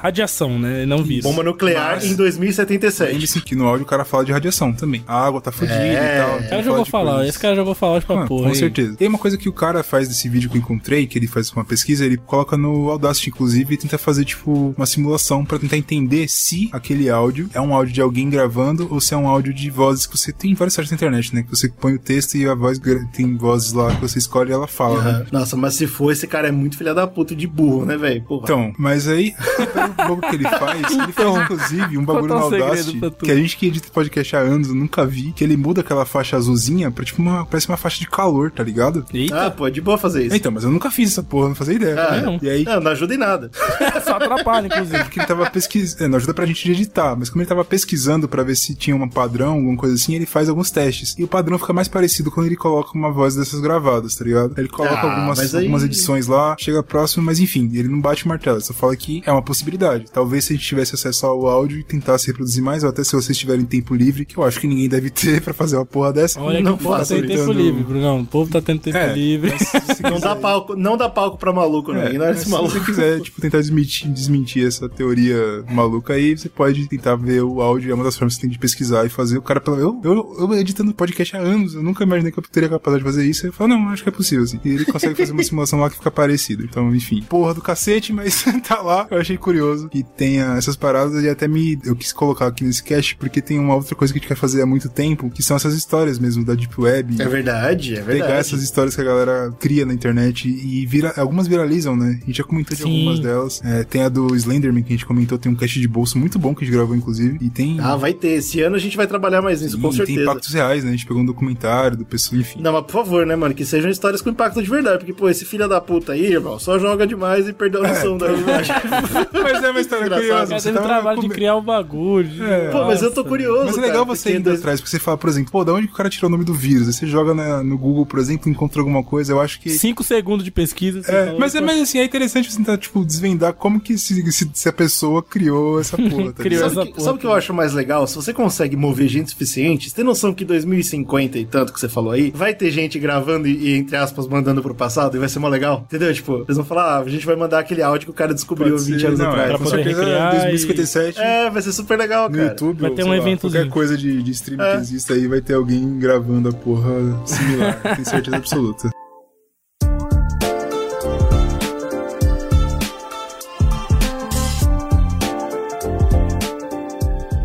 [0.00, 0.86] radiação, né?
[0.86, 1.24] Não vírus.
[1.24, 3.12] Bomba nuclear Mas- em 2077.
[3.12, 5.02] Lembre-se que no áudio o cara fala de radiação também.
[5.06, 6.16] A água tá fodida É.
[6.16, 6.38] e tal.
[6.38, 8.44] O cara jogou Fallout, esse cara jogou Fallout pra Ah, porra.
[8.44, 8.56] com aí.
[8.56, 8.96] certeza.
[8.96, 11.50] Tem uma coisa que o cara faz desse vídeo que eu encontrei, que ele faz
[11.58, 15.76] uma pesquisa, ele coloca no Audacity, inclusive, e tenta fazer, tipo, uma simulação pra tentar
[15.76, 19.52] entender se aquele áudio é um áudio de alguém gravando ou se é um áudio
[19.52, 21.42] de vozes que você tem em vários sites da internet, né?
[21.42, 22.80] Que você põe o texto e a voz
[23.12, 25.10] tem vozes lá que você escolhe e ela fala, né?
[25.10, 25.26] Aham.
[25.32, 28.22] Nossa, mas se for, esse cara é muito filha da puta de burro, né, velho?
[28.22, 28.42] Porra.
[28.44, 29.34] Então, mas aí,
[29.90, 33.30] o bagulho que ele faz, ele faz inclusive um bagulho no um segredo Audacity, que
[33.30, 36.36] a gente que edita podcast há anos, eu nunca vi, que ele muda aquela faixa
[36.36, 39.04] azulzinha pra tipo uma, parece uma faixa de calor, tá ligado?
[39.12, 40.36] Eita, Ah, pô, é de boa fazer isso.
[40.36, 42.00] Então, mas eu nunca fiz essa porra, não fazia ideia.
[42.00, 42.22] Ah, né?
[42.22, 42.38] não.
[42.42, 43.50] E aí, Não, não ajuda em nada.
[44.04, 45.02] só atrapalha, inclusive.
[45.04, 48.28] porque ele tava pesquisando, é, não ajuda pra gente editar, mas como ele tava pesquisando
[48.28, 51.14] pra ver se tinha um padrão, alguma coisa assim, ele faz alguns testes.
[51.18, 54.54] E o padrão fica mais parecido quando ele coloca uma voz dessas gravadas, tá ligado?
[54.58, 58.00] Ele coloca Ah, algumas, mas aí- algumas edições lá, chega próximo, mas enfim, ele não
[58.00, 60.06] bate o martelo, ele só fala que é uma possibilidade.
[60.12, 63.12] Talvez se a gente tivesse acesso ao áudio e tentasse reproduzir mais, ou até se
[63.12, 66.12] vocês tiverem tempo livre, que eu acho que ninguém deve ter pra fazer uma porra
[66.12, 66.40] dessa.
[66.40, 68.20] Olha que Não o povo tá tendo tempo livre, Brunão.
[68.20, 69.54] O povo tá tendo tempo É, livre.
[70.02, 72.00] Não dá palco, não dá palco pra maluco, não.
[72.02, 72.70] É, Ignora esse se maluco.
[72.72, 77.60] você quiser, tipo, tentar desmentir, desmentir essa teoria maluca aí, você pode tentar ver o
[77.60, 79.38] áudio, é uma das formas que você tem de pesquisar e fazer.
[79.38, 82.42] O cara, pela- eu, eu, eu editando podcast há anos, eu nunca imaginei que eu
[82.50, 83.46] teria capacidade de fazer isso.
[83.46, 84.60] Eu falo, não, acho que é possível, assim.
[84.64, 86.64] E ele consegue fazer uma simulação lá que fica parecido.
[86.64, 89.06] Então, enfim, porra do cacete, mas tá lá.
[89.10, 92.82] Eu achei curioso que tenha essas paradas e até me, eu quis colocar aqui nesse
[92.82, 95.42] cast, porque tem uma outra coisa que a gente quer fazer há muito tempo, que
[95.42, 97.20] são essas histórias mesmo da Deep Web.
[97.22, 98.32] É verdade, é Pegar verdade.
[98.40, 102.18] essas histórias que a galera cria na internet e vira, algumas viralizam, né?
[102.22, 102.98] A gente já comentou de Sim.
[102.98, 103.60] algumas delas.
[103.64, 106.38] É, tem a do Slenderman que a gente comentou, tem um cast de bolso muito
[106.38, 107.38] bom que a gente gravou, inclusive.
[107.40, 107.78] E tem.
[107.80, 108.28] Ah, vai ter.
[108.38, 110.22] Esse ano a gente vai trabalhar mais nisso, Sim, com Tem certeza.
[110.22, 110.90] impactos reais, né?
[110.90, 112.60] A gente pegou um documentário do pessoal, enfim.
[112.60, 113.54] Não, mas por favor, né, mano?
[113.54, 114.98] Que sejam histórias com impacto de verdade.
[114.98, 118.16] Porque, pô, esse filho da puta aí, irmão, só joga demais e perdeu a noção
[118.18, 118.68] da verdade.
[119.42, 120.58] Mas é uma história curiosa.
[120.58, 122.42] Você teve trabalho de come- criar o bagulho.
[122.44, 122.70] É.
[122.70, 123.66] Pô, mas eu tô curioso.
[123.66, 125.72] Mas é legal cara, você ir dois- atrás, porque você fala, por exemplo, pô, da
[125.72, 126.86] onde que o cara tirou o nome do vírus?
[126.88, 129.70] Aí você joga na- no Google, por exemplo, e encontra alguma coisa, eu acho que.
[129.70, 131.00] Cinco segundos de pesquisa.
[131.08, 133.96] Você É, falou, mas, é, mas assim, é interessante você tentar, tipo, desvendar como que
[133.98, 136.66] se, se, se a pessoa criou essa porra, tá Criou ligado?
[136.66, 138.06] essa Sabe, que, porra, sabe o que eu acho mais legal?
[138.06, 141.88] Se você consegue mover gente suficiente, você tem noção que 2050 e tanto que você
[141.88, 145.28] falou aí, vai ter gente gravando e, e, entre aspas, mandando pro passado e vai
[145.28, 145.82] ser mó legal?
[145.86, 146.12] Entendeu?
[146.12, 148.74] Tipo, eles vão falar, ah, a gente vai mandar aquele áudio que o cara descobriu
[148.76, 149.44] Pode 20 ser, anos não, atrás.
[149.50, 151.18] é, Pra poder recriar 2057.
[151.20, 152.48] É, vai ser super legal, no cara.
[152.50, 153.62] YouTube, Vai ter um eventozinho.
[153.64, 154.72] Qualquer coisa de, de streaming É.
[154.76, 156.90] que exista aí, vai ter alguém gravando a porra
[157.26, 157.80] similar.
[157.82, 158.90] tenho certeza absoluta.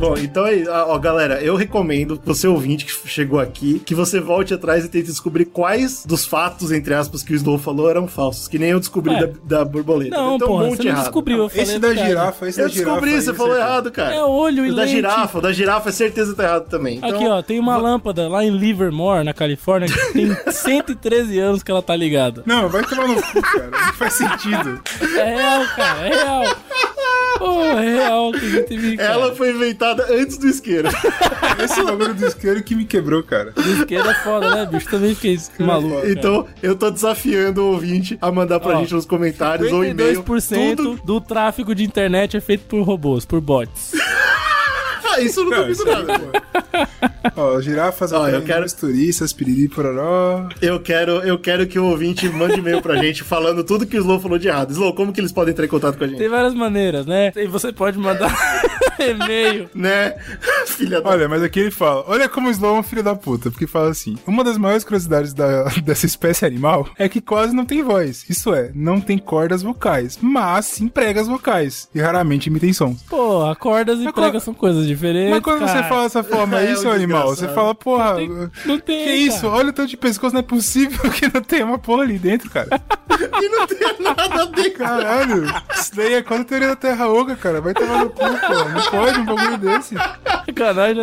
[0.04, 4.54] Bom, então aí, ó, galera, eu recomendo você ouvinte que chegou aqui, que você volte
[4.54, 8.48] atrás e tente descobrir quais dos fatos, entre aspas, que o Snow falou eram falsos,
[8.48, 9.28] que nem eu descobri É.
[9.28, 10.16] da, da borboleta.
[10.16, 11.02] Não, um porra, monte você errado.
[11.04, 11.38] descobriu.
[11.38, 12.08] Eu falei Esse da verdade.
[12.10, 12.92] girafa, esse Eu da girafa.
[12.92, 13.72] descobri, aí, você falou acertei.
[13.72, 14.16] errado, cara.
[14.16, 14.92] É olho e O da lente.
[14.96, 16.98] girafa, o da girafa é certeza tá errado também.
[16.98, 21.64] Então, Aqui, ó, tem uma lâmpada lá em Livermore, na Califórnia, que tem 113 anos
[21.64, 22.44] que ela tá ligada.
[22.46, 23.70] Não, vai tomar no cu, cara.
[23.72, 24.82] Não faz sentido.
[25.18, 26.44] É real, cara, é real.
[27.38, 29.14] Pô, é real que a gente cara.
[29.14, 30.90] Ela foi inventada antes do isqueiro.
[31.64, 33.54] Esse bagulho do isqueiro que me quebrou, cara.
[33.80, 34.90] Esquerda é foda, né, bicho?
[34.90, 35.96] Também fiquei maluco.
[35.98, 36.12] cara.
[36.12, 40.24] então, eu tô desafiando o ouvinte a mandar pra Ó, gente nos comentários ou e-mail.
[40.24, 41.02] 52% Tudo.
[41.04, 43.92] do tráfego de internet é feito por robôs, por bots.
[45.14, 46.44] Ah, isso eu não Não, isso aí, nada.
[47.36, 50.48] Ó, girafas, Ó, eu quero- os turistas, piriri, pororó.
[50.62, 54.00] Eu quero, eu quero que o ouvinte mande e-mail pra gente falando tudo que o
[54.02, 54.72] Slow falou de errado.
[54.72, 56.18] Slow, como que eles podem entrar em contato com a gente?
[56.20, 57.32] Tem várias maneiras, né?
[57.36, 58.34] E você pode mandar
[59.00, 59.70] e-mail.
[59.74, 60.16] Né?
[60.68, 61.10] Filha da...
[61.10, 63.52] Olha, mas aqui ele fala: Olha como o Slow é um filho da puta.
[63.52, 67.66] Porque fala assim: Uma das maiores curiosidades da- dessa espécie animal é que quase não
[67.66, 68.26] tem voz.
[68.30, 71.88] Isso é, não tem cordas vocais, mas sim pregas vocais.
[71.94, 73.02] E raramente emitem sons.
[73.10, 75.03] Pô, acordas e pregas são coisas diferentes.
[75.32, 75.90] Mas quando você cara.
[75.90, 78.16] fala dessa forma É, aí, um seu animal, você fala, porra.
[78.66, 79.42] Não tem, Que isso?
[79.42, 79.54] cara.
[79.54, 82.50] Olha o tanto de pescoço, não é possível que não tenha uma porra ali dentro,
[82.50, 82.70] cara.
[83.14, 85.04] E não tem nada a ver, cara.
[85.04, 85.46] Caralho,
[85.76, 87.62] isso daí é quase a teoria da Terra Oca, cara.
[87.62, 88.70] Vai tomar no cu, pô.
[88.70, 89.96] Não pode um bagulho desse.
[89.96, 90.04] Né?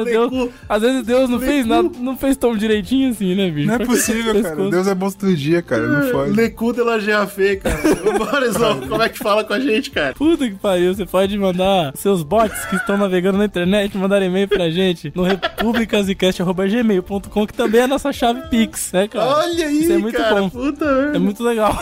[0.04, 3.68] Deus, às vezes Deus não fez nada, não fez tão direitinho assim, né, bicho?
[3.68, 4.70] Não é possível, cara.
[4.70, 5.86] Deus é bom todo dia, cara.
[5.86, 6.32] Não pode.
[6.32, 7.78] Lecu de la GAF, cara.
[8.18, 10.14] Bora, Slow, como é que fala com a gente, cara?
[10.14, 14.48] Puta que pariu, você pode mandar seus bots que estão navegando na internet, mandar e-mail
[14.48, 19.36] pra gente no republicasicast.gmail.com, que também é a nossa chave Pix, né, cara?
[19.36, 20.42] Olha aí, Isso é muito cara.
[20.42, 20.50] bom.
[21.14, 21.74] É muito legal.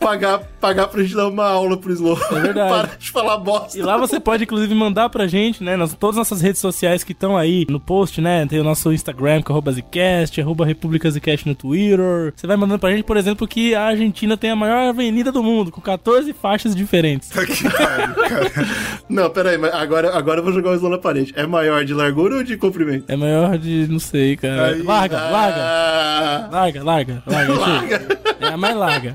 [0.00, 2.18] Pagar, pagar pra gente dar uma aula pro Slow.
[2.30, 2.68] É verdade.
[2.88, 3.76] Para de falar bosta.
[3.78, 5.76] E lá você pode, inclusive, mandar pra gente, né?
[5.76, 8.46] Nas, todas as nossas redes sociais que estão aí no post, né?
[8.46, 12.32] Tem o nosso Instagram, que é arroba Zcast, arroba República Zcast no Twitter.
[12.36, 15.42] Você vai mandando pra gente, por exemplo, que a Argentina tem a maior avenida do
[15.42, 17.28] mundo, com 14 faixas diferentes.
[17.30, 18.52] Tá que pariu, cara.
[19.08, 21.32] Não, pera aí, mas agora, agora eu vou jogar o Slow na parede.
[21.36, 23.04] É maior de largura ou de comprimento?
[23.08, 24.66] É maior de, não sei, cara.
[24.68, 25.60] Aí, larga, larga.
[25.60, 27.52] Ah, Larga, larga, larga.
[27.58, 27.98] achei.
[28.40, 29.14] É a mais larga.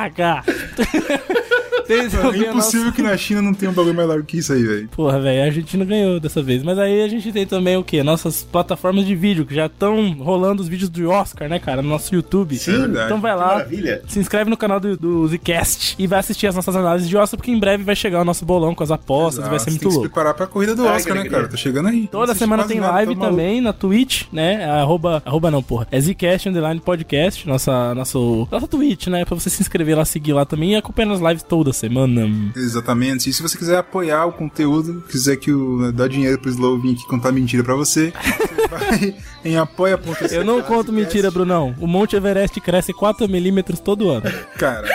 [0.00, 0.42] Mais larga.
[1.90, 4.62] Vocês É impossível que na China não tenha um bagulho mais largo que isso aí,
[4.62, 4.88] velho.
[4.88, 6.62] Porra, velho, a Argentina ganhou dessa vez.
[6.62, 8.02] Mas aí a gente tem também o quê?
[8.02, 11.82] Nossas plataformas de vídeo, que já estão rolando os vídeos do Oscar, né, cara?
[11.82, 12.56] No nosso YouTube.
[12.56, 13.06] Sim, verdade.
[13.06, 14.02] Então vai lá, maravilha.
[14.06, 17.36] se inscreve no canal do, do Zcast e vai assistir as nossas análises de Oscar,
[17.38, 19.88] porque em breve vai chegar o nosso bolão com as apostas, vai ser muito tem
[19.88, 20.10] que se louco.
[20.10, 21.48] preparar pra corrida do Ai, Oscar, né, cara?
[21.48, 22.08] Tá chegando aí.
[22.08, 23.36] Toda semana tem nada, live tá maluco.
[23.36, 24.64] também na Twitch, né?
[24.64, 25.86] Arroba, arroba não, porra.
[25.90, 29.24] É Zcast Underline Podcast, nossa, nosso, nossa Twitch, né?
[29.24, 32.28] Pra você se inscrever lá, seguir lá também e acompanhar as lives toda semana.
[32.54, 33.30] Exatamente.
[33.30, 36.94] E se você quiser apoiar o conteúdo, quiser que o dar dinheiro pro Slow vir
[36.94, 38.12] aqui contar mentira pra você,
[38.54, 40.34] você vai em apoia.se.
[40.34, 41.74] Eu não conto mentira, Brunão.
[41.80, 44.30] O Monte Everest cresce 4 milímetros todo ano.
[44.56, 44.88] Cara,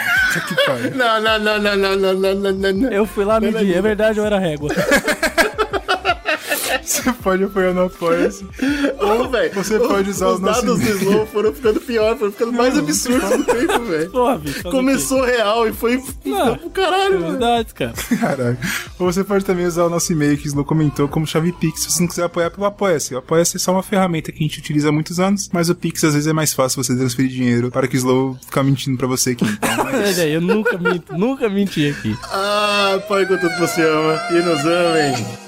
[0.48, 0.96] que pariu.
[0.96, 2.92] Não, não, não, não, não, não, não, não, não.
[2.92, 4.70] Eu fui lá medir, é verdade ou era régua?
[6.86, 8.46] Você pode apoiar no Apoia-se.
[9.00, 9.54] Ô, velho.
[9.56, 10.90] Você pode usar os os nossos dados do.
[10.90, 14.12] Slow foram ficando pior, foram ficando mais absurdos com o tempo, velho.
[14.70, 17.32] Começou real e foi Não, pro caralho, mano.
[17.32, 17.94] Verdade, cara.
[18.20, 18.58] Caralho.
[19.00, 21.82] Ou você pode também usar o nosso e-mail que o Slow comentou como chave Pix,
[21.82, 23.14] se você não quiser apoiar pelo Apoia-se.
[23.16, 25.76] O Apoia-se é só uma ferramenta que a gente utiliza há muitos anos, mas o
[25.76, 28.98] Pix às vezes é mais fácil você transferir dinheiro para que o Slow ficar mentindo
[28.98, 29.46] pra você aqui.
[29.46, 29.96] Então, é.
[30.10, 32.16] Olha aí, eu nunca minto, nunca menti aqui.
[32.24, 35.45] Ah, pai, quanto você ama e nos amem.